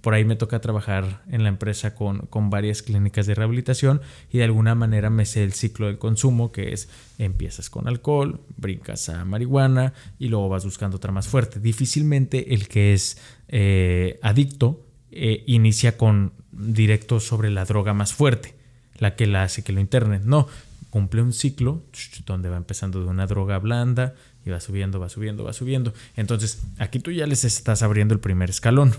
Por 0.00 0.14
ahí 0.14 0.24
me 0.24 0.36
toca 0.36 0.62
trabajar 0.62 1.22
en 1.28 1.42
la 1.42 1.50
empresa 1.50 1.94
con, 1.94 2.20
con 2.20 2.48
varias 2.48 2.80
clínicas 2.80 3.26
de 3.26 3.34
rehabilitación 3.34 4.00
y 4.30 4.38
de 4.38 4.44
alguna 4.44 4.74
manera 4.74 5.10
me 5.10 5.26
sé 5.26 5.44
el 5.44 5.52
ciclo 5.52 5.88
del 5.88 5.98
consumo, 5.98 6.50
que 6.50 6.72
es 6.72 6.88
empiezas 7.18 7.68
con 7.68 7.88
alcohol, 7.88 8.40
brincas 8.56 9.10
a 9.10 9.26
marihuana 9.26 9.92
y 10.18 10.28
luego 10.28 10.48
vas 10.48 10.64
buscando 10.64 10.96
otra 10.96 11.12
más 11.12 11.28
fuerte. 11.28 11.60
Difícilmente 11.60 12.54
el 12.54 12.68
que 12.68 12.94
es 12.94 13.18
eh, 13.48 14.18
adicto 14.22 14.86
eh, 15.12 15.44
inicia 15.46 15.96
con 15.98 16.32
directo 16.52 17.20
sobre 17.20 17.50
la 17.50 17.64
droga 17.64 17.92
más 17.92 18.14
fuerte, 18.14 18.54
la 18.98 19.14
que 19.14 19.26
la 19.26 19.42
hace 19.42 19.62
que 19.62 19.72
lo 19.72 19.80
internen. 19.80 20.22
No, 20.24 20.48
cumple 20.90 21.22
un 21.22 21.32
ciclo 21.32 21.82
donde 22.26 22.48
va 22.48 22.56
empezando 22.56 23.00
de 23.00 23.06
una 23.06 23.26
droga 23.26 23.58
blanda 23.58 24.14
y 24.44 24.50
va 24.50 24.60
subiendo, 24.60 25.00
va 25.00 25.08
subiendo, 25.08 25.44
va 25.44 25.52
subiendo. 25.52 25.92
Entonces, 26.16 26.62
aquí 26.78 26.98
tú 26.98 27.10
ya 27.10 27.26
les 27.26 27.44
estás 27.44 27.82
abriendo 27.82 28.14
el 28.14 28.20
primer 28.20 28.50
escalón, 28.50 28.94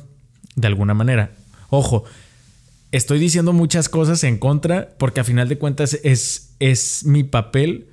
de 0.56 0.68
alguna 0.68 0.94
manera. 0.94 1.32
Ojo, 1.70 2.04
estoy 2.92 3.20
diciendo 3.20 3.54
muchas 3.54 3.90
cosas 3.90 4.24
en 4.24 4.38
contra 4.38 4.90
porque 4.98 5.20
a 5.20 5.24
final 5.24 5.50
de 5.50 5.58
cuentas 5.58 6.00
es, 6.04 6.56
es 6.60 7.06
mi 7.06 7.24
papel. 7.24 7.88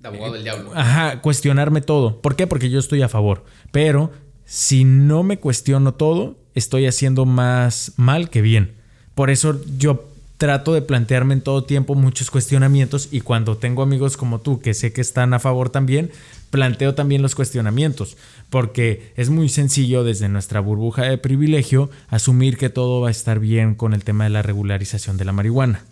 De 0.00 0.08
abogado 0.08 0.34
del 0.34 0.44
diablo. 0.44 0.72
Ajá, 0.74 1.20
cuestionarme 1.20 1.80
todo. 1.80 2.20
¿Por 2.20 2.36
qué? 2.36 2.46
Porque 2.46 2.70
yo 2.70 2.78
estoy 2.78 3.02
a 3.02 3.08
favor. 3.08 3.44
Pero 3.70 4.12
si 4.44 4.84
no 4.84 5.22
me 5.22 5.38
cuestiono 5.38 5.94
todo, 5.94 6.39
estoy 6.54 6.86
haciendo 6.86 7.24
más 7.24 7.92
mal 7.96 8.30
que 8.30 8.42
bien. 8.42 8.72
Por 9.14 9.30
eso 9.30 9.60
yo 9.78 10.08
trato 10.40 10.72
de 10.72 10.80
plantearme 10.80 11.34
en 11.34 11.42
todo 11.42 11.64
tiempo 11.64 11.94
muchos 11.94 12.30
cuestionamientos 12.30 13.08
y 13.10 13.20
cuando 13.20 13.58
tengo 13.58 13.82
amigos 13.82 14.16
como 14.16 14.40
tú 14.40 14.60
que 14.60 14.72
sé 14.72 14.90
que 14.90 15.02
están 15.02 15.34
a 15.34 15.38
favor 15.38 15.68
también, 15.68 16.10
planteo 16.48 16.94
también 16.94 17.20
los 17.20 17.34
cuestionamientos, 17.34 18.16
porque 18.48 19.12
es 19.16 19.28
muy 19.28 19.50
sencillo 19.50 20.02
desde 20.02 20.30
nuestra 20.30 20.60
burbuja 20.60 21.02
de 21.02 21.18
privilegio 21.18 21.90
asumir 22.08 22.56
que 22.56 22.70
todo 22.70 23.02
va 23.02 23.08
a 23.08 23.10
estar 23.10 23.38
bien 23.38 23.74
con 23.74 23.92
el 23.92 24.02
tema 24.02 24.24
de 24.24 24.30
la 24.30 24.40
regularización 24.40 25.18
de 25.18 25.26
la 25.26 25.32
marihuana. 25.32 25.84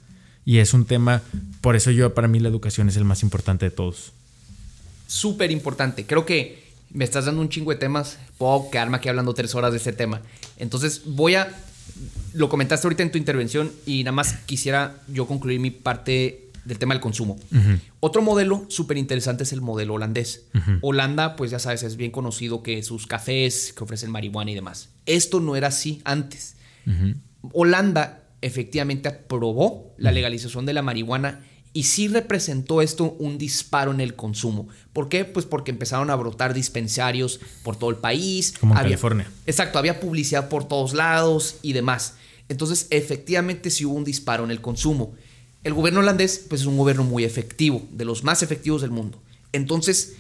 Y 0.47 0.59
es 0.59 0.73
un 0.73 0.87
tema, 0.87 1.21
por 1.61 1.77
eso 1.77 1.90
yo 1.90 2.14
para 2.14 2.27
mí 2.27 2.40
la 2.40 2.49
educación 2.49 2.88
es 2.88 2.97
el 2.97 3.05
más 3.05 3.23
importante 3.23 3.66
de 3.66 3.71
todos. 3.71 4.12
Súper 5.07 5.51
importante. 5.51 6.07
Creo 6.07 6.25
que 6.25 6.67
me 6.90 7.05
estás 7.05 7.27
dando 7.27 7.40
un 7.40 7.48
chingo 7.48 7.70
de 7.70 7.77
temas. 7.77 8.18
Puedo 8.38 8.70
quedarme 8.70 8.96
aquí 8.96 9.09
hablando 9.09 9.35
tres 9.35 9.55
horas 9.55 9.72
de 9.72 9.79
este 9.79 9.92
tema. 9.92 10.22
Entonces 10.57 11.03
voy 11.05 11.35
a... 11.35 11.55
Lo 12.35 12.48
comentaste 12.48 12.87
ahorita 12.87 13.03
en 13.03 13.11
tu 13.11 13.18
intervención 13.18 13.72
y 13.87 14.05
nada 14.05 14.12
más 14.12 14.35
quisiera 14.46 15.01
yo 15.09 15.27
concluir 15.27 15.59
mi 15.61 15.70
parte 15.70 16.48
del 16.64 16.79
tema 16.79 16.94
del 16.94 17.01
consumo. 17.01 17.38
Otro 18.01 18.20
modelo 18.20 18.66
súper 18.68 18.98
interesante 18.98 19.42
es 19.44 19.53
el 19.53 19.62
modelo 19.62 19.94
holandés. 19.94 20.44
Holanda, 20.83 21.35
pues 21.35 21.51
ya 21.51 21.59
sabes, 21.59 21.83
es 21.83 21.96
bien 21.96 22.11
conocido 22.11 22.62
que 22.62 22.83
sus 22.83 23.07
cafés 23.07 23.72
que 23.72 23.83
ofrecen 23.83 24.11
marihuana 24.11 24.51
y 24.51 24.55
demás. 24.55 24.90
Esto 25.07 25.40
no 25.40 25.57
era 25.57 25.68
así 25.68 26.03
antes. 26.05 26.57
Holanda 27.53 28.22
efectivamente 28.42 29.09
aprobó 29.09 29.94
la 29.96 30.12
legalización 30.12 30.66
de 30.66 30.74
la 30.74 30.83
marihuana 30.83 31.40
y 31.72 31.85
sí 31.85 32.09
representó 32.09 32.83
esto 32.83 33.16
un 33.18 33.38
disparo 33.38 33.92
en 33.92 34.00
el 34.00 34.16
consumo. 34.16 34.68
¿Por 34.92 35.09
qué? 35.09 35.24
Pues 35.24 35.46
porque 35.46 35.70
empezaron 35.70 36.11
a 36.11 36.16
brotar 36.16 36.54
dispensarios 36.54 37.40
por 37.62 37.76
todo 37.76 37.90
el 37.90 37.96
país. 37.96 38.54
Como 38.59 38.74
en 38.74 38.81
California. 38.81 39.31
Exacto, 39.46 39.78
había 39.78 40.00
publicidad 40.00 40.48
por 40.48 40.66
todos 40.66 40.94
lados 40.94 41.57
y 41.62 41.73
demás. 41.73 42.14
Entonces, 42.48 42.87
efectivamente 42.90 43.71
sí 43.71 43.85
hubo 43.85 43.94
un 43.94 44.04
disparo 44.04 44.44
en 44.44 44.50
el 44.50 44.60
consumo. 44.60 45.14
El 45.64 45.75
gobierno 45.75 46.00
holandés, 46.00 46.44
pues 46.48 46.62
es 46.62 46.66
un 46.66 46.79
gobierno 46.79 47.04
muy 47.04 47.25
efectivo, 47.25 47.87
de 47.92 48.04
los 48.04 48.25
más 48.25 48.42
efectivos 48.42 48.81
del 48.81 48.90
mundo. 48.90 49.21
Entonces, 49.52 50.14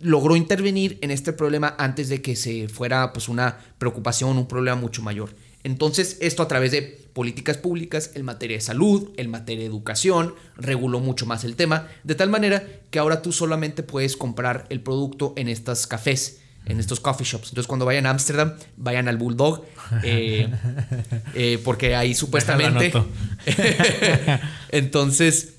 logró 0.00 0.34
intervenir 0.34 0.98
en 1.02 1.10
este 1.12 1.32
problema 1.32 1.76
antes 1.78 2.08
de 2.08 2.20
que 2.20 2.34
se 2.34 2.68
fuera 2.68 3.12
pues 3.12 3.28
una 3.28 3.58
preocupación, 3.78 4.36
un 4.36 4.48
problema 4.48 4.76
mucho 4.76 5.02
mayor. 5.02 5.34
Entonces, 5.62 6.16
esto 6.20 6.42
a 6.42 6.48
través 6.48 6.72
de 6.72 7.01
políticas 7.12 7.58
públicas 7.58 8.12
en 8.14 8.24
materia 8.24 8.56
de 8.56 8.60
salud, 8.60 9.10
en 9.16 9.30
materia 9.30 9.62
de 9.62 9.68
educación, 9.68 10.34
reguló 10.56 11.00
mucho 11.00 11.26
más 11.26 11.44
el 11.44 11.56
tema, 11.56 11.88
de 12.04 12.14
tal 12.14 12.30
manera 12.30 12.66
que 12.90 12.98
ahora 12.98 13.22
tú 13.22 13.32
solamente 13.32 13.82
puedes 13.82 14.16
comprar 14.16 14.66
el 14.70 14.80
producto 14.80 15.34
en 15.36 15.48
estas 15.48 15.86
cafés. 15.86 16.38
en 16.64 16.78
estos 16.78 17.00
coffee 17.00 17.26
shops. 17.26 17.48
Entonces, 17.48 17.66
cuando 17.66 17.84
vayan 17.84 18.06
a 18.06 18.10
Ámsterdam, 18.10 18.54
vayan 18.76 19.08
al 19.08 19.16
Bulldog, 19.16 19.64
eh, 20.04 20.48
eh, 21.34 21.58
porque 21.64 21.96
ahí 21.96 22.14
supuestamente... 22.14 22.92
Entonces, 24.70 25.54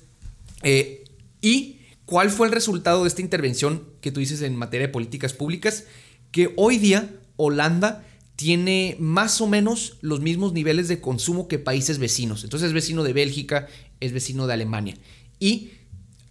eh, 0.62 1.04
¿y 1.42 1.80
cuál 2.06 2.30
fue 2.30 2.46
el 2.46 2.54
resultado 2.54 3.02
de 3.02 3.08
esta 3.08 3.20
intervención 3.20 3.84
que 4.00 4.12
tú 4.12 4.20
dices 4.20 4.40
en 4.40 4.56
materia 4.56 4.86
de 4.86 4.92
políticas 4.94 5.34
públicas? 5.34 5.84
Que 6.30 6.54
hoy 6.56 6.78
día 6.78 7.10
Holanda 7.36 8.02
tiene 8.36 8.96
más 8.98 9.40
o 9.40 9.46
menos 9.46 9.96
los 10.00 10.20
mismos 10.20 10.52
niveles 10.52 10.88
de 10.88 11.00
consumo 11.00 11.46
que 11.48 11.58
países 11.58 11.98
vecinos. 11.98 12.44
Entonces 12.44 12.68
es 12.68 12.74
vecino 12.74 13.04
de 13.04 13.12
Bélgica, 13.12 13.68
es 14.00 14.12
vecino 14.12 14.46
de 14.46 14.54
Alemania. 14.54 14.96
Y 15.38 15.70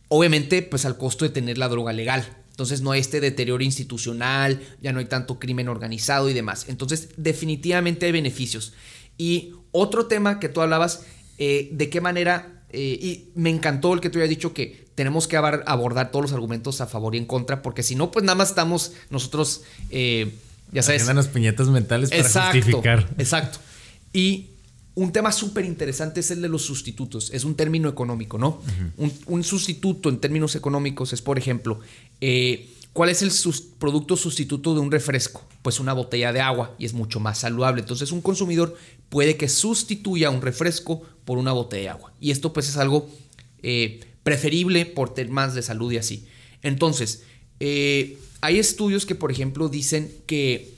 obviamente 0.09 0.61
pues 0.61 0.85
al 0.85 0.97
costo 0.97 1.25
de 1.25 1.31
tener 1.31 1.57
la 1.57 1.69
droga 1.69 1.93
legal. 1.93 2.37
Entonces 2.49 2.81
no 2.81 2.91
hay 2.91 2.99
este 2.99 3.19
deterioro 3.19 3.63
institucional, 3.63 4.61
ya 4.81 4.91
no 4.91 4.99
hay 4.99 5.05
tanto 5.05 5.39
crimen 5.39 5.69
organizado 5.69 6.29
y 6.29 6.33
demás. 6.33 6.65
Entonces 6.67 7.09
definitivamente 7.17 8.05
hay 8.05 8.11
beneficios. 8.11 8.73
Y 9.17 9.53
otro 9.71 10.05
tema 10.05 10.39
que 10.39 10.49
tú 10.49 10.61
hablabas, 10.61 11.05
eh, 11.37 11.69
de 11.71 11.89
qué 11.89 12.01
manera, 12.01 12.63
eh, 12.69 12.99
y 13.01 13.31
me 13.35 13.49
encantó 13.49 13.93
el 13.93 14.01
que 14.01 14.09
tú 14.09 14.19
hayas 14.19 14.29
dicho 14.29 14.53
que 14.53 14.87
tenemos 14.93 15.27
que 15.27 15.37
abordar 15.37 16.11
todos 16.11 16.23
los 16.23 16.33
argumentos 16.33 16.81
a 16.81 16.85
favor 16.85 17.15
y 17.15 17.17
en 17.17 17.25
contra, 17.25 17.61
porque 17.61 17.81
si 17.81 17.95
no, 17.95 18.11
pues 18.11 18.23
nada 18.25 18.35
más 18.35 18.49
estamos 18.49 18.91
nosotros... 19.09 19.63
Eh, 19.89 20.31
ya 20.74 20.84
sabes. 20.84 21.07
los 21.07 21.28
puñetas 21.28 21.67
mentales 21.67 22.09
para 22.09 22.21
exacto, 22.21 22.57
justificar. 22.57 23.09
Exacto. 23.17 23.59
Y 24.11 24.49
un 24.95 25.11
tema 25.11 25.32
súper 25.32 25.65
interesante 25.65 26.19
es 26.19 26.32
el 26.32 26.41
de 26.41 26.49
los 26.49 26.63
sustitutos. 26.63 27.32
Es 27.34 27.43
un 27.43 27.55
término 27.55 27.89
económico, 27.89 28.38
¿no? 28.38 28.61
un, 29.28 29.43
sustituto 29.43 30.09
en 30.09 30.19
términos 30.19 30.55
económicos 30.55 31.13
es, 31.13 31.21
por 31.21 31.38
ejemplo, 31.38 31.80
eh, 32.21 32.69
¿cuál 32.93 33.09
es 33.09 33.21
el 33.21 33.32
producto 33.80 34.15
sustituto 34.15 34.74
de 34.74 34.80
un 34.80 34.91
refresco? 34.91 35.43
Pues 35.61 35.80
una 35.80 35.93
botella 35.93 36.32
de 36.32 36.41
agua 36.41 36.76
y 36.78 36.86
es 36.86 36.93
mucho 36.93 37.19
más 37.19 37.39
saludable. 37.39 37.82
Entonces 37.82 38.11
un 38.11 38.21
consumidor 38.21 38.78
puede 39.09 39.36
que 39.36 39.49
sustituya 39.49 40.30
un 40.30 40.41
refresco 40.41 41.01
por 41.26 41.38
una 41.38 41.53
botella 41.53 41.84
de 41.84 41.89
agua. 41.89 42.13
Y 42.19 42.32
esto 42.32 42.53
pues 42.53 42.69
es 42.69 42.78
algo 42.78 43.09
eh, 43.63 44.01
preferible 44.24 44.86
por 44.86 45.13
temas 45.13 45.55
de 45.55 45.63
salud 45.63 45.91
y 45.91 45.97
así. 45.97 46.28
Entonces, 46.61 47.24
eh, 47.59 48.17
hay 48.43 48.59
estudios 48.59 49.05
que, 49.05 49.15
por 49.15 49.31
ejemplo, 49.31 49.69
dicen 49.69 50.13
que 50.27 50.75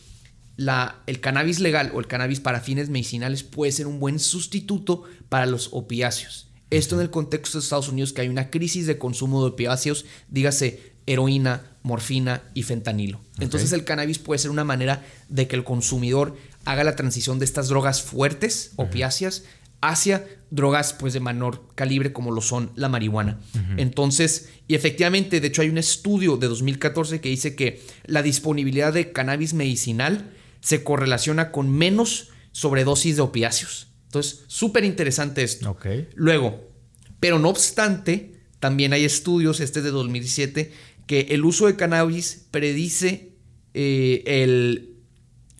la, 0.55 1.01
el 1.07 1.19
cannabis 1.19 1.59
legal 1.59 1.91
o 1.95 1.99
el 1.99 2.05
cannabis 2.05 2.39
para 2.39 2.61
fines 2.61 2.89
medicinales 2.89 3.41
puede 3.41 3.71
ser 3.71 3.87
un 3.87 3.99
buen 3.99 4.19
sustituto 4.19 5.01
para 5.29 5.47
los 5.47 5.69
opiáceos. 5.71 6.47
Esto 6.69 6.93
en 6.93 7.01
el 7.01 7.09
contexto 7.09 7.57
de 7.57 7.63
Estados 7.63 7.89
Unidos, 7.89 8.13
que 8.13 8.21
hay 8.21 8.27
una 8.27 8.51
crisis 8.51 8.85
de 8.85 8.99
consumo 8.99 9.41
de 9.41 9.49
opiáceos, 9.49 10.05
dígase 10.29 10.93
heroína, 11.07 11.63
morfina 11.81 12.43
y 12.53 12.61
fentanilo. 12.61 13.19
Entonces 13.39 13.71
el 13.73 13.83
cannabis 13.83 14.19
puede 14.19 14.37
ser 14.37 14.51
una 14.51 14.63
manera 14.63 15.03
de 15.29 15.47
que 15.47 15.55
el 15.55 15.63
consumidor 15.63 16.37
haga 16.65 16.83
la 16.83 16.95
transición 16.95 17.39
de 17.39 17.45
estas 17.45 17.67
drogas 17.67 18.03
fuertes, 18.03 18.73
opiáceas, 18.75 19.43
hacia 19.89 20.25
drogas 20.49 20.93
pues 20.93 21.13
de 21.13 21.19
menor 21.19 21.67
calibre 21.75 22.13
como 22.13 22.31
lo 22.31 22.41
son 22.41 22.71
la 22.75 22.89
marihuana. 22.89 23.39
Entonces, 23.77 24.49
y 24.67 24.75
efectivamente, 24.75 25.39
de 25.39 25.47
hecho 25.47 25.61
hay 25.61 25.69
un 25.69 25.77
estudio 25.77 26.37
de 26.37 26.47
2014 26.47 27.21
que 27.21 27.29
dice 27.29 27.55
que 27.55 27.81
la 28.05 28.21
disponibilidad 28.21 28.93
de 28.93 29.11
cannabis 29.11 29.53
medicinal 29.53 30.31
se 30.61 30.83
correlaciona 30.83 31.51
con 31.51 31.69
menos 31.69 32.29
sobredosis 32.51 33.17
de 33.17 33.21
opiáceos. 33.21 33.87
Entonces, 34.05 34.45
súper 34.47 34.85
interesante 34.85 35.43
esto. 35.43 35.69
Luego, 36.15 36.71
pero 37.19 37.37
no 37.37 37.49
obstante, 37.49 38.39
también 38.59 38.93
hay 38.93 39.03
estudios, 39.03 39.59
este 39.59 39.79
es 39.79 39.85
de 39.85 39.91
2017, 39.91 40.71
que 41.05 41.21
el 41.31 41.43
uso 41.43 41.67
de 41.67 41.75
cannabis 41.75 42.47
predice 42.49 43.33
eh, 43.73 44.23
el, 44.25 44.95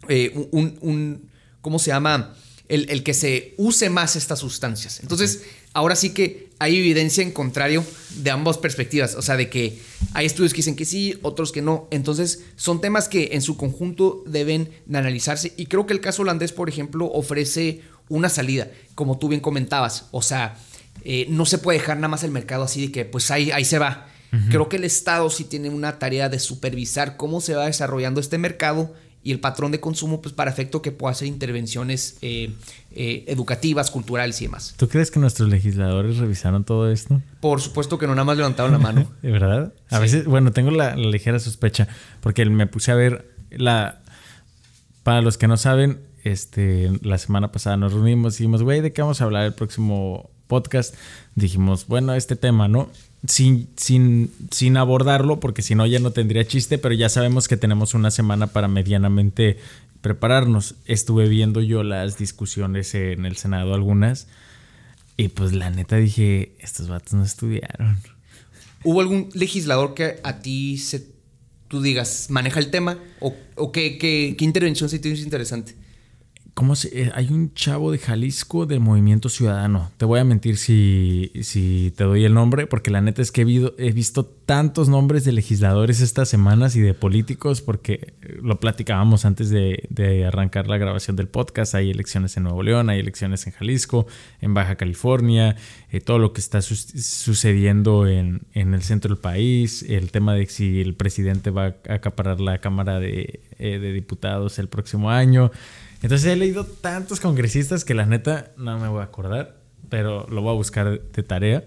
eh, 0.08 0.32
un, 0.52 0.78
un, 0.82 1.30
¿cómo 1.62 1.80
se 1.80 1.92
llama? 1.92 2.34
El, 2.68 3.04
que 3.04 3.14
se 3.14 3.54
use 3.58 3.90
más 3.90 4.16
estas 4.16 4.40
sustancias. 4.40 5.00
Entonces, 5.02 5.44
ahora 5.74 5.96
sí 5.96 6.12
que 6.12 6.50
hay 6.60 6.78
evidencia 6.78 7.22
en 7.24 7.32
contrario 7.32 7.84
de 8.18 8.32
ambas 8.32 8.58
perspectivas. 8.58 9.16
O 9.16 9.22
sea, 9.22 9.38
de 9.38 9.50
que 9.50 9.80
hay 10.14 10.26
estudios 10.26 10.54
que 10.54 10.58
dicen 10.58 10.76
que 10.76 10.86
sí, 10.86 11.20
otros 11.22 11.52
que 11.52 11.62
no. 11.62 11.88
Entonces, 11.92 12.44
son 12.56 12.82
temas 12.82 13.08
que 13.08 13.30
en 13.34 13.42
su 13.42 13.58
conjunto 13.58 14.24
deben 14.26 14.70
de 14.86 14.98
analizarse. 14.98 15.54
Y 15.58 15.68
creo 15.68 15.86
que 15.86 15.94
el 15.94 16.02
caso 16.02 16.24
holandés, 16.24 16.52
por 16.52 16.70
ejemplo, 16.70 17.06
ofrece 17.12 17.82
una 18.10 18.30
salida, 18.30 18.70
como 18.96 19.18
tú 19.18 19.28
bien 19.28 19.42
comentabas. 19.42 20.06
O 20.12 20.22
sea, 20.22 20.58
eh, 21.04 21.28
no 21.30 21.46
se 21.46 21.58
puede 21.58 21.80
dejar 21.80 21.98
nada 21.98 22.08
más 22.08 22.24
el 22.24 22.32
mercado 22.32 22.64
así 22.64 22.88
de 22.88 22.92
que 22.92 23.06
pues 23.06 23.30
ahí, 23.32 23.52
ahí 23.52 23.66
se 23.66 23.80
va. 23.80 24.08
Creo 24.50 24.68
que 24.68 24.76
el 24.76 24.84
Estado 24.84 25.30
sí 25.30 25.46
tiene 25.46 25.70
una 25.70 25.98
tarea 25.98 26.28
de 26.28 26.40
supervisar 26.40 27.16
cómo 27.16 27.40
se 27.40 27.56
va 27.56 27.68
desarrollando 27.68 28.20
este 28.20 28.38
mercado 28.38 28.94
y 29.26 29.32
el 29.32 29.40
patrón 29.40 29.72
de 29.72 29.80
consumo 29.80 30.22
pues 30.22 30.36
para 30.36 30.52
efecto 30.52 30.84
que 30.84 30.92
pueda 30.92 31.12
hacer 31.12 31.28
intervenciones 31.28 32.20
eh, 32.22 32.54
eh, 32.92 33.24
educativas, 33.26 33.90
culturales 33.90 34.40
y 34.40 34.46
demás. 34.46 34.76
¿Tú 34.78 34.88
crees 34.88 35.10
que 35.10 35.20
nuestros 35.20 35.50
legisladores 35.50 36.18
revisaron 36.18 36.64
todo 36.64 36.92
esto? 36.92 37.24
Por 37.40 37.60
supuesto 37.60 37.98
que 37.98 38.06
no, 38.06 38.14
nada 38.14 38.24
más 38.24 38.38
levantaron 38.38 38.72
la 38.72 38.78
mano. 38.78 39.12
¿De 39.24 39.32
verdad? 39.32 39.74
A 39.90 39.98
veces, 39.98 40.26
bueno, 40.26 40.52
tengo 40.52 40.70
la, 40.70 40.96
ligera 40.96 41.40
sospecha 41.40 41.88
porque 42.22 42.46
me 42.46 42.68
puse 42.68 42.92
a 42.92 42.96
ver 42.96 43.28
la... 43.50 44.04
Para 45.02 45.22
los 45.22 45.40
que 45.40 45.48
no 45.48 45.58
saben, 45.58 46.02
este, 46.24 46.92
la 47.02 47.18
semana 47.18 47.52
pasada 47.52 47.78
nos 47.78 47.94
reunimos 47.94 48.36
y 48.36 48.44
dijimos, 48.44 48.62
güey, 48.62 48.82
¿de 48.82 48.94
qué 48.94 49.02
vamos 49.02 49.22
a 49.22 49.24
hablar 49.24 49.46
el 49.46 49.54
próximo 49.54 50.30
podcast? 50.46 50.94
Dijimos, 51.34 51.88
bueno, 51.88 52.14
este 52.14 52.36
tema, 52.36 52.68
¿no? 52.68 52.92
Sin, 53.28 53.70
sin, 53.76 54.32
sin 54.52 54.78
abordarlo, 54.78 55.40
porque 55.40 55.62
si 55.62 55.76
no 55.76 55.86
ya 55.86 56.00
no 56.00 56.12
tendría 56.12 56.46
chiste, 56.46 56.78
pero 56.78 56.94
ya 56.94 57.10
sabemos 57.10 57.48
que 57.48 57.58
tenemos 57.58 57.94
una 57.94 58.12
semana 58.12 58.48
para 58.48 58.68
medianamente 58.68 59.58
prepararnos. 60.02 60.76
Estuve 60.86 61.28
viendo 61.28 61.62
yo 61.62 61.84
las 61.84 62.18
discusiones 62.18 62.94
en 62.96 63.26
el 63.26 63.38
Senado, 63.38 63.74
algunas, 63.74 64.28
y 65.18 65.30
pues 65.30 65.54
la 65.54 65.70
neta 65.70 65.98
dije, 65.98 66.56
estos 66.60 66.88
vatos 66.88 67.14
no 67.14 67.24
estudiaron. 67.24 67.98
¿Hubo 68.84 69.02
algún 69.02 69.30
legislador 69.34 69.94
que 69.94 70.20
a 70.24 70.40
ti 70.42 70.78
se, 70.78 71.08
tú 71.68 71.82
digas, 71.82 72.28
maneja 72.30 72.60
el 72.60 72.70
tema? 72.70 73.00
¿O, 73.20 73.34
o 73.56 73.72
qué, 73.72 73.98
qué, 73.98 74.36
qué 74.38 74.46
intervención 74.46 74.90
te 74.90 75.10
hizo 75.10 75.24
interesante? 75.24 75.76
¿Cómo 76.56 76.78
se, 76.78 77.02
eh, 77.02 77.12
hay 77.14 77.28
un 77.32 77.54
chavo 77.54 77.92
de 77.92 77.98
Jalisco 77.98 78.66
del 78.66 78.80
Movimiento 78.80 79.28
Ciudadano. 79.28 79.92
Te 79.98 80.06
voy 80.06 80.22
a 80.22 80.24
mentir 80.24 80.56
si, 80.56 81.30
si 81.42 81.92
te 81.98 82.06
doy 82.06 82.24
el 82.24 82.34
nombre, 82.34 82.66
porque 82.66 82.92
la 82.92 83.02
neta 83.02 83.22
es 83.22 83.34
que 83.34 83.42
he, 83.42 83.72
he, 83.78 83.92
visto 83.92 84.24
tantos 84.24 84.88
nombres 84.88 85.26
de 85.26 85.34
legisladores 85.34 86.00
estas 86.00 86.30
semanas 86.30 86.78
y 86.78 86.80
de 86.80 86.94
políticos, 86.94 87.62
porque 87.62 88.14
lo 88.42 88.58
platicábamos 88.62 89.26
antes 89.26 89.50
de, 89.50 90.26
arrancar 90.26 90.68
la 90.68 90.78
grabación 90.78 91.18
del 91.18 91.28
podcast. 91.28 91.76
Hay 91.76 91.92
elecciones 91.92 92.38
en 92.38 92.44
Nuevo 92.44 92.64
León, 92.64 92.90
hay 92.90 93.02
elecciones 93.02 93.46
en 93.48 93.52
Jalisco, 93.52 94.08
en 94.40 94.54
Baja 94.54 94.78
California, 94.78 95.58
eh, 95.92 96.00
todo 96.00 96.20
lo 96.20 96.32
que 96.32 96.40
está 96.40 96.62
sucediendo 96.62 98.08
en, 98.08 98.46
el 98.54 98.82
centro 98.82 99.14
del 99.14 99.22
país, 99.22 99.84
el 99.84 100.10
tema 100.10 100.34
de 100.34 100.46
si 100.46 100.80
el 100.80 100.96
presidente 100.96 101.50
va 101.50 101.76
a 101.90 101.96
acaparar 101.96 102.40
la 102.40 102.60
Cámara 102.60 103.02
de, 103.02 103.42
eh, 103.60 103.78
de 103.78 103.92
Diputados 103.92 104.58
el 104.58 104.70
próximo 104.70 105.12
año. 105.12 105.52
Entonces 106.06 106.32
he 106.32 106.36
leído 106.36 106.66
tantos 106.66 107.20
congresistas 107.20 107.84
que 107.84 107.96
la 107.96 108.06
neta 108.06 108.52
no 108.58 108.78
me 108.78 108.88
voy 108.88 109.02
a 109.02 109.06
acordar, 109.06 109.58
pero 109.90 110.28
lo 110.30 110.44
voy 110.44 110.52
a 110.52 110.56
buscar 110.56 111.02
de 111.02 111.24
tarea. 111.24 111.64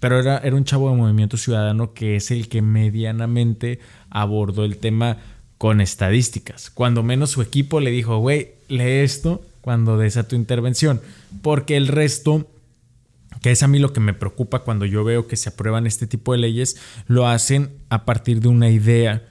Pero 0.00 0.18
era, 0.18 0.36
era 0.36 0.54
un 0.54 0.66
chavo 0.66 0.90
de 0.90 0.96
Movimiento 0.96 1.38
Ciudadano 1.38 1.94
que 1.94 2.14
es 2.14 2.30
el 2.30 2.50
que 2.50 2.60
medianamente 2.60 3.78
abordó 4.10 4.66
el 4.66 4.76
tema 4.76 5.16
con 5.56 5.80
estadísticas. 5.80 6.68
Cuando 6.68 7.02
menos 7.02 7.30
su 7.30 7.40
equipo 7.40 7.80
le 7.80 7.90
dijo, 7.90 8.18
güey, 8.18 8.50
lee 8.68 9.00
esto 9.00 9.40
cuando 9.62 9.96
des 9.96 10.18
a 10.18 10.28
tu 10.28 10.36
intervención. 10.36 11.00
Porque 11.40 11.78
el 11.78 11.88
resto, 11.88 12.50
que 13.40 13.50
es 13.50 13.62
a 13.62 13.66
mí 13.66 13.78
lo 13.78 13.94
que 13.94 14.00
me 14.00 14.12
preocupa 14.12 14.58
cuando 14.58 14.84
yo 14.84 15.04
veo 15.04 15.26
que 15.26 15.36
se 15.36 15.48
aprueban 15.48 15.86
este 15.86 16.06
tipo 16.06 16.32
de 16.32 16.38
leyes, 16.38 16.76
lo 17.06 17.26
hacen 17.26 17.70
a 17.88 18.04
partir 18.04 18.42
de 18.42 18.48
una 18.48 18.68
idea 18.68 19.29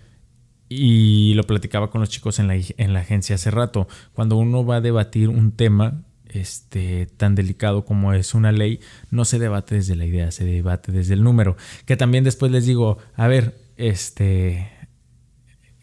y 0.70 1.34
lo 1.34 1.44
platicaba 1.44 1.90
con 1.90 2.00
los 2.00 2.10
chicos 2.10 2.38
en 2.38 2.48
la, 2.48 2.56
en 2.56 2.94
la 2.94 3.00
agencia 3.00 3.36
hace 3.36 3.50
rato. 3.50 3.88
Cuando 4.14 4.38
uno 4.38 4.64
va 4.64 4.78
a 4.78 4.82
debatir 4.82 5.28
un 5.28 5.52
tema 5.52 6.04
este, 6.30 7.08
tan 7.18 7.34
delicado 7.34 7.84
como 7.86 8.14
es 8.14 8.36
una 8.36 8.52
ley, 8.52 8.80
no 9.10 9.26
se 9.26 9.40
debate 9.40 9.76
desde 9.76 9.96
la 9.96 10.06
idea, 10.06 10.32
se 10.32 10.46
debate 10.46 10.92
desde 10.92 11.16
el 11.16 11.24
número. 11.24 11.58
Que 11.86 11.98
también 11.98 12.24
después 12.24 12.52
les 12.52 12.68
digo, 12.68 13.00
a 13.16 13.28
ver, 13.28 13.58
este, 13.78 14.72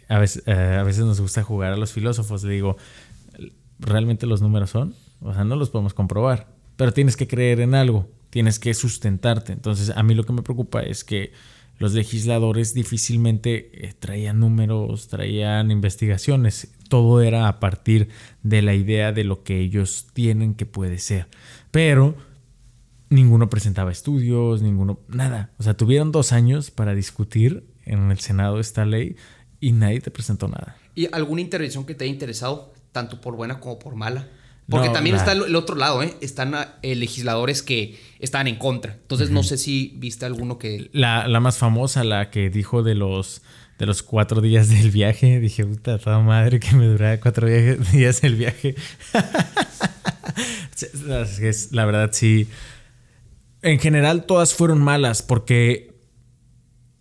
a 0.08 0.18
veces, 0.18 0.44
eh, 0.46 0.76
a 0.78 0.84
veces 0.84 1.04
nos 1.04 1.20
gusta 1.20 1.42
jugar 1.42 1.72
a 1.72 1.76
los 1.76 1.92
filósofos, 1.92 2.44
le 2.44 2.54
digo, 2.54 2.76
¿realmente 3.80 4.26
los 4.26 4.40
números 4.40 4.70
son? 4.70 4.94
O 5.20 5.34
sea, 5.34 5.44
no 5.44 5.56
los 5.56 5.70
podemos 5.70 5.94
comprobar, 5.94 6.48
pero 6.76 6.92
tienes 6.92 7.16
que 7.16 7.26
creer 7.26 7.60
en 7.60 7.74
algo, 7.74 8.08
tienes 8.30 8.60
que 8.60 8.72
sustentarte. 8.72 9.52
Entonces, 9.52 9.90
a 9.96 10.02
mí 10.04 10.14
lo 10.14 10.24
que 10.24 10.32
me 10.32 10.42
preocupa 10.42 10.82
es 10.82 11.02
que 11.02 11.32
los 11.78 11.92
legisladores 11.92 12.74
difícilmente 12.74 13.86
eh, 13.86 13.94
traían 13.98 14.40
números, 14.40 15.08
traían 15.08 15.70
investigaciones. 15.70 16.72
Todo 16.88 17.20
era 17.20 17.48
a 17.48 17.60
partir 17.60 18.08
de 18.42 18.62
la 18.62 18.74
idea 18.74 19.12
de 19.12 19.24
lo 19.24 19.42
que 19.42 19.60
ellos 19.60 20.06
tienen 20.12 20.54
que 20.54 20.66
puede 20.66 20.98
ser. 20.98 21.26
Pero 21.70 22.16
ninguno 23.10 23.50
presentaba 23.50 23.92
estudios, 23.92 24.62
ninguno, 24.62 25.00
nada. 25.08 25.50
O 25.58 25.62
sea, 25.62 25.76
tuvieron 25.76 26.12
dos 26.12 26.32
años 26.32 26.70
para 26.70 26.94
discutir 26.94 27.66
en 27.84 28.10
el 28.10 28.18
Senado 28.20 28.58
esta 28.58 28.84
ley 28.84 29.16
y 29.60 29.72
nadie 29.72 30.00
te 30.00 30.10
presentó 30.10 30.48
nada. 30.48 30.76
¿Y 30.94 31.08
alguna 31.14 31.42
intervención 31.42 31.84
que 31.84 31.94
te 31.94 32.04
haya 32.04 32.12
interesado, 32.12 32.72
tanto 32.92 33.20
por 33.20 33.36
buena 33.36 33.60
como 33.60 33.78
por 33.78 33.94
mala? 33.94 34.28
Porque 34.68 34.88
también 34.88 35.14
está 35.14 35.32
el, 35.32 35.54
otro 35.54 35.76
lado, 35.76 36.02
¿eh? 36.02 36.16
Están 36.20 36.54
eh, 36.82 36.96
legisladores 36.96 37.62
que 37.62 38.00
están 38.18 38.48
en 38.48 38.56
contra. 38.56 38.94
Entonces, 38.94 39.30
no 39.30 39.44
sé 39.44 39.58
si 39.58 39.92
viste 39.96 40.26
alguno 40.26 40.58
que. 40.58 40.90
La, 40.92 41.28
la, 41.28 41.38
más 41.38 41.58
famosa, 41.58 42.02
la 42.02 42.30
que 42.30 42.50
dijo 42.50 42.82
de 42.82 42.96
los, 42.96 43.42
de 43.78 43.86
los 43.86 44.02
cuatro 44.02 44.40
días 44.40 44.68
del 44.68 44.90
viaje. 44.90 45.38
Dije, 45.38 45.64
puta, 45.64 45.98
toda 45.98 46.18
madre 46.18 46.58
que 46.58 46.74
me 46.74 46.86
durara 46.86 47.20
cuatro 47.20 47.46
días 47.92 48.24
el 48.24 48.34
viaje. 48.34 48.74
la 51.70 51.84
verdad, 51.84 52.10
sí. 52.12 52.48
En 53.62 53.78
general, 53.78 54.26
todas 54.26 54.52
fueron 54.52 54.82
malas 54.82 55.22
porque 55.22 55.94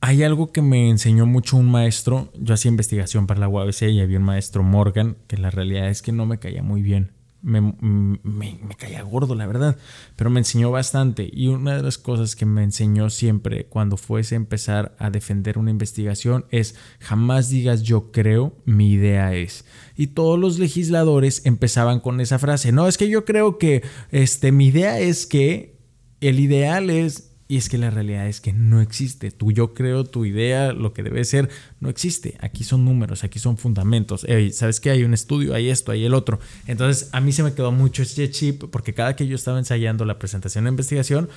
hay 0.02 0.22
algo 0.22 0.52
que 0.52 0.62
me 0.62 0.88
enseñó 0.88 1.26
mucho 1.26 1.58
un 1.58 1.72
maestro. 1.72 2.32
Yo 2.36 2.54
hacía 2.54 2.70
investigación 2.70 3.26
para 3.26 3.40
la 3.40 3.48
UABC 3.48 3.90
y 3.90 4.02
había 4.02 4.20
un 4.20 4.24
maestro 4.24 4.62
Morgan 4.62 5.18
que 5.28 5.38
la 5.38 5.50
realidad 5.50 5.90
es 5.90 6.04
que 6.04 6.12
no 6.12 6.28
me 6.28 6.38
caía 6.38 6.62
muy 6.62 6.84
bien 6.84 7.15
me, 7.46 7.62
me, 7.62 8.60
caía 8.76 9.04
gordo, 9.04 9.36
la 9.36 9.46
verdad, 9.46 9.78
pero 10.16 10.32
me 10.32 10.40
enseñó 10.40 10.72
bastante. 10.72 11.30
Y 11.32 11.48
una 11.48 11.78
de 11.78 11.84
las 11.84 12.00
cosas 12.00 12.36
que 12.36 12.48
me 12.48 12.64
enseñó 12.64 13.12
siempre 13.12 13.68
cuando 13.68 13.98
fuese 13.98 14.34
a 14.34 14.38
empezar 14.38 14.96
a 14.98 15.12
defender 15.12 15.60
una 15.60 15.70
investigación 15.70 16.46
es 16.50 16.76
jamás 17.00 17.50
digas 17.50 17.84
yo 17.84 18.12
creo, 18.12 18.58
mi 18.66 18.92
idea 18.92 19.36
es. 19.36 19.66
Y 19.96 20.08
todos 20.08 20.40
los 20.40 20.58
legisladores 20.58 21.46
empezaban 21.46 22.00
con 22.00 22.20
esa 22.20 22.40
frase, 22.40 22.72
no, 22.72 22.88
es 22.88 22.98
que 22.98 23.10
yo 23.10 23.26
creo 23.26 23.60
que 23.60 23.84
este, 24.12 24.52
mi 24.52 24.68
idea 24.68 25.00
es 25.00 25.28
que 25.28 25.78
el 26.22 26.40
ideal 26.40 26.90
es 26.90 27.35
y 27.48 27.58
es 27.58 27.70
que 27.70 27.78
la 27.78 27.92
realidad 27.92 28.28
es 28.28 28.42
que 28.42 28.54
no 28.54 28.82
existe. 28.82 29.30
Tu 29.30 29.52
yo 29.52 29.76
creo, 29.76 30.04
tu 30.04 30.26
idea, 30.26 30.74
lo 30.74 30.94
que 30.94 31.04
debe 31.04 31.24
ser, 31.26 31.50
no 31.80 31.90
existe. 31.90 32.38
Aquí 32.40 32.64
son 32.64 32.84
números, 32.86 33.24
aquí 33.24 33.38
son 33.38 33.58
fundamentos. 33.58 34.26
¿Sabes 34.54 34.80
qué? 34.80 34.90
Hay 34.90 35.04
un 35.04 35.14
estudio, 35.14 35.54
hay 35.54 35.70
esto, 35.70 35.92
hay 35.92 36.06
el 36.06 36.16
otro. 36.16 36.40
Entonces, 36.66 37.10
a 37.12 37.22
mí 37.22 37.32
se 37.32 37.44
me 37.44 37.54
quedó 37.54 37.72
mucho 37.72 38.02
este 38.02 38.32
chip 38.32 38.64
porque 38.72 38.96
cada 38.96 39.16
que 39.16 39.28
yo 39.28 39.36
estaba 39.36 39.60
ensayando 39.60 40.06
la 40.06 40.18
presentación 40.18 40.64
de 40.64 40.72
investigación, 40.72 41.30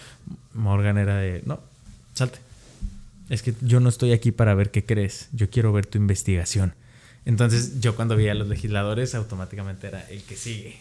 Morgan 0.55 0.97
era 0.97 1.19
de, 1.19 1.43
no, 1.45 1.61
salte. 2.15 2.39
Es 3.29 3.43
que 3.43 3.53
yo 3.61 3.79
no 3.79 3.91
estoy 3.91 4.13
aquí 4.13 4.33
para 4.33 4.55
ver 4.55 4.71
qué 4.71 4.87
crees. 4.87 5.29
Yo 5.33 5.51
quiero 5.51 5.75
ver 5.75 5.85
tu 5.85 5.99
investigación. 5.99 6.73
Entonces, 7.27 7.81
yo 7.81 7.95
cuando 7.95 8.17
veía 8.17 8.33
a 8.33 8.35
los 8.35 8.49
legisladores, 8.49 9.15
automáticamente 9.15 9.89
era 9.89 10.09
el 10.09 10.23
que 10.23 10.37
sigue. 10.37 10.79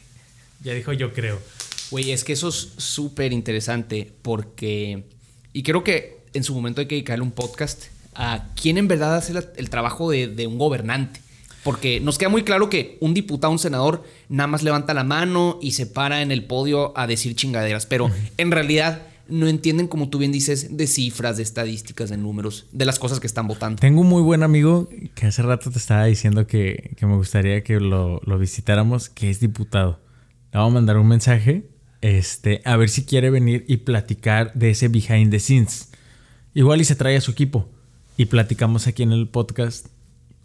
Ya 0.64 0.74
dijo 0.74 0.94
yo 0.94 1.12
creo. 1.12 1.42
Güey, 1.92 2.12
es 2.12 2.24
que 2.24 2.34
eso 2.34 2.48
es 2.48 2.74
súper 2.78 3.34
interesante 3.34 4.12
porque 4.22 5.04
y 5.58 5.64
creo 5.64 5.84
que 5.84 6.20
en 6.36 6.44
su 6.44 6.54
momento 6.54 6.82
hay 6.82 6.88
que 6.88 6.94
dedicarle 6.94 7.24
un 7.24 7.32
podcast 7.32 7.86
a 8.14 8.50
quién 8.62 8.78
en 8.78 8.88
verdad 8.88 9.16
hace 9.16 9.34
el 9.56 9.72
trabajo 9.72 10.12
de, 10.12 10.46
un 10.46 10.60
gobernante. 10.60 11.20
Porque 11.64 12.00
nos 12.00 12.20
queda 12.20 12.30
muy 12.30 12.44
claro 12.44 12.70
que 12.70 13.00
un 13.02 13.16
diputado, 13.16 13.52
un 13.52 13.58
senador, 13.58 14.04
nada 14.30 14.46
más 14.46 14.62
levanta 14.62 14.94
la 14.94 15.04
mano 15.04 15.58
y 15.60 15.72
se 15.72 15.88
para 15.88 16.22
en 16.22 16.32
el 16.32 16.44
podio 16.44 16.96
a 16.96 17.08
decir 17.08 17.36
chingaderas. 17.36 17.88
Pero 17.88 18.12
en 18.38 18.52
realidad 18.52 19.02
no 19.30 19.48
entienden, 19.48 19.88
como 19.88 20.10
tú 20.10 20.20
bien 20.20 20.32
dices, 20.32 20.78
de 20.78 20.86
cifras, 20.86 21.38
de 21.38 21.44
estadísticas, 21.44 22.12
de 22.12 22.18
números, 22.18 22.68
de 22.72 22.86
las 22.86 23.00
cosas 23.00 23.20
que 23.20 23.26
están 23.26 23.48
votando. 23.48 23.80
Tengo 23.80 24.02
un 24.02 24.10
muy 24.10 24.22
buen 24.22 24.44
amigo 24.44 24.88
que 25.16 25.26
hace 25.26 25.42
rato 25.42 25.72
te 25.72 25.80
estaba 25.80 26.06
diciendo 26.06 26.46
que, 26.46 26.96
me 27.02 27.16
gustaría 27.16 27.64
que 27.64 27.80
lo, 27.80 28.22
lo, 28.24 28.38
visitáramos, 28.38 29.10
que 29.10 29.32
es 29.32 29.40
diputado. 29.40 30.00
Le 30.54 30.60
vamos 30.60 30.74
a 30.74 30.76
mandar 30.76 30.98
un 30.98 31.08
mensaje 31.08 31.77
este, 32.02 32.62
a 32.66 32.78
ver 32.78 32.90
si 32.90 33.06
quiere 33.06 33.30
venir 33.30 33.66
y 33.68 33.78
platicar 33.78 34.54
de 34.54 34.72
ese 34.72 34.88
behind 34.88 35.32
the 35.32 35.40
scenes. 35.40 35.90
Igual 36.54 36.82
y 36.82 36.86
se 36.86 36.96
trae 36.96 37.16
a 37.16 37.22
su 37.22 37.32
equipo 37.32 37.70
y 38.18 38.26
platicamos 38.26 38.88
aquí 38.88 39.04
en 39.04 39.12
el 39.12 39.28
podcast 39.28 39.88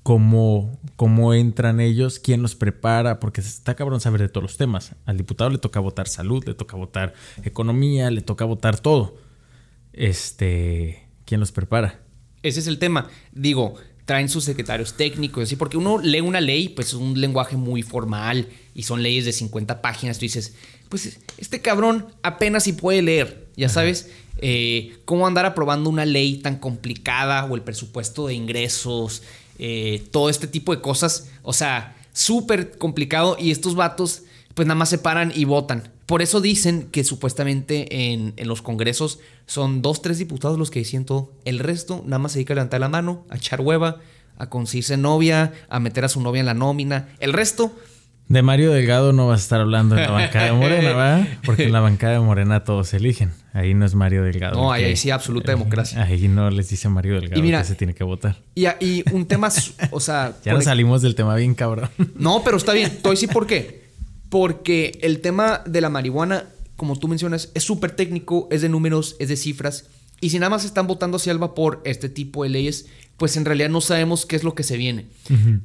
cómo, 0.03 0.79
cómo 0.97 1.35
entran 1.35 1.81
ellos, 1.81 2.19
quién 2.19 2.43
los 2.43 2.55
prepara, 2.55 3.21
porque 3.21 3.41
está 3.41 3.75
cabrón 3.75 4.01
saber 4.01 4.21
de 4.21 4.29
todos 4.29 4.43
los 4.43 4.57
temas. 4.57 4.95
Al 5.07 5.17
diputado 5.17 5.51
le 5.51 5.59
toca 5.59 5.81
votar 5.81 6.09
salud, 6.09 6.45
le 6.47 6.55
toca 6.55 6.77
votar 6.77 7.15
economía, 7.45 8.11
le 8.11 8.21
toca 8.21 8.45
votar 8.45 8.79
todo. 8.79 9.17
Este, 9.93 11.09
¿quién 11.25 11.41
los 11.41 11.53
prepara? 11.53 12.01
Ese 12.43 12.61
es 12.61 12.67
el 12.67 12.79
tema. 12.79 13.09
Digo, 13.33 13.77
traen 14.05 14.29
sus 14.29 14.45
secretarios 14.45 14.95
técnicos, 14.95 15.45
así, 15.45 15.57
porque 15.57 15.77
uno 15.77 15.99
lee 15.99 16.21
una 16.21 16.41
ley, 16.41 16.69
pues 16.69 16.89
es 16.89 16.95
un 16.95 17.21
lenguaje 17.21 17.57
muy 17.57 17.83
formal 17.83 18.49
y 18.75 18.83
son 18.83 19.03
leyes 19.03 19.25
de 19.25 19.33
50 19.33 19.81
páginas. 19.81 20.19
Tú 20.19 20.23
dices, 20.23 20.57
pues 20.93 21.19
este 21.39 21.63
cabrón 21.63 22.09
apenas 22.23 22.65
si 22.65 22.75
puede 22.75 23.01
leer, 23.01 23.49
ya 23.57 23.71
sabes, 23.71 24.11
eh, 24.43 24.99
cómo 25.07 25.27
andar 25.27 25.47
aprobando 25.47 25.89
una 25.89 26.05
ley 26.05 26.37
tan 26.37 26.59
complicada 26.59 27.47
o 27.47 27.55
el 27.55 27.63
presupuesto 27.63 28.27
de 28.27 28.35
ingresos, 28.35 29.23
eh, 29.59 30.05
todo 30.11 30.29
este 30.29 30.47
tipo 30.47 30.77
de 30.77 30.83
cosas, 30.83 31.31
o 31.45 31.55
sea, 31.55 31.97
súper 32.13 32.77
complicado 32.77 33.39
y 33.41 33.53
estos 33.53 33.75
vatos 33.75 34.25
pues 34.53 34.69
nada 34.69 34.77
más 34.77 34.91
se 34.91 34.99
paran 34.99 35.33
y 35.35 35.47
votan. 35.47 35.91
Por 36.05 36.21
eso 36.21 36.43
dicen 36.43 36.91
que 36.93 37.05
supuestamente 37.05 38.13
en, 38.13 38.35
los 38.47 38.61
congresos 38.61 39.19
son 39.47 39.81
dos, 39.81 40.03
tres 40.03 40.19
diputados 40.19 40.59
los 40.59 40.71
que 40.71 40.81
dicen 40.81 41.07
todo. 41.07 41.33
El 41.47 41.59
resto 41.59 42.03
nada 42.05 42.19
más 42.19 42.33
se 42.33 42.41
dedica 42.41 42.53
a 42.53 42.57
levantar 42.57 42.81
la 42.81 42.91
mano, 42.91 43.25
a 43.31 43.39
echar 43.39 43.63
hueva, 43.63 44.03
a 44.37 44.51
conseguirse 44.51 44.99
novia, 44.99 45.55
a 45.71 45.81
meter 45.81 46.05
a 46.05 46.11
su 46.11 46.21
novia 46.21 46.41
en 46.41 46.47
la 46.47 46.53
nómina. 46.53 47.09
El 47.19 47.33
resto 47.33 47.75
de 48.29 48.43
Mario 48.43 48.73
Delgado 48.73 49.13
no 49.13 49.27
vas 49.27 49.41
a 49.41 49.43
estar 49.43 49.61
hablando 49.61 49.97
en 49.97 50.03
la 50.03 50.11
bancada 50.11 50.47
de 50.47 50.53
Morena, 50.53 50.89
¿verdad? 50.89 51.29
Porque 51.45 51.65
en 51.65 51.73
la 51.73 51.81
bancada 51.81 52.15
de 52.15 52.21
Morena 52.21 52.65
todos 52.65 52.95
eligen. 52.95 53.31
Ahí 53.53 53.75
no 53.75 53.85
es 53.85 53.95
Mario 53.95 54.23
Delgado. 54.25 54.55
No, 54.55 54.73
ahí, 54.73 54.97
sí, 54.97 55.11
absoluta 55.11 55.53
democracia. 55.53 56.03
Ahí 56.03 56.29
no 56.29 56.51
les 56.51 56.71
dice 56.71 56.89
Mario 56.89 57.21
Delgado 57.21 57.43
que 57.43 57.65
se 57.65 57.75
tiene 57.75 57.95
que 57.95 58.05
votar. 58.05 58.37
Y, 58.55 58.67
y 58.81 59.05
un 59.13 59.27
tema, 59.27 59.51
o 59.91 60.01
sea... 60.01 60.35
ya 60.45 60.55
nos 60.55 60.65
salimos 60.65 61.03
del 61.03 61.15
tema 61.15 61.37
bien 61.37 61.55
cabrón. 61.55 61.91
No, 62.15 62.43
pero 62.43 62.57
está 62.57 62.73
bien. 62.73 62.91
Te 63.03 63.09
voy 63.09 63.17
por 63.27 63.47
qué. 63.47 63.83
Porque 64.31 64.99
el 65.03 65.21
tema 65.21 65.63
de 65.67 65.83
la 65.83 65.91
marihuana, 65.91 66.47
como 66.77 66.97
tú 66.99 67.09
mencionas, 67.09 67.51
es 67.55 67.65
súper 67.65 67.91
técnico, 67.91 68.49
es 68.51 68.63
de 68.63 68.71
números, 68.71 69.17
es 69.19 69.29
de 69.29 69.37
cifras. 69.37 69.85
Y 70.23 70.31
si 70.31 70.39
nada 70.39 70.51
más 70.51 70.65
están 70.65 70.87
votando 70.87 71.17
hacia 71.17 71.33
el 71.33 71.39
vapor 71.39 71.83
este 71.85 72.09
tipo 72.09 72.45
de 72.45 72.49
leyes, 72.49 72.87
pues 73.23 73.37
en 73.37 73.45
realidad 73.45 73.69
no 73.69 73.81
sabemos 73.81 74.27
qué 74.27 74.35
es 74.35 74.43
lo 74.43 74.57
que 74.57 74.65
se 74.65 74.77
viene. 74.77 75.07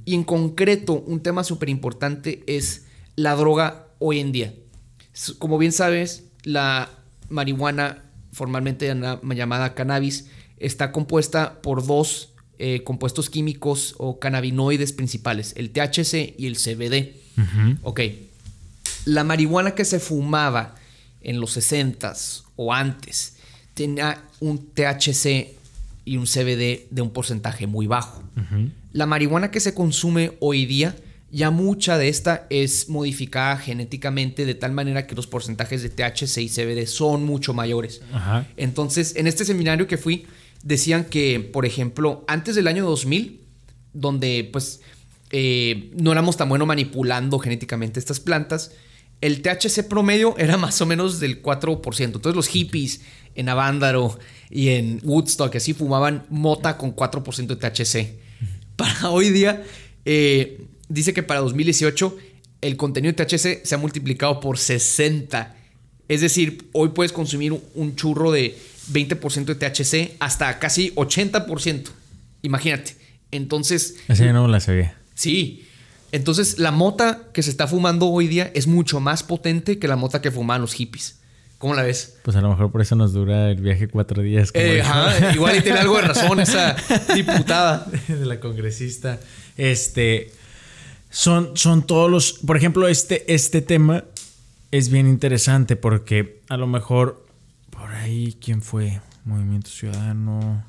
Y 0.05 0.13
en 0.13 0.23
concreto, 0.23 0.93
un 0.93 1.21
tema 1.21 1.43
súper 1.43 1.69
importante 1.69 2.43
es 2.45 2.85
la 3.15 3.35
droga 3.35 3.87
hoy 3.97 4.19
en 4.19 4.31
día. 4.31 4.53
Como 5.39 5.57
bien 5.57 5.71
sabes, 5.71 6.25
la 6.43 6.87
marihuana, 7.29 8.03
formalmente 8.31 8.95
llamada 9.33 9.73
cannabis, 9.73 10.27
está 10.59 10.91
compuesta 10.91 11.59
por 11.63 11.83
dos 11.83 12.29
eh, 12.59 12.83
compuestos 12.83 13.27
químicos 13.27 13.95
o 13.97 14.19
cannabinoides 14.19 14.93
principales, 14.93 15.55
el 15.57 15.71
THC 15.71 16.35
y 16.37 16.45
el 16.45 16.57
CBD. 16.57 17.15
Ok. 17.81 18.01
La 19.05 19.23
marihuana 19.23 19.71
que 19.73 19.83
se 19.83 19.99
fumaba 19.99 20.75
en 21.21 21.39
los 21.39 21.57
60s 21.57 22.43
o 22.55 22.71
antes 22.71 23.37
tenía 23.73 24.21
un 24.41 24.59
THC 24.59 25.56
y 26.07 26.15
un 26.15 26.25
CBD 26.25 26.87
de 26.89 27.01
un 27.01 27.11
porcentaje 27.11 27.67
muy 27.67 27.85
bajo. 27.85 28.23
La 28.93 29.05
marihuana 29.05 29.51
que 29.51 29.59
se 29.59 29.73
consume 29.73 30.31
hoy 30.39 30.65
día, 30.65 30.95
ya 31.31 31.51
mucha 31.51 31.97
de 31.97 32.07
esta 32.07 32.47
es 32.49 32.87
modificada 32.87 33.57
genéticamente 33.57 34.45
de 34.45 34.55
tal 34.55 34.71
manera 34.71 35.05
que 35.05 35.15
los 35.15 35.27
porcentajes 35.27 35.83
de 35.83 35.89
THC 35.89 36.37
y 36.37 36.49
CBD 36.49 36.87
son 36.87 37.25
mucho 37.25 37.53
mayores. 37.53 38.01
Entonces, 38.55 39.17
en 39.17 39.27
este 39.27 39.43
seminario 39.43 39.85
que 39.85 39.97
fui, 39.97 40.25
decían 40.63 41.03
que, 41.03 41.41
por 41.41 41.65
ejemplo, 41.65 42.23
antes 42.29 42.55
del 42.55 42.67
año 42.67 42.85
2000, 42.85 43.41
donde 43.93 44.49
pues 44.51 44.79
eh, 45.31 45.91
no 45.99 46.13
éramos 46.13 46.37
tan 46.37 46.47
buenos 46.47 46.69
manipulando 46.69 47.37
genéticamente 47.37 47.99
estas 47.99 48.21
plantas, 48.21 48.71
el 49.19 49.41
THC 49.41 49.83
promedio 49.89 50.37
era 50.37 50.55
más 50.55 50.79
o 50.79 50.85
menos 50.85 51.19
del 51.19 51.43
4%. 51.43 52.01
Entonces 52.01 52.35
los 52.35 52.47
hippies 52.47 53.01
en 53.35 53.49
Avándaro 53.49 54.17
y 54.49 54.69
en 54.69 54.99
Woodstock 55.03 55.55
así 55.55 55.73
fumaban 55.73 56.25
mota 56.29 56.77
con 56.77 56.95
4% 56.95 57.47
de 57.47 57.55
THC. 57.55 58.19
Para 58.75 59.09
hoy 59.09 59.29
día, 59.29 59.63
eh, 60.05 60.61
dice 60.87 61.13
que 61.13 61.23
para 61.23 61.41
2018 61.41 62.17
el 62.61 62.77
contenido 62.77 63.13
de 63.13 63.25
THC 63.25 63.65
se 63.65 63.75
ha 63.75 63.77
multiplicado 63.77 64.39
por 64.39 64.57
60. 64.57 65.55
Es 66.07 66.21
decir, 66.21 66.69
hoy 66.71 66.89
puedes 66.89 67.11
consumir 67.11 67.59
un 67.75 67.95
churro 67.95 68.31
de 68.31 68.57
20% 68.91 69.45
de 69.45 69.55
THC 69.55 70.15
hasta 70.19 70.57
casi 70.59 70.91
80%. 70.95 71.89
Imagínate. 72.41 72.95
Entonces... 73.31 73.95
No 74.33 74.47
la 74.47 74.59
sabía. 74.59 74.97
Sí. 75.13 75.65
Entonces, 76.11 76.59
la 76.59 76.71
mota 76.71 77.27
que 77.33 77.43
se 77.43 77.49
está 77.49 77.67
fumando 77.67 78.07
hoy 78.07 78.27
día 78.27 78.49
es 78.53 78.67
mucho 78.67 78.99
más 78.99 79.23
potente 79.23 79.77
que 79.77 79.87
la 79.87 79.97
mota 79.97 80.21
que 80.21 80.31
fumaban 80.31 80.61
los 80.61 80.73
hippies. 80.73 81.19
¿Cómo 81.57 81.73
la 81.73 81.83
ves? 81.83 82.17
Pues 82.23 82.37
a 82.37 82.41
lo 82.41 82.49
mejor 82.49 82.71
por 82.71 82.81
eso 82.81 82.95
nos 82.95 83.13
dura 83.13 83.49
el 83.49 83.61
viaje 83.61 83.87
cuatro 83.87 84.21
días. 84.21 84.51
Eh, 84.53 84.83
igual 85.33 85.57
y 85.57 85.61
tiene 85.61 85.79
algo 85.79 85.95
de 85.95 86.03
razón 86.03 86.39
esa 86.39 86.75
diputada. 87.15 87.87
De 88.07 88.25
la 88.25 88.39
congresista. 88.39 89.19
Este. 89.55 90.31
Son, 91.09 91.57
son 91.57 91.87
todos 91.87 92.11
los. 92.11 92.33
Por 92.33 92.57
ejemplo, 92.57 92.87
este, 92.87 93.33
este 93.33 93.61
tema 93.61 94.03
es 94.71 94.89
bien 94.89 95.07
interesante 95.07 95.75
porque 95.75 96.41
a 96.49 96.57
lo 96.57 96.67
mejor. 96.67 97.25
Por 97.71 97.91
ahí, 97.91 98.37
¿quién 98.39 98.61
fue? 98.61 99.01
Movimiento 99.25 99.69
Ciudadano. 99.69 100.63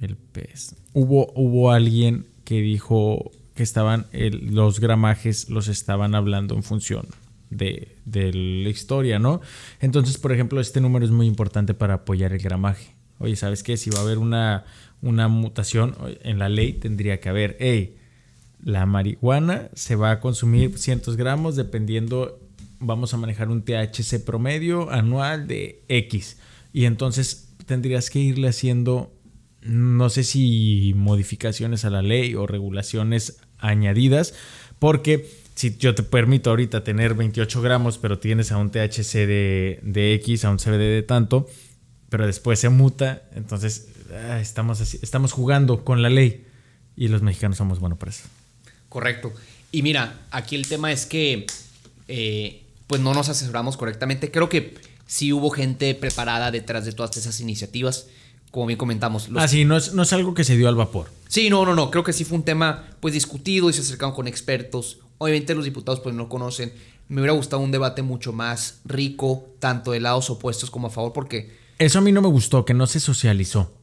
El 0.00 0.16
pez. 0.16 0.76
Hubo, 0.94 1.30
hubo 1.34 1.72
alguien 1.72 2.26
que 2.44 2.62
dijo 2.62 3.30
que 3.54 3.62
estaban, 3.62 4.06
los 4.12 4.80
gramajes 4.80 5.50
los 5.50 5.68
estaban 5.68 6.14
hablando 6.14 6.54
en 6.54 6.62
función 6.62 7.06
de, 7.50 7.96
de, 8.04 8.32
la 8.32 8.68
historia, 8.68 9.18
¿no? 9.18 9.40
Entonces, 9.80 10.18
por 10.18 10.32
ejemplo, 10.32 10.60
este 10.60 10.80
número 10.80 11.04
es 11.04 11.10
muy 11.10 11.26
importante 11.26 11.74
para 11.74 11.94
apoyar 11.94 12.32
el 12.32 12.38
gramaje. 12.38 12.94
Oye, 13.18 13.36
¿sabes 13.36 13.62
qué? 13.62 13.76
Si 13.76 13.90
va 13.90 13.98
a 13.98 14.02
haber 14.02 14.18
una, 14.18 14.64
una 15.02 15.28
mutación 15.28 15.94
en 16.22 16.38
la 16.38 16.48
ley, 16.48 16.72
tendría 16.72 17.20
que 17.20 17.28
haber, 17.28 17.56
hey, 17.60 17.96
la 18.62 18.86
marihuana 18.86 19.70
se 19.74 19.96
va 19.96 20.10
a 20.10 20.20
consumir 20.20 20.78
cientos 20.78 21.16
gramos 21.16 21.56
dependiendo, 21.56 22.40
vamos 22.78 23.14
a 23.14 23.16
manejar 23.16 23.48
un 23.48 23.62
THC 23.62 24.24
promedio 24.24 24.90
anual 24.90 25.46
de 25.46 25.82
X. 25.88 26.38
Y 26.72 26.84
entonces 26.84 27.54
tendrías 27.66 28.10
que 28.10 28.20
irle 28.20 28.48
haciendo, 28.48 29.12
no 29.62 30.10
sé 30.10 30.24
si 30.24 30.92
modificaciones 30.96 31.84
a 31.84 31.90
la 31.90 32.02
ley 32.02 32.34
o 32.34 32.46
regulaciones 32.46 33.40
añadidas, 33.58 34.34
porque 34.78 35.28
si 35.54 35.76
yo 35.76 35.94
te 35.94 36.02
permito 36.02 36.50
ahorita 36.50 36.84
tener 36.84 37.14
28 37.14 37.62
gramos, 37.62 37.98
pero 37.98 38.18
tienes 38.18 38.52
a 38.52 38.56
un 38.56 38.70
THC 38.70 39.26
de, 39.26 39.80
de 39.82 40.14
X, 40.14 40.44
a 40.44 40.50
un 40.50 40.58
CBD 40.58 40.78
de 40.78 41.02
tanto, 41.02 41.48
pero 42.08 42.26
después 42.26 42.58
se 42.58 42.68
muta, 42.68 43.22
entonces 43.34 43.88
ah, 44.12 44.40
estamos, 44.40 44.80
así, 44.80 44.98
estamos 45.02 45.32
jugando 45.32 45.84
con 45.84 46.02
la 46.02 46.08
ley 46.08 46.46
y 46.96 47.08
los 47.08 47.22
mexicanos 47.22 47.58
somos 47.58 47.78
buenos 47.80 47.98
para 47.98 48.10
eso. 48.10 48.24
Correcto. 48.88 49.32
Y 49.72 49.82
mira, 49.82 50.18
aquí 50.30 50.56
el 50.56 50.66
tema 50.66 50.92
es 50.92 51.06
que 51.06 51.46
eh, 52.08 52.62
pues 52.86 53.00
no 53.00 53.14
nos 53.14 53.28
asesoramos 53.28 53.76
correctamente. 53.76 54.30
Creo 54.30 54.48
que 54.48 54.74
sí 55.06 55.32
hubo 55.32 55.50
gente 55.50 55.94
preparada 55.94 56.50
detrás 56.50 56.84
de 56.84 56.92
todas 56.92 57.16
esas 57.16 57.40
iniciativas. 57.40 58.06
Como 58.50 58.66
bien 58.66 58.78
comentamos. 58.78 59.28
ah, 59.36 59.46
sí, 59.46 59.64
no 59.64 59.76
es, 59.76 59.94
no 59.94 60.02
es 60.02 60.12
algo 60.12 60.34
que 60.34 60.42
se 60.42 60.56
dio 60.56 60.68
al 60.68 60.74
vapor. 60.74 61.12
Sí, 61.28 61.50
no, 61.50 61.64
no, 61.64 61.76
no. 61.76 61.90
Creo 61.92 62.02
que 62.02 62.12
sí 62.12 62.24
fue 62.24 62.36
un 62.36 62.44
tema 62.44 62.84
pues 62.98 63.14
discutido 63.14 63.70
y 63.70 63.72
se 63.72 63.80
acercaron 63.80 64.12
con 64.12 64.26
expertos. 64.26 64.98
Obviamente 65.22 65.54
los 65.54 65.66
diputados 65.66 66.00
pues 66.00 66.14
no 66.14 66.30
conocen. 66.30 66.72
Me 67.08 67.20
hubiera 67.20 67.34
gustado 67.34 67.60
un 67.60 67.70
debate 67.70 68.00
mucho 68.00 68.32
más 68.32 68.80
rico, 68.86 69.54
tanto 69.58 69.92
de 69.92 70.00
lados 70.00 70.30
opuestos 70.30 70.70
como 70.70 70.86
a 70.86 70.90
favor, 70.90 71.12
porque... 71.12 71.54
Eso 71.78 71.98
a 71.98 72.00
mí 72.00 72.10
no 72.10 72.22
me 72.22 72.28
gustó, 72.28 72.64
que 72.64 72.72
no 72.72 72.86
se 72.86 73.00
socializó. 73.00 73.74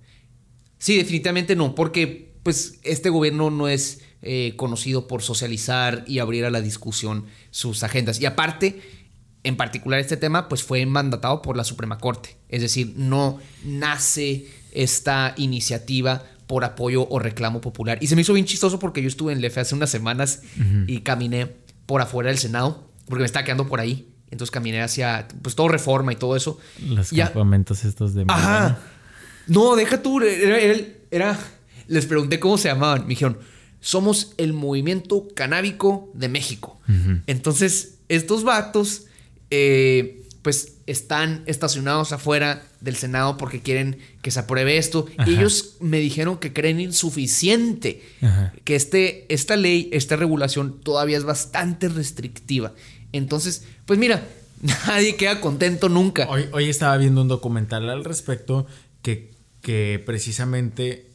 Sí, 0.79 0.97
definitivamente 0.97 1.55
no, 1.55 1.75
porque 1.75 2.33
pues 2.41 2.79
este 2.81 3.09
gobierno 3.09 3.51
no 3.51 3.67
es 3.67 4.01
eh, 4.23 4.53
conocido 4.55 5.07
por 5.07 5.21
socializar 5.21 6.03
y 6.07 6.17
abrir 6.17 6.43
a 6.43 6.49
la 6.49 6.59
discusión 6.59 7.25
sus 7.51 7.83
agendas. 7.83 8.19
Y 8.19 8.25
aparte, 8.25 8.81
en 9.43 9.57
particular 9.57 9.99
este 9.99 10.17
tema, 10.17 10.47
pues 10.47 10.63
fue 10.63 10.83
mandatado 10.87 11.43
por 11.43 11.55
la 11.55 11.63
Suprema 11.63 11.99
Corte. 11.99 12.35
Es 12.49 12.61
decir, 12.63 12.93
no 12.95 13.37
nace 13.63 14.47
esta 14.71 15.35
iniciativa 15.37 16.23
por 16.47 16.63
apoyo 16.63 17.07
o 17.09 17.19
reclamo 17.19 17.61
popular. 17.61 17.97
Y 18.01 18.07
se 18.07 18.15
me 18.15 18.21
hizo 18.21 18.33
bien 18.33 18.45
chistoso 18.45 18.79
porque 18.79 19.01
yo 19.01 19.07
estuve 19.07 19.33
en 19.33 19.41
Lefe 19.41 19.59
hace 19.59 19.75
unas 19.75 19.89
semanas 19.89 20.41
y 20.87 21.01
caminé 21.01 21.55
por 21.85 22.01
afuera 22.01 22.29
del 22.29 22.39
Senado, 22.39 22.89
porque 23.05 23.21
me 23.21 23.25
estaba 23.25 23.43
quedando 23.45 23.67
por 23.67 23.79
ahí. 23.79 24.09
Entonces 24.31 24.51
caminé 24.51 24.81
hacia, 24.81 25.27
pues 25.41 25.55
todo 25.55 25.67
reforma 25.69 26.11
y 26.11 26.15
todo 26.15 26.35
eso. 26.35 26.59
Los 26.85 27.11
campamentos 27.11 27.85
estos 27.85 28.13
de... 28.13 28.25
Ajá. 28.27 28.79
No, 29.47 29.75
deja 29.75 30.01
tú. 30.01 30.19
Era, 30.21 31.39
les 31.87 32.05
pregunté 32.05 32.39
cómo 32.39 32.57
se 32.57 32.67
llamaban. 32.67 33.03
Me 33.03 33.09
dijeron, 33.09 33.37
somos 33.79 34.33
el 34.37 34.53
movimiento 34.53 35.27
canábico 35.33 36.11
de 36.13 36.29
México. 36.29 36.79
Entonces, 37.27 37.99
estos 38.09 38.43
vatos, 38.43 39.05
eh, 39.49 40.23
pues 40.47 40.77
están 40.87 41.43
estacionados 41.45 42.13
afuera 42.13 42.63
del 42.79 42.95
Senado 42.95 43.35
porque 43.35 43.61
quieren 43.61 43.97
que 44.21 44.31
se 44.31 44.39
apruebe 44.39 44.77
esto. 44.77 45.05
Y 45.25 45.31
ellos 45.31 45.75
me 45.81 45.99
dijeron 45.99 46.37
que 46.37 46.53
creen 46.53 46.79
insuficiente, 46.79 48.01
que 48.63 48.77
este, 48.77 49.25
esta 49.27 49.57
ley, 49.57 49.89
esta 49.91 50.15
regulación 50.15 50.79
todavía 50.79 51.17
es 51.17 51.25
bastante 51.25 51.89
restrictiva. 51.89 52.71
Entonces, 53.11 53.65
pues 53.85 53.99
mira, 53.99 54.25
nadie 54.87 55.17
queda 55.17 55.41
contento 55.41 55.89
nunca. 55.89 56.29
Hoy, 56.29 56.45
hoy 56.53 56.69
estaba 56.69 56.95
viendo 56.95 57.21
un 57.21 57.27
documental 57.27 57.89
al 57.89 58.05
respecto 58.05 58.67
que, 59.01 59.33
que 59.59 60.01
precisamente 60.05 61.07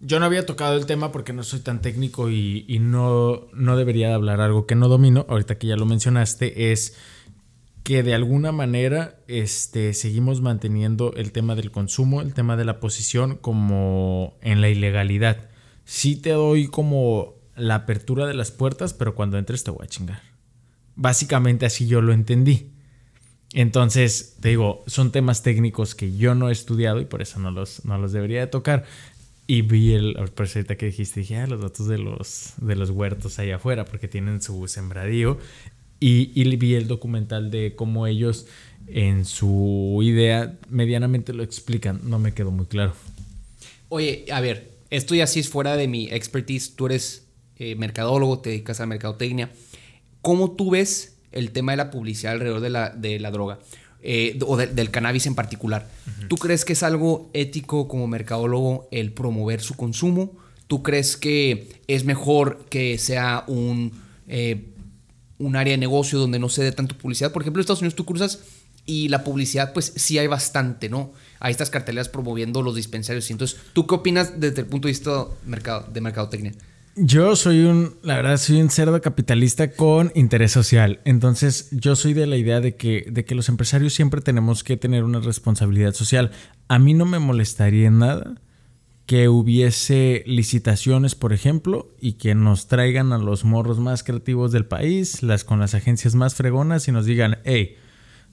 yo 0.00 0.18
no 0.20 0.24
había 0.24 0.46
tocado 0.46 0.78
el 0.78 0.86
tema 0.86 1.12
porque 1.12 1.34
no 1.34 1.42
soy 1.42 1.60
tan 1.60 1.82
técnico 1.82 2.30
y, 2.30 2.78
no, 2.80 3.46
no 3.52 3.76
debería 3.76 4.14
hablar 4.14 4.40
algo 4.40 4.64
que 4.64 4.74
no 4.74 4.88
domino. 4.88 5.26
Ahorita 5.28 5.58
que 5.58 5.66
ya 5.66 5.76
lo 5.76 5.84
mencionaste, 5.84 6.72
es 6.72 6.96
que 7.84 8.02
de 8.02 8.14
alguna 8.14 8.50
manera 8.50 9.20
este, 9.28 9.92
seguimos 9.92 10.40
manteniendo 10.40 11.12
el 11.16 11.32
tema 11.32 11.54
del 11.54 11.70
consumo, 11.70 12.22
el 12.22 12.32
tema 12.32 12.56
de 12.56 12.64
la 12.64 12.80
posición 12.80 13.36
como 13.36 14.38
en 14.40 14.62
la 14.62 14.70
ilegalidad. 14.70 15.50
Sí 15.84 16.16
te 16.16 16.30
doy 16.30 16.66
como 16.66 17.34
la 17.54 17.74
apertura 17.74 18.26
de 18.26 18.32
las 18.32 18.50
puertas, 18.50 18.94
pero 18.94 19.14
cuando 19.14 19.38
entres 19.38 19.64
te 19.64 19.70
voy 19.70 19.84
a 19.84 19.88
chingar. 19.88 20.22
Básicamente 20.96 21.66
así 21.66 21.86
yo 21.86 22.00
lo 22.00 22.14
entendí. 22.14 22.70
Entonces, 23.52 24.38
te 24.40 24.48
digo, 24.48 24.82
son 24.86 25.12
temas 25.12 25.42
técnicos 25.42 25.94
que 25.94 26.16
yo 26.16 26.34
no 26.34 26.48
he 26.48 26.52
estudiado 26.52 27.02
y 27.02 27.04
por 27.04 27.20
eso 27.20 27.38
no 27.38 27.50
los, 27.50 27.84
no 27.84 27.98
los 27.98 28.12
debería 28.12 28.40
de 28.40 28.46
tocar. 28.46 28.86
Y 29.46 29.60
vi 29.60 29.92
el, 29.92 30.14
por 30.34 30.46
ahorita 30.46 30.76
que 30.76 30.86
dijiste, 30.86 31.20
dije, 31.20 31.36
ah, 31.36 31.46
los 31.46 31.60
datos 31.60 31.86
de 31.86 31.98
los, 31.98 32.54
de 32.56 32.76
los 32.76 32.88
huertos 32.88 33.38
ahí 33.38 33.50
afuera, 33.50 33.84
porque 33.84 34.08
tienen 34.08 34.40
su 34.40 34.66
sembradío. 34.68 35.38
Y, 36.00 36.32
y 36.34 36.56
vi 36.56 36.74
el 36.74 36.86
documental 36.86 37.50
de 37.50 37.74
cómo 37.74 38.06
ellos 38.06 38.46
en 38.86 39.24
su 39.24 40.00
idea 40.02 40.58
medianamente 40.68 41.32
lo 41.32 41.42
explican. 41.42 42.00
No 42.04 42.18
me 42.18 42.32
quedó 42.32 42.50
muy 42.50 42.66
claro. 42.66 42.94
Oye, 43.88 44.26
a 44.30 44.40
ver, 44.40 44.72
esto 44.90 45.14
ya 45.14 45.26
sí 45.26 45.40
es 45.40 45.48
fuera 45.48 45.76
de 45.76 45.88
mi 45.88 46.08
expertise. 46.10 46.74
Tú 46.76 46.86
eres 46.86 47.26
eh, 47.56 47.74
mercadólogo, 47.76 48.40
te 48.40 48.50
dedicas 48.50 48.80
a 48.80 48.86
mercadotecnia. 48.86 49.50
¿Cómo 50.20 50.52
tú 50.52 50.70
ves 50.70 51.16
el 51.32 51.52
tema 51.52 51.72
de 51.72 51.76
la 51.76 51.90
publicidad 51.90 52.32
alrededor 52.32 52.60
de 52.60 52.70
la, 52.70 52.90
de 52.90 53.18
la 53.20 53.30
droga? 53.30 53.58
Eh, 54.06 54.38
o 54.46 54.58
del 54.58 54.90
cannabis 54.90 55.26
en 55.26 55.34
particular. 55.34 55.88
¿Tú 56.28 56.36
crees 56.36 56.66
que 56.66 56.74
es 56.74 56.82
algo 56.82 57.30
ético 57.32 57.88
como 57.88 58.06
mercadólogo 58.06 58.86
el 58.90 59.12
promover 59.12 59.62
su 59.62 59.76
consumo? 59.76 60.36
¿Tú 60.66 60.82
crees 60.82 61.16
que 61.16 61.68
es 61.86 62.04
mejor 62.04 62.66
que 62.68 62.98
sea 62.98 63.44
un, 63.46 63.92
eh, 64.28 64.73
un 65.38 65.56
área 65.56 65.72
de 65.72 65.78
negocio 65.78 66.18
donde 66.18 66.38
no 66.38 66.48
se 66.48 66.62
dé 66.62 66.72
tanto 66.72 66.96
publicidad? 66.96 67.32
Por 67.32 67.42
ejemplo, 67.42 67.60
en 67.60 67.62
Estados 67.62 67.80
Unidos 67.80 67.94
tú 67.94 68.04
cruzas 68.04 68.40
y 68.86 69.08
la 69.08 69.24
publicidad, 69.24 69.72
pues 69.72 69.92
sí 69.96 70.18
hay 70.18 70.26
bastante, 70.26 70.88
¿no? 70.88 71.12
Hay 71.40 71.52
estas 71.52 71.70
carteleras 71.70 72.08
promoviendo 72.08 72.62
los 72.62 72.74
dispensarios. 72.74 73.30
Entonces, 73.30 73.58
¿tú 73.72 73.86
qué 73.86 73.94
opinas 73.94 74.40
desde 74.40 74.62
el 74.62 74.66
punto 74.66 74.88
de 74.88 74.92
vista 74.92 75.26
mercado, 75.46 75.88
de 75.92 76.00
mercadotecnia? 76.00 76.52
Yo 76.96 77.34
soy 77.34 77.64
un, 77.64 77.96
la 78.02 78.14
verdad, 78.16 78.36
soy 78.36 78.60
un 78.60 78.70
cerdo 78.70 79.00
capitalista 79.00 79.72
con 79.72 80.12
interés 80.14 80.52
social. 80.52 81.00
Entonces, 81.04 81.68
yo 81.72 81.96
soy 81.96 82.12
de 82.12 82.26
la 82.26 82.36
idea 82.36 82.60
de 82.60 82.76
que, 82.76 83.06
de 83.10 83.24
que 83.24 83.34
los 83.34 83.48
empresarios 83.48 83.94
siempre 83.94 84.20
tenemos 84.20 84.62
que 84.62 84.76
tener 84.76 85.02
una 85.02 85.18
responsabilidad 85.18 85.92
social. 85.94 86.30
A 86.68 86.78
mí 86.78 86.94
no 86.94 87.04
me 87.04 87.18
molestaría 87.18 87.88
en 87.88 87.98
nada 87.98 88.34
que 89.06 89.28
hubiese 89.28 90.22
licitaciones, 90.26 91.14
por 91.14 91.32
ejemplo, 91.32 91.94
y 92.00 92.14
que 92.14 92.34
nos 92.34 92.68
traigan 92.68 93.12
a 93.12 93.18
los 93.18 93.44
morros 93.44 93.78
más 93.78 94.02
creativos 94.02 94.52
del 94.52 94.66
país, 94.66 95.22
las 95.22 95.44
con 95.44 95.60
las 95.60 95.74
agencias 95.74 96.14
más 96.14 96.34
fregonas 96.34 96.88
y 96.88 96.92
nos 96.92 97.04
digan, 97.04 97.38
hey, 97.44 97.76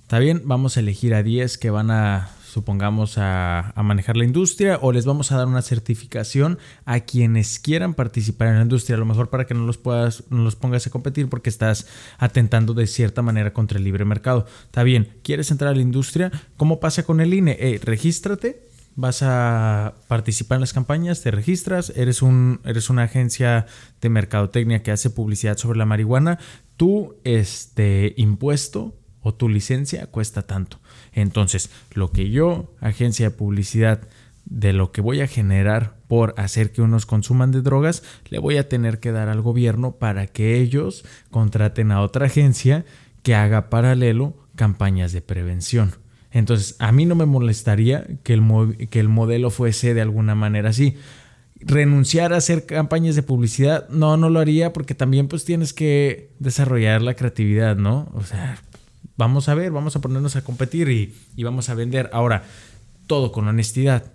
está 0.02 0.20
bien, 0.20 0.44
vamos 0.46 0.78
a 0.78 0.80
elegir 0.80 1.14
a 1.14 1.24
10 1.24 1.58
que 1.58 1.70
van 1.70 1.92
a 1.92 2.30
supongamos, 2.52 3.18
a, 3.18 3.74
manejar 3.78 4.18
la 4.18 4.26
industria 4.26 4.78
o 4.82 4.92
les 4.92 5.06
vamos 5.06 5.32
a 5.32 5.38
dar 5.38 5.48
una 5.48 5.62
certificación 5.62 6.60
a 6.86 7.00
quienes 7.00 7.60
quieran 7.60 7.94
participar 7.94 8.50
en 8.50 8.58
la 8.58 8.62
industria, 8.62 8.96
a 8.96 9.00
lo 9.00 9.06
mejor 9.06 9.30
para 9.30 9.46
que 9.46 9.54
no 9.54 9.66
los, 9.66 9.78
puedas, 9.78 10.26
no 10.30 10.44
los 10.44 10.56
pongas 10.56 10.86
a 10.86 10.90
competir 10.90 11.30
porque 11.30 11.50
estás 11.50 11.88
atentando 12.18 12.74
de 12.74 12.88
cierta 12.88 13.22
manera 13.22 13.54
contra 13.54 13.78
el 13.78 13.86
libre 13.86 14.06
mercado. 14.06 14.46
Está 14.66 14.84
bien, 14.84 15.18
¿quieres 15.24 15.50
entrar 15.50 15.72
a 15.72 15.76
la 15.76 15.82
industria? 15.82 16.32
¿Cómo 16.58 16.80
pasa 16.80 17.04
con 17.04 17.22
el 17.22 17.34
INE? 17.34 17.58
Eh, 17.60 17.80
regístrate, 17.82 18.68
vas 19.02 19.24
a 19.24 19.96
participar 20.08 20.58
en 20.58 20.62
las 20.62 20.74
campañas, 20.74 21.22
te 21.22 21.32
registras, 21.32 21.92
eres, 21.96 22.22
un, 22.22 22.62
eres 22.64 22.90
una 22.90 23.04
agencia 23.04 23.66
de 24.00 24.10
mercadotecnia 24.10 24.84
que 24.84 24.92
hace 24.92 25.10
publicidad 25.10 25.58
sobre 25.58 25.80
la 25.80 25.86
marihuana, 25.86 26.40
tu 26.78 27.16
este, 27.24 28.14
impuesto 28.16 28.96
o 29.22 29.34
tu 29.34 29.50
licencia 29.50 30.06
cuesta 30.08 30.44
tanto. 30.44 30.80
Entonces, 31.14 31.72
lo 31.94 32.12
que 32.12 32.30
yo, 32.30 32.76
agencia 32.80 33.30
de 33.30 33.36
publicidad, 33.36 34.08
de 34.46 34.74
lo 34.74 34.92
que 34.92 35.02
voy 35.02 35.22
a 35.22 35.28
generar 35.28 35.98
por 36.08 36.34
hacer 36.38 36.72
que 36.72 36.82
unos 36.82 37.06
consuman 37.06 37.52
de 37.52 37.62
drogas, 37.62 38.04
le 38.30 38.40
voy 38.40 38.58
a 38.58 38.70
tener 38.70 39.00
que 39.00 39.12
dar 39.12 39.30
al 39.30 39.42
gobierno 39.42 39.94
para 39.94 40.28
que 40.28 40.60
ellos 40.60 41.06
contraten 41.32 41.92
a 41.92 42.02
otra 42.02 42.28
agencia 42.28 42.86
que 43.24 43.36
haga 43.36 43.70
paralelo 43.70 44.36
campañas 44.56 45.12
de 45.12 45.22
prevención. 45.22 45.94
Entonces, 46.32 46.76
a 46.80 46.92
mí 46.92 47.06
no 47.06 47.16
me 47.16 47.26
molestaría 47.26 48.08
que 48.24 48.34
el, 48.34 48.88
que 48.90 49.00
el 49.00 49.10
modelo 49.10 49.50
fuese 49.50 49.94
de 49.94 50.02
alguna 50.02 50.34
manera 50.34 50.70
así. 50.70 50.96
Renunciar 51.60 52.34
a 52.34 52.38
hacer 52.38 52.66
campañas 52.66 53.16
de 53.16 53.24
publicidad, 53.24 53.88
no, 53.90 54.18
no 54.18 54.30
lo 54.30 54.40
haría 54.40 54.74
porque 54.74 54.96
también 54.96 55.28
pues 55.28 55.46
tienes 55.46 55.74
que 55.74 56.32
desarrollar 56.40 57.02
la 57.02 57.16
creatividad, 57.16 57.76
¿no? 57.76 58.10
O 58.14 58.24
sea, 58.24 58.60
vamos 59.18 59.50
a 59.50 59.56
ver, 59.56 59.72
vamos 59.72 59.96
a 59.96 60.02
ponernos 60.02 60.36
a 60.36 60.44
competir 60.44 60.90
y, 60.90 61.44
vamos 61.44 61.70
a 61.70 61.76
vender. 61.76 62.10
Ahora, 62.14 62.44
todo 63.08 63.32
con 63.32 63.48
honestidad. 63.48 64.14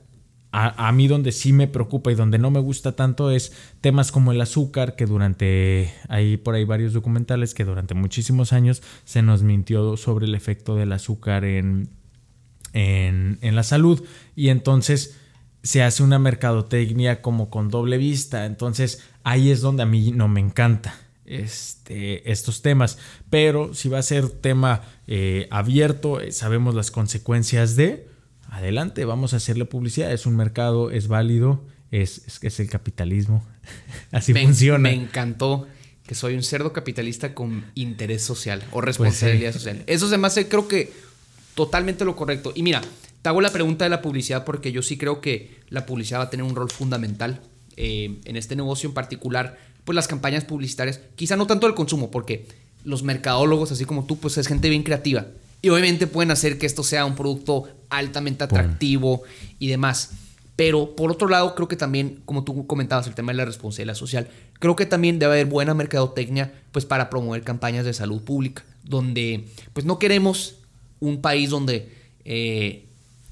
a, 0.52 0.90
mí 0.92 1.06
donde 1.06 1.32
sí 1.32 1.52
me 1.52 1.68
preocupa 1.68 2.10
y 2.10 2.14
donde 2.14 2.38
no 2.38 2.50
me 2.50 2.60
gusta 2.60 2.92
tanto 2.96 3.30
es 3.30 3.52
temas 3.82 4.10
como 4.10 4.32
el 4.32 4.40
azúcar, 4.40 4.96
que 4.96 5.04
durante, 5.04 5.92
hay 6.08 6.38
por 6.38 6.54
ahí 6.54 6.64
varios 6.64 6.94
documentales 6.94 7.52
que 7.52 7.66
durante 7.66 7.92
muchísimos 7.92 8.54
años 8.54 8.82
se 9.04 9.20
nos 9.20 9.42
mintió 9.42 9.98
sobre 9.98 10.24
el 10.24 10.34
efecto 10.34 10.74
del 10.74 10.92
azúcar 10.92 11.44
en, 11.44 11.90
en, 12.76 13.38
en 13.40 13.56
la 13.56 13.62
salud 13.62 14.04
y 14.34 14.48
entonces 14.48 15.16
se 15.62 15.82
hace 15.82 16.02
una 16.02 16.18
mercadotecnia 16.18 17.22
como 17.22 17.50
con 17.50 17.68
doble 17.68 17.98
vista, 17.98 18.46
entonces 18.46 19.02
ahí 19.24 19.50
es 19.50 19.60
donde 19.60 19.82
a 19.82 19.86
mí 19.86 20.12
no 20.12 20.28
me 20.28 20.40
encanta. 20.40 20.94
Este, 21.28 22.30
estos 22.30 22.62
temas, 22.62 22.98
pero 23.30 23.74
si 23.74 23.88
va 23.88 23.98
a 23.98 24.02
ser 24.02 24.28
tema 24.28 24.82
eh, 25.08 25.48
abierto, 25.50 26.20
eh, 26.20 26.30
sabemos 26.30 26.76
las 26.76 26.92
consecuencias 26.92 27.74
de, 27.74 28.06
adelante, 28.48 29.04
vamos 29.04 29.34
a 29.34 29.38
hacerle 29.38 29.64
publicidad. 29.64 30.12
Es 30.12 30.26
un 30.26 30.36
mercado, 30.36 30.92
es 30.92 31.08
válido, 31.08 31.64
es, 31.90 32.22
es, 32.42 32.60
el 32.60 32.70
capitalismo. 32.70 33.44
Así 34.12 34.34
funciona. 34.34 34.78
Me 34.78 34.94
encantó 34.94 35.66
que 36.06 36.14
soy 36.14 36.34
un 36.34 36.44
cerdo 36.44 36.72
capitalista 36.72 37.34
con 37.34 37.64
interés 37.74 38.22
social 38.22 38.62
o 38.68 38.74
pues 38.74 38.84
responsabilidad 38.84 39.52
social. 39.52 39.82
Eso 39.88 40.08
se 40.08 40.18
me 40.18 40.28
hace, 40.28 40.46
creo 40.46 40.68
que, 40.68 40.92
totalmente 41.56 42.04
lo 42.04 42.14
correcto. 42.14 42.52
Y 42.54 42.62
mira, 42.62 42.82
te 43.22 43.28
hago 43.28 43.40
la 43.40 43.50
pregunta 43.50 43.84
de 43.84 43.88
la 43.88 44.02
publicidad 44.02 44.44
porque 44.44 44.70
yo 44.70 44.82
sí 44.82 44.96
creo 44.96 45.20
que 45.20 45.58
la 45.70 45.86
publicidad 45.86 46.20
va 46.20 46.24
a 46.24 46.30
tener 46.30 46.44
un 46.44 46.54
rol 46.54 46.70
fundamental 46.70 47.40
eh, 47.76 48.20
en 48.24 48.36
este 48.36 48.54
negocio 48.54 48.90
en 48.90 48.94
particular. 48.94 49.58
Pues 49.84 49.96
las 49.96 50.06
campañas 50.06 50.44
publicitarias, 50.44 51.00
quizá 51.16 51.34
no 51.34 51.46
tanto 51.46 51.66
el 51.66 51.74
consumo, 51.74 52.10
porque 52.10 52.46
los 52.84 53.02
mercadólogos, 53.02 53.72
así 53.72 53.86
como 53.86 54.04
tú, 54.04 54.18
pues 54.18 54.36
es 54.36 54.46
gente 54.46 54.68
bien 54.68 54.82
creativa. 54.82 55.26
Y 55.62 55.70
obviamente 55.70 56.06
pueden 56.06 56.30
hacer 56.30 56.58
que 56.58 56.66
esto 56.66 56.82
sea 56.82 57.06
un 57.06 57.16
producto 57.16 57.68
altamente 57.88 58.44
atractivo 58.44 59.22
y 59.58 59.68
demás. 59.68 60.10
Pero 60.56 60.94
por 60.94 61.10
otro 61.10 61.28
lado, 61.28 61.54
creo 61.54 61.68
que 61.68 61.76
también, 61.76 62.20
como 62.26 62.44
tú 62.44 62.66
comentabas, 62.66 63.06
el 63.06 63.14
tema 63.14 63.32
de 63.32 63.38
la 63.38 63.44
responsabilidad 63.46 63.94
social, 63.94 64.28
creo 64.58 64.76
que 64.76 64.84
también 64.84 65.18
debe 65.18 65.32
haber 65.32 65.46
buena 65.46 65.72
mercadotecnia 65.72 66.52
pues 66.70 66.84
para 66.84 67.08
promover 67.08 67.42
campañas 67.42 67.86
de 67.86 67.94
salud 67.94 68.22
pública, 68.22 68.62
donde 68.84 69.48
pues 69.72 69.86
no 69.86 69.98
queremos 69.98 70.56
un 71.00 71.20
país 71.20 71.50
donde... 71.50 71.92
Eh, 72.24 72.82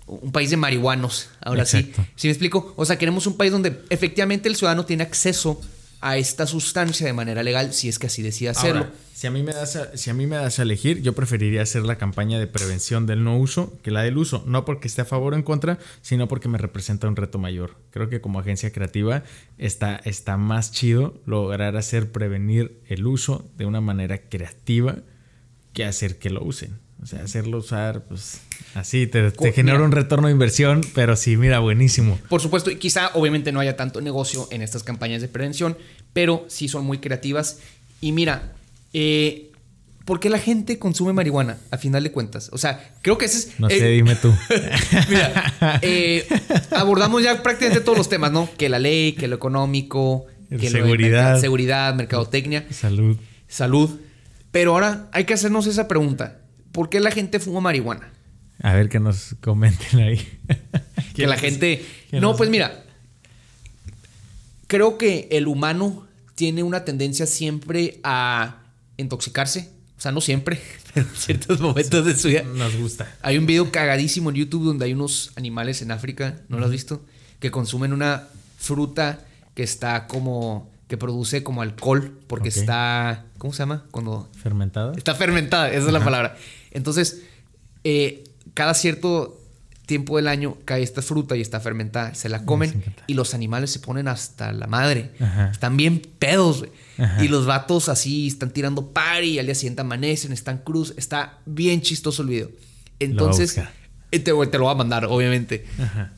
un 0.07 0.33
país 0.33 0.51
de 0.51 0.59
marihuanos, 0.59 1.31
ahora 1.41 1.65
sí. 1.65 1.91
¿Sí 2.15 2.29
me 2.29 2.33
explico? 2.33 2.75
O 2.77 2.85
sea, 2.85 2.99
queremos 2.99 3.27
un 3.27 3.39
país 3.39 3.51
donde 3.51 3.81
efectivamente 3.89 4.51
el 4.51 4.57
ciudadano 4.57 4.85
tiene 4.85 5.03
acceso 5.03 5.63
a 6.05 6.19
esta 6.19 6.47
sustancia 6.47 7.07
de 7.07 7.15
manera 7.15 7.43
legal 7.43 7.73
si 7.73 7.89
es 7.89 7.99
que 7.99 8.09
así 8.09 8.21
decide 8.21 8.51
hacerlo. 8.51 8.89
si, 9.15 9.27
a 9.27 9.31
mí 9.31 9.43
me 9.43 9.55
das 9.55 9.77
a, 9.77 9.97
si 9.97 10.11
a 10.11 10.15
mí 10.15 10.27
me 10.27 10.37
das 10.37 10.59
a 10.59 10.63
elegir, 10.63 11.01
yo 11.01 11.15
preferiría 11.15 11.63
hacer 11.63 11.83
la 11.85 11.97
campaña 11.97 12.39
de 12.39 12.47
prevención 12.47 13.07
del 13.07 13.25
no 13.25 13.39
uso 13.39 13.79
que 13.83 13.91
la 13.91 14.03
del 14.03 14.19
uso, 14.19 14.45
no 14.47 14.67
porque 14.67 14.87
esté 14.87 15.01
a 15.01 15.07
favor 15.07 15.33
o 15.33 15.37
en 15.37 15.43
contra, 15.43 15.79
sino 16.03 16.29
porque 16.29 16.47
me 16.51 16.59
representa 16.59 17.09
un 17.09 17.17
reto 17.17 17.39
mayor. 17.39 17.79
Creo 17.91 18.11
que 18.11 18.21
como 18.21 18.39
agencia 18.39 18.71
creativa 18.71 19.23
está, 19.57 19.97
está 20.05 20.37
más 20.37 20.73
chido 20.73 21.23
lograr 21.25 21.75
hacer 21.79 22.13
prevenir 22.13 22.83
el 22.87 23.07
uso 23.07 23.51
de 23.57 23.65
una 23.65 23.81
manera 23.81 24.29
creativa 24.29 24.99
que 25.73 25.87
hacer 25.87 26.19
que 26.19 26.29
lo 26.29 26.45
usen. 26.45 26.84
O 27.05 27.07
sea, 27.07 27.23
hacerlo 27.23 27.59
usar, 27.59 28.05
pues 28.05 28.41
así, 28.75 29.07
te, 29.07 29.31
genera 29.53 29.83
un 29.83 29.93
retorno 29.93 30.29
de 30.29 30.33
inversión, 30.33 30.81
pero 30.95 31.17
sí, 31.17 31.37
mira, 31.37 31.59
buenísimo. 31.59 32.19
Por 32.31 32.41
supuesto, 32.41 32.71
y 32.71 32.77
quizá 32.77 33.11
obviamente 33.13 33.53
no 33.53 33.61
haya 33.61 33.77
tanto 33.77 34.01
negocio 34.01 34.49
en 34.51 34.63
estas 34.63 34.83
campañas 34.83 35.21
de 35.21 35.29
prevención, 35.29 35.77
pero 36.15 36.47
sí 36.49 36.67
son 36.67 36.87
muy 36.87 37.01
creativas. 37.01 37.59
Y 38.01 38.13
mira, 38.13 38.55
eh, 38.95 39.51
¿por 40.07 40.19
qué 40.19 40.31
la 40.31 40.39
gente 40.39 40.79
consume 40.79 41.13
marihuana 41.13 41.59
a 41.71 41.77
final 41.77 42.03
de 42.05 42.11
cuentas? 42.11 42.49
O 42.55 42.57
sea, 42.57 42.95
creo 43.03 43.19
que 43.19 43.27
ese 43.27 43.37
es... 43.37 43.61
No 43.61 43.69
sé, 43.69 43.87
dime 43.87 44.17
tú. 44.17 44.33
mira, 45.11 45.53
eh, 45.83 46.27
abordamos 46.71 47.23
ya 47.23 47.43
prácticamente 47.43 47.85
todos 47.85 47.99
los 47.99 48.09
temas, 48.09 48.33
¿no? 48.33 48.49
Que 48.57 48.71
la 48.71 48.79
ley, 48.79 49.13
que 49.13 49.29
lo 49.29 49.37
económico, 49.37 50.25
que 50.49 50.71
seguridad, 50.71 51.39
seguridad, 51.39 51.95
mercadotecnia. 51.95 52.65
Salud. 52.71 53.19
Salud. 53.47 53.91
Pero 54.53 54.73
ahora 54.73 55.11
hay 55.13 55.25
que 55.25 55.35
hacernos 55.35 55.67
esa 55.67 55.87
pregunta. 55.87 56.39
¿Por 56.75 56.91
qué 56.91 56.99
la 56.99 57.13
gente 57.13 57.39
fuma 57.39 57.61
marihuana? 57.61 58.11
A 58.61 58.75
ver 58.75 58.89
que 58.89 58.99
nos 58.99 59.37
comenten 59.41 60.01
ahí. 60.01 60.41
que 61.15 61.27
la 61.27 61.39
gente... 61.39 61.87
No, 62.13 62.37
pues 62.37 62.51
mira, 62.51 62.85
creo 64.67 64.99
que 64.99 65.29
el 65.31 65.47
humano 65.47 66.07
tiene 66.35 66.65
una 66.65 66.85
tendencia 66.85 67.27
siempre 67.27 68.01
a 68.03 68.59
intoxicarse. 68.97 69.71
O 69.97 70.01
sea, 70.01 70.11
no 70.11 70.21
siempre, 70.21 70.61
pero 70.95 71.07
en 71.07 71.15
ciertos 71.15 71.61
momentos 71.61 72.05
de 72.05 72.17
su 72.17 72.29
vida. 72.29 72.43
Nos 72.43 72.77
gusta. 72.77 73.15
Hay 73.23 73.39
un 73.39 73.47
video 73.47 73.71
cagadísimo 73.71 74.31
en 74.31 74.37
YouTube 74.37 74.65
donde 74.65 74.87
hay 74.87 74.95
unos 74.95 75.31
animales 75.37 75.81
en 75.81 75.93
África, 75.93 76.41
¿no 76.49 76.59
lo 76.59 76.67
has 76.67 76.73
visto? 76.73 77.05
Que 77.39 77.53
consumen 77.53 77.93
una 77.93 78.25
fruta 78.59 79.25
que 79.55 79.63
está 79.63 80.09
como 80.09 80.75
que 80.89 80.99
produce 80.99 81.43
como 81.43 81.63
alcohol 81.63 82.19
porque 82.27 82.49
está, 82.49 83.25
¿cómo 83.39 83.53
se 83.53 83.61
llama? 83.61 83.85
Cuando 83.91 84.29
fermentada. 84.43 84.93
Está 84.97 85.15
fermentada, 85.15 85.71
esa 85.71 85.87
es 85.87 85.93
la 85.93 86.05
palabra. 86.05 86.37
Entonces, 86.75 87.23
eh, 87.85 88.25
cada 88.53 88.75
cierto 88.75 89.41
tiempo 89.87 90.17
del 90.17 90.29
año 90.29 90.57
cae 90.65 90.83
esta 90.83 91.03
fruta 91.03 91.37
y 91.37 91.41
está 91.41 91.61
fermentada, 91.61 92.15
se 92.15 92.29
la 92.29 92.45
comen 92.45 92.83
y 93.07 93.15
los 93.15 93.35
animales 93.35 93.71
se 93.71 93.81
ponen 93.81 94.09
hasta 94.09 94.53
la 94.53 94.67
madre. 94.67 95.11
Están 95.51 95.77
bien 95.77 96.03
pedos, 96.19 96.67
Y 97.21 97.29
los 97.29 97.47
vatos 97.47 97.89
así 97.89 98.29
están 98.29 98.51
tirando 98.51 98.93
party 98.93 99.31
y 99.31 99.39
al 99.39 99.47
día 99.47 99.55
siguiente 99.55 99.81
amanecen, 99.83 100.33
están 100.33 100.59
cruz. 100.59 100.95
Está 100.97 101.39
bien 101.45 101.81
chistoso 101.81 102.23
el 102.23 102.29
video. 102.29 102.51
Entonces, 102.99 103.59
eh, 104.11 104.21
te, 104.21 104.33
te, 104.33 104.59
lo 104.59 104.65
voy 104.65 104.73
a 104.73 104.77
mandar, 104.77 105.07
obviamente. 105.07 105.67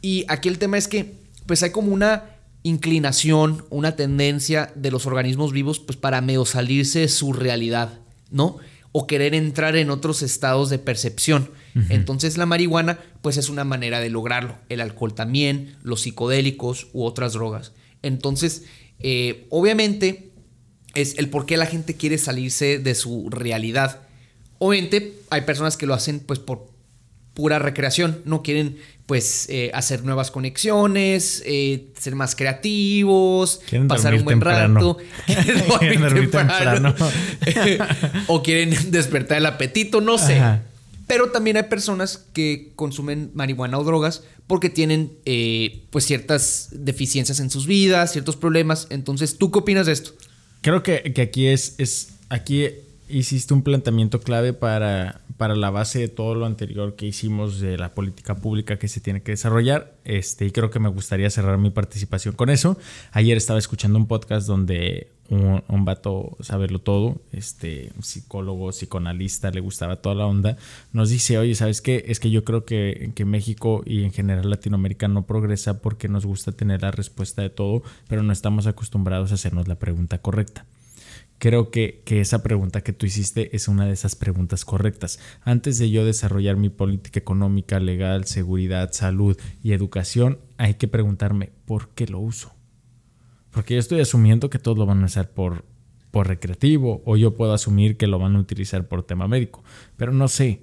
Y 0.03 0.25
aquí 0.29 0.49
el 0.49 0.59
tema 0.59 0.79
es 0.79 0.87
que, 0.87 1.15
pues 1.47 1.63
hay 1.63 1.71
como 1.71 1.93
una 1.93 2.25
inclinación, 2.63 3.65
una 3.71 3.97
tendencia 3.97 4.73
de 4.75 4.91
los 4.91 5.07
organismos 5.07 5.53
vivos, 5.53 5.79
pues 5.79 5.97
para 5.97 6.21
medio 6.21 6.45
salirse 6.45 7.01
de 7.01 7.09
su 7.09 7.33
realidad, 7.33 8.01
¿no? 8.31 8.59
O 8.99 9.07
querer 9.07 9.35
entrar 9.35 9.77
en 9.77 9.91
otros 9.91 10.23
estados 10.23 10.71
de 10.71 10.79
percepción. 10.79 11.51
Entonces 11.91 12.39
la 12.39 12.47
marihuana 12.47 12.99
pues 13.21 13.37
es 13.37 13.51
una 13.51 13.63
manera 13.63 14.01
de 14.01 14.09
lograrlo. 14.09 14.57
El 14.71 14.81
alcohol 14.81 15.15
también, 15.15 15.77
los 15.83 16.01
psicodélicos 16.01 16.87
u 16.95 17.05
otras 17.05 17.35
drogas. 17.35 17.73
Entonces, 18.01 18.63
eh, 19.01 19.49
obviamente 19.51 20.31
es 20.95 21.19
el 21.19 21.29
por 21.29 21.45
qué 21.45 21.59
la 21.59 21.67
gente 21.67 21.93
quiere 21.93 22.17
salirse 22.17 22.79
de 22.79 22.95
su 22.95 23.29
realidad. 23.29 24.01
Obviamente 24.57 25.13
hay 25.29 25.43
personas 25.43 25.77
que 25.77 25.85
lo 25.85 25.93
hacen 25.93 26.21
pues 26.21 26.39
por 26.39 26.67
pura 27.37 27.59
recreación, 27.59 28.23
no 28.25 28.43
quieren 28.43 28.79
pues 29.05 29.47
eh, 29.51 29.71
hacer 29.75 30.03
nuevas 30.05 30.31
conexiones, 30.31 31.43
eh, 31.45 31.89
ser 32.01 32.15
más 32.15 32.35
creativos, 32.35 33.61
pasar 33.87 34.15
un 34.15 34.25
buen 34.25 34.41
rato, 34.41 34.97
quieren 35.79 36.01
dormir 36.01 36.31
temprano, 36.31 36.95
o 38.27 38.43
quieren 38.43 38.91
despertar 38.91 39.37
el 39.37 39.47
apetito, 39.47 40.01
no 40.01 40.17
sé. 40.17 40.41
Pero 41.07 41.31
también 41.31 41.59
hay 41.59 41.65
personas 41.65 42.25
que 42.33 42.73
consumen 42.75 43.31
marihuana 43.35 43.79
o 43.79 43.85
drogas 43.85 44.25
porque 44.47 44.71
tienen 44.71 45.13
eh, 45.27 45.85
pues 45.91 46.07
ciertas 46.07 46.71
deficiencias 46.73 47.39
en 47.39 47.51
sus 47.51 47.67
vidas, 47.67 48.13
ciertos 48.13 48.37
problemas. 48.37 48.87
Entonces, 48.89 49.37
¿tú 49.37 49.53
qué 49.53 49.59
opinas 49.59 49.87
de 49.87 49.93
esto? 49.93 50.13
Creo 50.63 50.83
que, 50.83 51.13
que 51.15 51.23
aquí 51.23 51.47
es, 51.47 51.75
es 51.79 52.15
aquí 52.31 52.67
hiciste 53.09 53.55
un 53.55 53.63
planteamiento 53.63 54.21
clave 54.21 54.53
para, 54.53 55.21
para 55.37 55.55
la 55.55 55.71
base 55.71 56.01
de 56.01 56.09
todo 56.09 56.35
lo 56.35 56.47
anterior 56.47 56.97
que 56.97 57.07
hicimos 57.07 57.61
de 57.61 57.79
la 57.79 57.95
política 57.95 58.37
pública 58.37 58.79
que 58.79 58.89
se 58.89 59.01
tiene 59.01 59.23
que 59.23 59.33
desarrollar. 59.33 59.95
Este, 60.05 60.47
y 60.47 60.51
creo 60.51 60.71
que 60.71 60.79
me 60.79 60.89
gustaría 60.89 61.31
cerrar 61.31 61.59
mi 61.59 61.71
participación 61.71 62.35
con 62.35 62.51
eso. 62.51 62.79
Ayer 63.13 63.37
estaba 63.37 63.59
escuchando 63.59 63.99
un 63.99 64.07
podcast 64.07 64.47
donde 64.47 65.09
un, 65.29 65.63
un 65.69 65.85
vato 65.85 66.37
saberlo 66.41 66.79
todo, 66.79 67.21
este, 67.33 67.93
psicólogo, 68.01 68.71
psicoanalista, 68.71 69.51
le 69.51 69.61
gustaba 69.61 69.97
toda 69.97 70.15
la 70.15 70.27
onda, 70.27 70.57
nos 70.93 71.11
dice, 71.11 71.39
oye, 71.39 71.55
¿sabes 71.55 71.81
qué? 71.81 72.05
Es 72.07 72.21
que 72.21 72.31
yo 72.31 72.45
creo 72.45 72.65
que, 72.65 73.13
que 73.15 73.25
México 73.25 73.83
y 73.85 74.05
en 74.05 74.13
general 74.13 74.49
Latinoamérica 74.51 75.09
no 75.09 75.27
progresa 75.27 75.81
porque 75.81 76.09
nos 76.09 76.27
gusta 76.27 76.53
tener 76.53 76.83
la 76.83 76.91
respuesta 76.91 77.43
de 77.43 77.51
todo, 77.51 77.83
pero 78.09 78.23
no 78.23 78.33
estamos 78.33 78.67
acostumbrados 78.67 79.33
a 79.33 79.35
hacernos 79.35 79.69
la 79.69 79.77
pregunta 79.77 80.19
correcta. 80.19 80.65
Creo 81.39 81.71
que, 81.71 82.03
esa 82.07 82.43
pregunta 82.43 82.81
que 82.81 82.93
tú 82.93 83.05
hiciste 83.05 83.55
es 83.55 83.69
una 83.69 83.85
de 83.87 83.93
esas 83.93 84.17
preguntas 84.17 84.65
correctas. 84.65 85.19
Antes 85.43 85.79
de 85.79 85.91
yo 85.91 86.05
desarrollar 86.05 86.57
mi 86.57 86.71
política 86.71 87.21
económica, 87.21 87.79
legal, 87.79 88.25
seguridad, 88.25 88.93
salud 88.93 89.37
y 89.63 89.73
educación, 89.73 90.39
hay 90.57 90.75
que 90.75 90.89
preguntarme 90.89 91.53
por 91.67 91.91
qué 91.91 92.07
lo 92.07 92.21
uso. 92.21 92.55
Porque 93.51 93.75
yo 93.75 93.81
estoy 93.81 94.01
asumiendo 94.01 94.49
que 94.49 94.59
todos 94.59 94.79
lo 94.79 94.87
van 94.87 95.03
a 95.03 95.07
usar 95.07 95.31
por, 95.31 95.65
por 96.11 96.27
recreativo 96.29 97.03
o 97.05 97.17
yo 97.19 97.35
puedo 97.35 97.53
asumir 97.53 97.99
que 97.99 98.07
lo 98.07 98.19
van 98.19 98.37
a 98.37 98.41
utilizar 98.41 98.89
por 98.89 99.03
tema 99.03 99.29
médico, 99.29 99.63
pero 99.97 100.13
no 100.13 100.29
sé. 100.29 100.63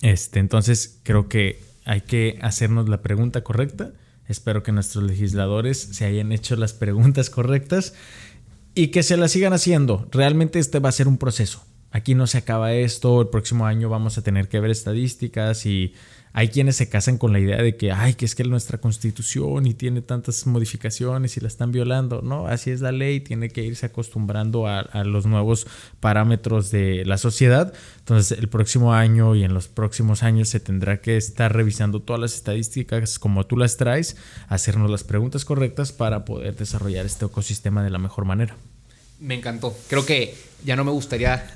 Este, 0.00 0.38
entonces 0.38 1.00
creo 1.02 1.28
que 1.28 1.62
hay 1.84 2.00
que 2.02 2.38
hacernos 2.40 2.88
la 2.88 3.02
pregunta 3.02 3.42
correcta. 3.42 3.92
Espero 4.26 4.62
que 4.62 4.72
nuestros 4.72 5.04
legisladores 5.04 5.78
se 5.78 6.04
hayan 6.06 6.32
hecho 6.32 6.56
las 6.56 6.72
preguntas 6.72 7.30
correctas 7.30 7.94
y 8.80 8.88
que 8.88 9.02
se 9.02 9.18
la 9.18 9.28
sigan 9.28 9.52
haciendo. 9.52 10.08
Realmente 10.10 10.58
este 10.58 10.78
va 10.78 10.88
a 10.88 10.92
ser 10.92 11.06
un 11.06 11.18
proceso. 11.18 11.62
aquí 11.90 12.14
no 12.14 12.26
se 12.26 12.38
acaba 12.38 12.72
esto, 12.72 13.20
el 13.20 13.28
próximo 13.28 13.66
año 13.66 13.90
vamos 13.90 14.16
a 14.16 14.22
tener 14.22 14.48
que 14.48 14.58
ver 14.58 14.70
estadísticas 14.70 15.66
y 15.66 15.92
hay 16.32 16.48
quienes 16.48 16.76
se 16.76 16.88
casan 16.88 17.18
con 17.18 17.32
la 17.32 17.40
idea 17.40 17.60
de 17.60 17.76
que, 17.76 17.90
ay, 17.90 18.14
que 18.14 18.24
es 18.24 18.34
que 18.34 18.44
nuestra 18.44 18.78
constitución 18.78 19.66
y 19.66 19.74
tiene 19.74 20.00
tantas 20.00 20.46
modificaciones 20.46 21.36
y 21.36 21.40
la 21.40 21.48
están 21.48 21.72
violando. 21.72 22.22
No, 22.22 22.46
así 22.46 22.70
es 22.70 22.80
la 22.80 22.92
ley, 22.92 23.20
tiene 23.20 23.48
que 23.48 23.62
irse 23.62 23.86
acostumbrando 23.86 24.66
a, 24.66 24.80
a, 24.80 25.04
los 25.04 25.26
nuevos 25.26 25.66
parámetros 25.98 26.70
de 26.70 27.04
la 27.04 27.18
sociedad. 27.18 27.72
Entonces, 27.98 28.38
el 28.38 28.48
próximo 28.48 28.94
año 28.94 29.34
y 29.34 29.42
en 29.42 29.54
los 29.54 29.68
próximos 29.68 30.22
años 30.22 30.48
se 30.48 30.60
tendrá 30.60 31.00
que 31.00 31.16
estar 31.16 31.54
revisando 31.54 32.00
todas 32.00 32.20
las 32.20 32.34
estadísticas 32.34 33.18
como 33.18 33.46
tú 33.46 33.56
las 33.56 33.76
traes, 33.76 34.16
hacernos 34.48 34.90
las 34.90 35.02
preguntas 35.02 35.44
correctas 35.44 35.92
para 35.92 36.24
poder 36.24 36.54
desarrollar 36.56 37.06
este 37.06 37.26
ecosistema 37.26 37.82
de 37.82 37.90
la 37.90 37.98
mejor 37.98 38.24
manera. 38.24 38.56
Me 39.18 39.34
encantó. 39.34 39.76
Creo 39.88 40.06
que 40.06 40.34
ya 40.64 40.76
no 40.76 40.84
me 40.84 40.90
gustaría 40.90 41.50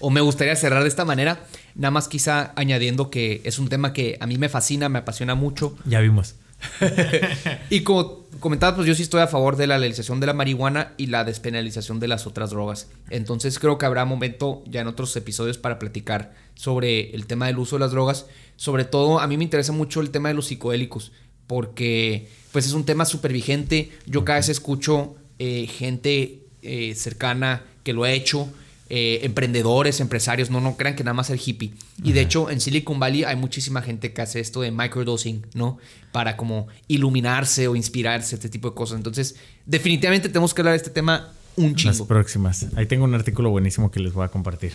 o 0.00 0.10
me 0.10 0.20
gustaría 0.20 0.56
cerrar 0.56 0.82
de 0.82 0.88
esta 0.88 1.04
manera, 1.04 1.46
nada 1.74 1.90
más 1.90 2.08
quizá 2.08 2.52
añadiendo 2.56 3.10
que 3.10 3.40
es 3.44 3.58
un 3.58 3.68
tema 3.68 3.92
que 3.92 4.16
a 4.20 4.26
mí 4.26 4.38
me 4.38 4.48
fascina, 4.48 4.88
me 4.88 4.98
apasiona 4.98 5.34
mucho. 5.34 5.76
Ya 5.84 6.00
vimos. 6.00 6.34
y 7.70 7.80
como 7.80 8.20
comentaba, 8.38 8.76
pues 8.76 8.86
yo 8.86 8.94
sí 8.94 9.02
estoy 9.02 9.20
a 9.20 9.26
favor 9.26 9.56
de 9.56 9.66
la 9.66 9.78
legalización 9.78 10.20
de 10.20 10.26
la 10.26 10.32
marihuana 10.32 10.92
y 10.96 11.06
la 11.06 11.24
despenalización 11.24 12.00
de 12.00 12.08
las 12.08 12.26
otras 12.26 12.50
drogas. 12.50 12.88
Entonces 13.10 13.58
creo 13.58 13.78
que 13.78 13.86
habrá 13.86 14.04
momento 14.04 14.62
ya 14.66 14.80
en 14.80 14.86
otros 14.86 15.14
episodios 15.16 15.58
para 15.58 15.78
platicar 15.78 16.34
sobre 16.54 17.14
el 17.14 17.26
tema 17.26 17.46
del 17.46 17.58
uso 17.58 17.76
de 17.76 17.80
las 17.80 17.92
drogas. 17.92 18.26
Sobre 18.56 18.84
todo 18.84 19.20
a 19.20 19.26
mí 19.26 19.36
me 19.36 19.44
interesa 19.44 19.72
mucho 19.72 20.00
el 20.00 20.10
tema 20.10 20.28
de 20.28 20.34
los 20.34 20.46
psicodélicos 20.46 21.12
porque 21.46 22.28
pues 22.52 22.66
es 22.66 22.72
un 22.72 22.84
tema 22.84 23.04
súper 23.04 23.32
vigente. 23.32 23.90
Yo 24.06 24.24
cada 24.24 24.38
vez 24.38 24.48
escucho 24.48 25.16
eh, 25.38 25.66
gente 25.66 26.46
eh, 26.62 26.94
cercana 26.94 27.64
que 27.82 27.92
lo 27.92 28.04
ha 28.04 28.12
hecho 28.12 28.48
eh, 28.92 29.20
emprendedores, 29.22 30.00
empresarios, 30.00 30.50
no, 30.50 30.60
no 30.60 30.76
crean 30.76 30.96
que 30.96 31.04
nada 31.04 31.14
más 31.14 31.30
el 31.30 31.40
hippie. 31.44 31.72
Y 32.02 32.10
de 32.10 32.22
hecho, 32.22 32.50
en 32.50 32.60
Silicon 32.60 32.98
Valley 32.98 33.22
hay 33.22 33.36
muchísima 33.36 33.82
gente 33.82 34.12
que 34.12 34.20
hace 34.20 34.40
esto 34.40 34.62
de 34.62 34.72
microdosing, 34.72 35.46
¿no? 35.54 35.78
Para 36.10 36.36
como 36.36 36.66
iluminarse 36.88 37.68
o 37.68 37.76
inspirarse, 37.76 38.34
este 38.34 38.48
tipo 38.48 38.70
de 38.70 38.74
cosas. 38.74 38.96
Entonces, 38.96 39.36
definitivamente 39.64 40.28
tenemos 40.28 40.52
que 40.52 40.62
hablar 40.62 40.72
de 40.72 40.78
este 40.78 40.90
tema 40.90 41.32
un 41.56 41.76
chingo. 41.76 41.90
Las 41.92 42.02
próximas. 42.02 42.66
Ahí 42.74 42.86
tengo 42.86 43.04
un 43.04 43.14
artículo 43.14 43.50
buenísimo 43.50 43.92
que 43.92 44.00
les 44.00 44.12
voy 44.12 44.24
a 44.24 44.28
compartir. 44.28 44.72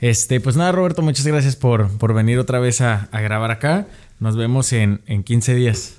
Este, 0.00 0.40
pues 0.40 0.56
nada, 0.56 0.72
Roberto, 0.72 1.02
muchas 1.02 1.26
gracias 1.26 1.54
por, 1.54 1.90
por 1.98 2.14
venir 2.14 2.38
otra 2.38 2.60
vez 2.60 2.80
a, 2.80 3.08
grabar 3.12 3.50
acá. 3.50 3.86
Nos 4.18 4.34
vemos 4.36 4.72
en, 4.72 5.02
en 5.06 5.24
15 5.24 5.54
días. 5.54 5.98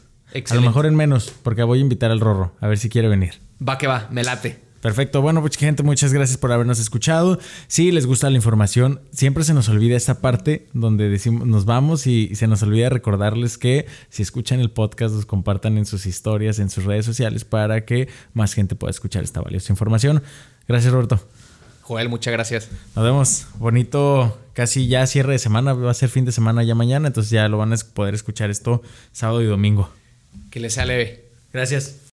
A 0.49 0.55
lo 0.55 0.61
mejor 0.61 0.85
en 0.87 0.95
menos, 0.95 1.33
porque 1.43 1.63
voy 1.63 1.79
a 1.79 1.81
invitar 1.81 2.09
al 2.09 2.19
Rorro, 2.19 2.55
a 2.61 2.67
ver 2.67 2.79
si 2.79 2.89
quiere 2.89 3.07
venir. 3.07 3.33
Va 3.67 3.77
que 3.77 3.87
va, 3.87 4.07
me 4.11 4.23
late. 4.23 4.68
Perfecto, 4.81 5.21
bueno, 5.21 5.41
pues 5.41 5.57
gente, 5.57 5.83
muchas 5.83 6.13
gracias 6.13 6.37
por 6.37 6.51
habernos 6.51 6.79
escuchado. 6.79 7.37
Si 7.67 7.91
les 7.91 8.05
gusta 8.05 8.29
la 8.29 8.37
información, 8.37 9.01
siempre 9.11 9.43
se 9.43 9.53
nos 9.53 9.67
olvida 9.67 9.97
esta 9.97 10.21
parte 10.21 10.67
donde 10.73 11.09
decimos, 11.09 11.45
nos 11.47 11.65
vamos 11.65 12.07
y 12.07 12.33
se 12.35 12.47
nos 12.47 12.63
olvida 12.63 12.89
recordarles 12.89 13.57
que 13.57 13.87
si 14.09 14.23
escuchan 14.23 14.61
el 14.61 14.71
podcast, 14.71 15.13
los 15.15 15.25
compartan 15.25 15.77
en 15.77 15.85
sus 15.85 16.05
historias, 16.05 16.59
en 16.59 16.69
sus 16.69 16.85
redes 16.85 17.05
sociales 17.05 17.43
para 17.43 17.83
que 17.83 18.07
más 18.33 18.53
gente 18.53 18.75
pueda 18.75 18.91
escuchar 18.91 19.23
esta 19.23 19.41
valiosa 19.41 19.73
información. 19.73 20.23
Gracias, 20.67 20.93
Roberto. 20.93 21.19
Joel, 21.81 22.07
muchas 22.07 22.31
gracias. 22.31 22.69
Nos 22.95 23.03
vemos. 23.03 23.47
Bonito, 23.57 24.39
casi 24.53 24.87
ya 24.87 25.05
cierre 25.07 25.33
de 25.33 25.39
semana, 25.39 25.73
va 25.73 25.91
a 25.91 25.93
ser 25.95 26.09
fin 26.09 26.23
de 26.23 26.31
semana 26.31 26.63
ya 26.63 26.75
mañana, 26.75 27.07
entonces 27.07 27.31
ya 27.31 27.47
lo 27.49 27.57
van 27.57 27.73
a 27.73 27.77
poder 27.93 28.13
escuchar 28.13 28.49
esto 28.49 28.81
sábado 29.11 29.41
y 29.41 29.45
domingo. 29.45 29.89
Que 30.51 30.59
les 30.59 30.73
sea 30.73 30.85
leve. 30.85 31.25
Gracias. 31.51 31.99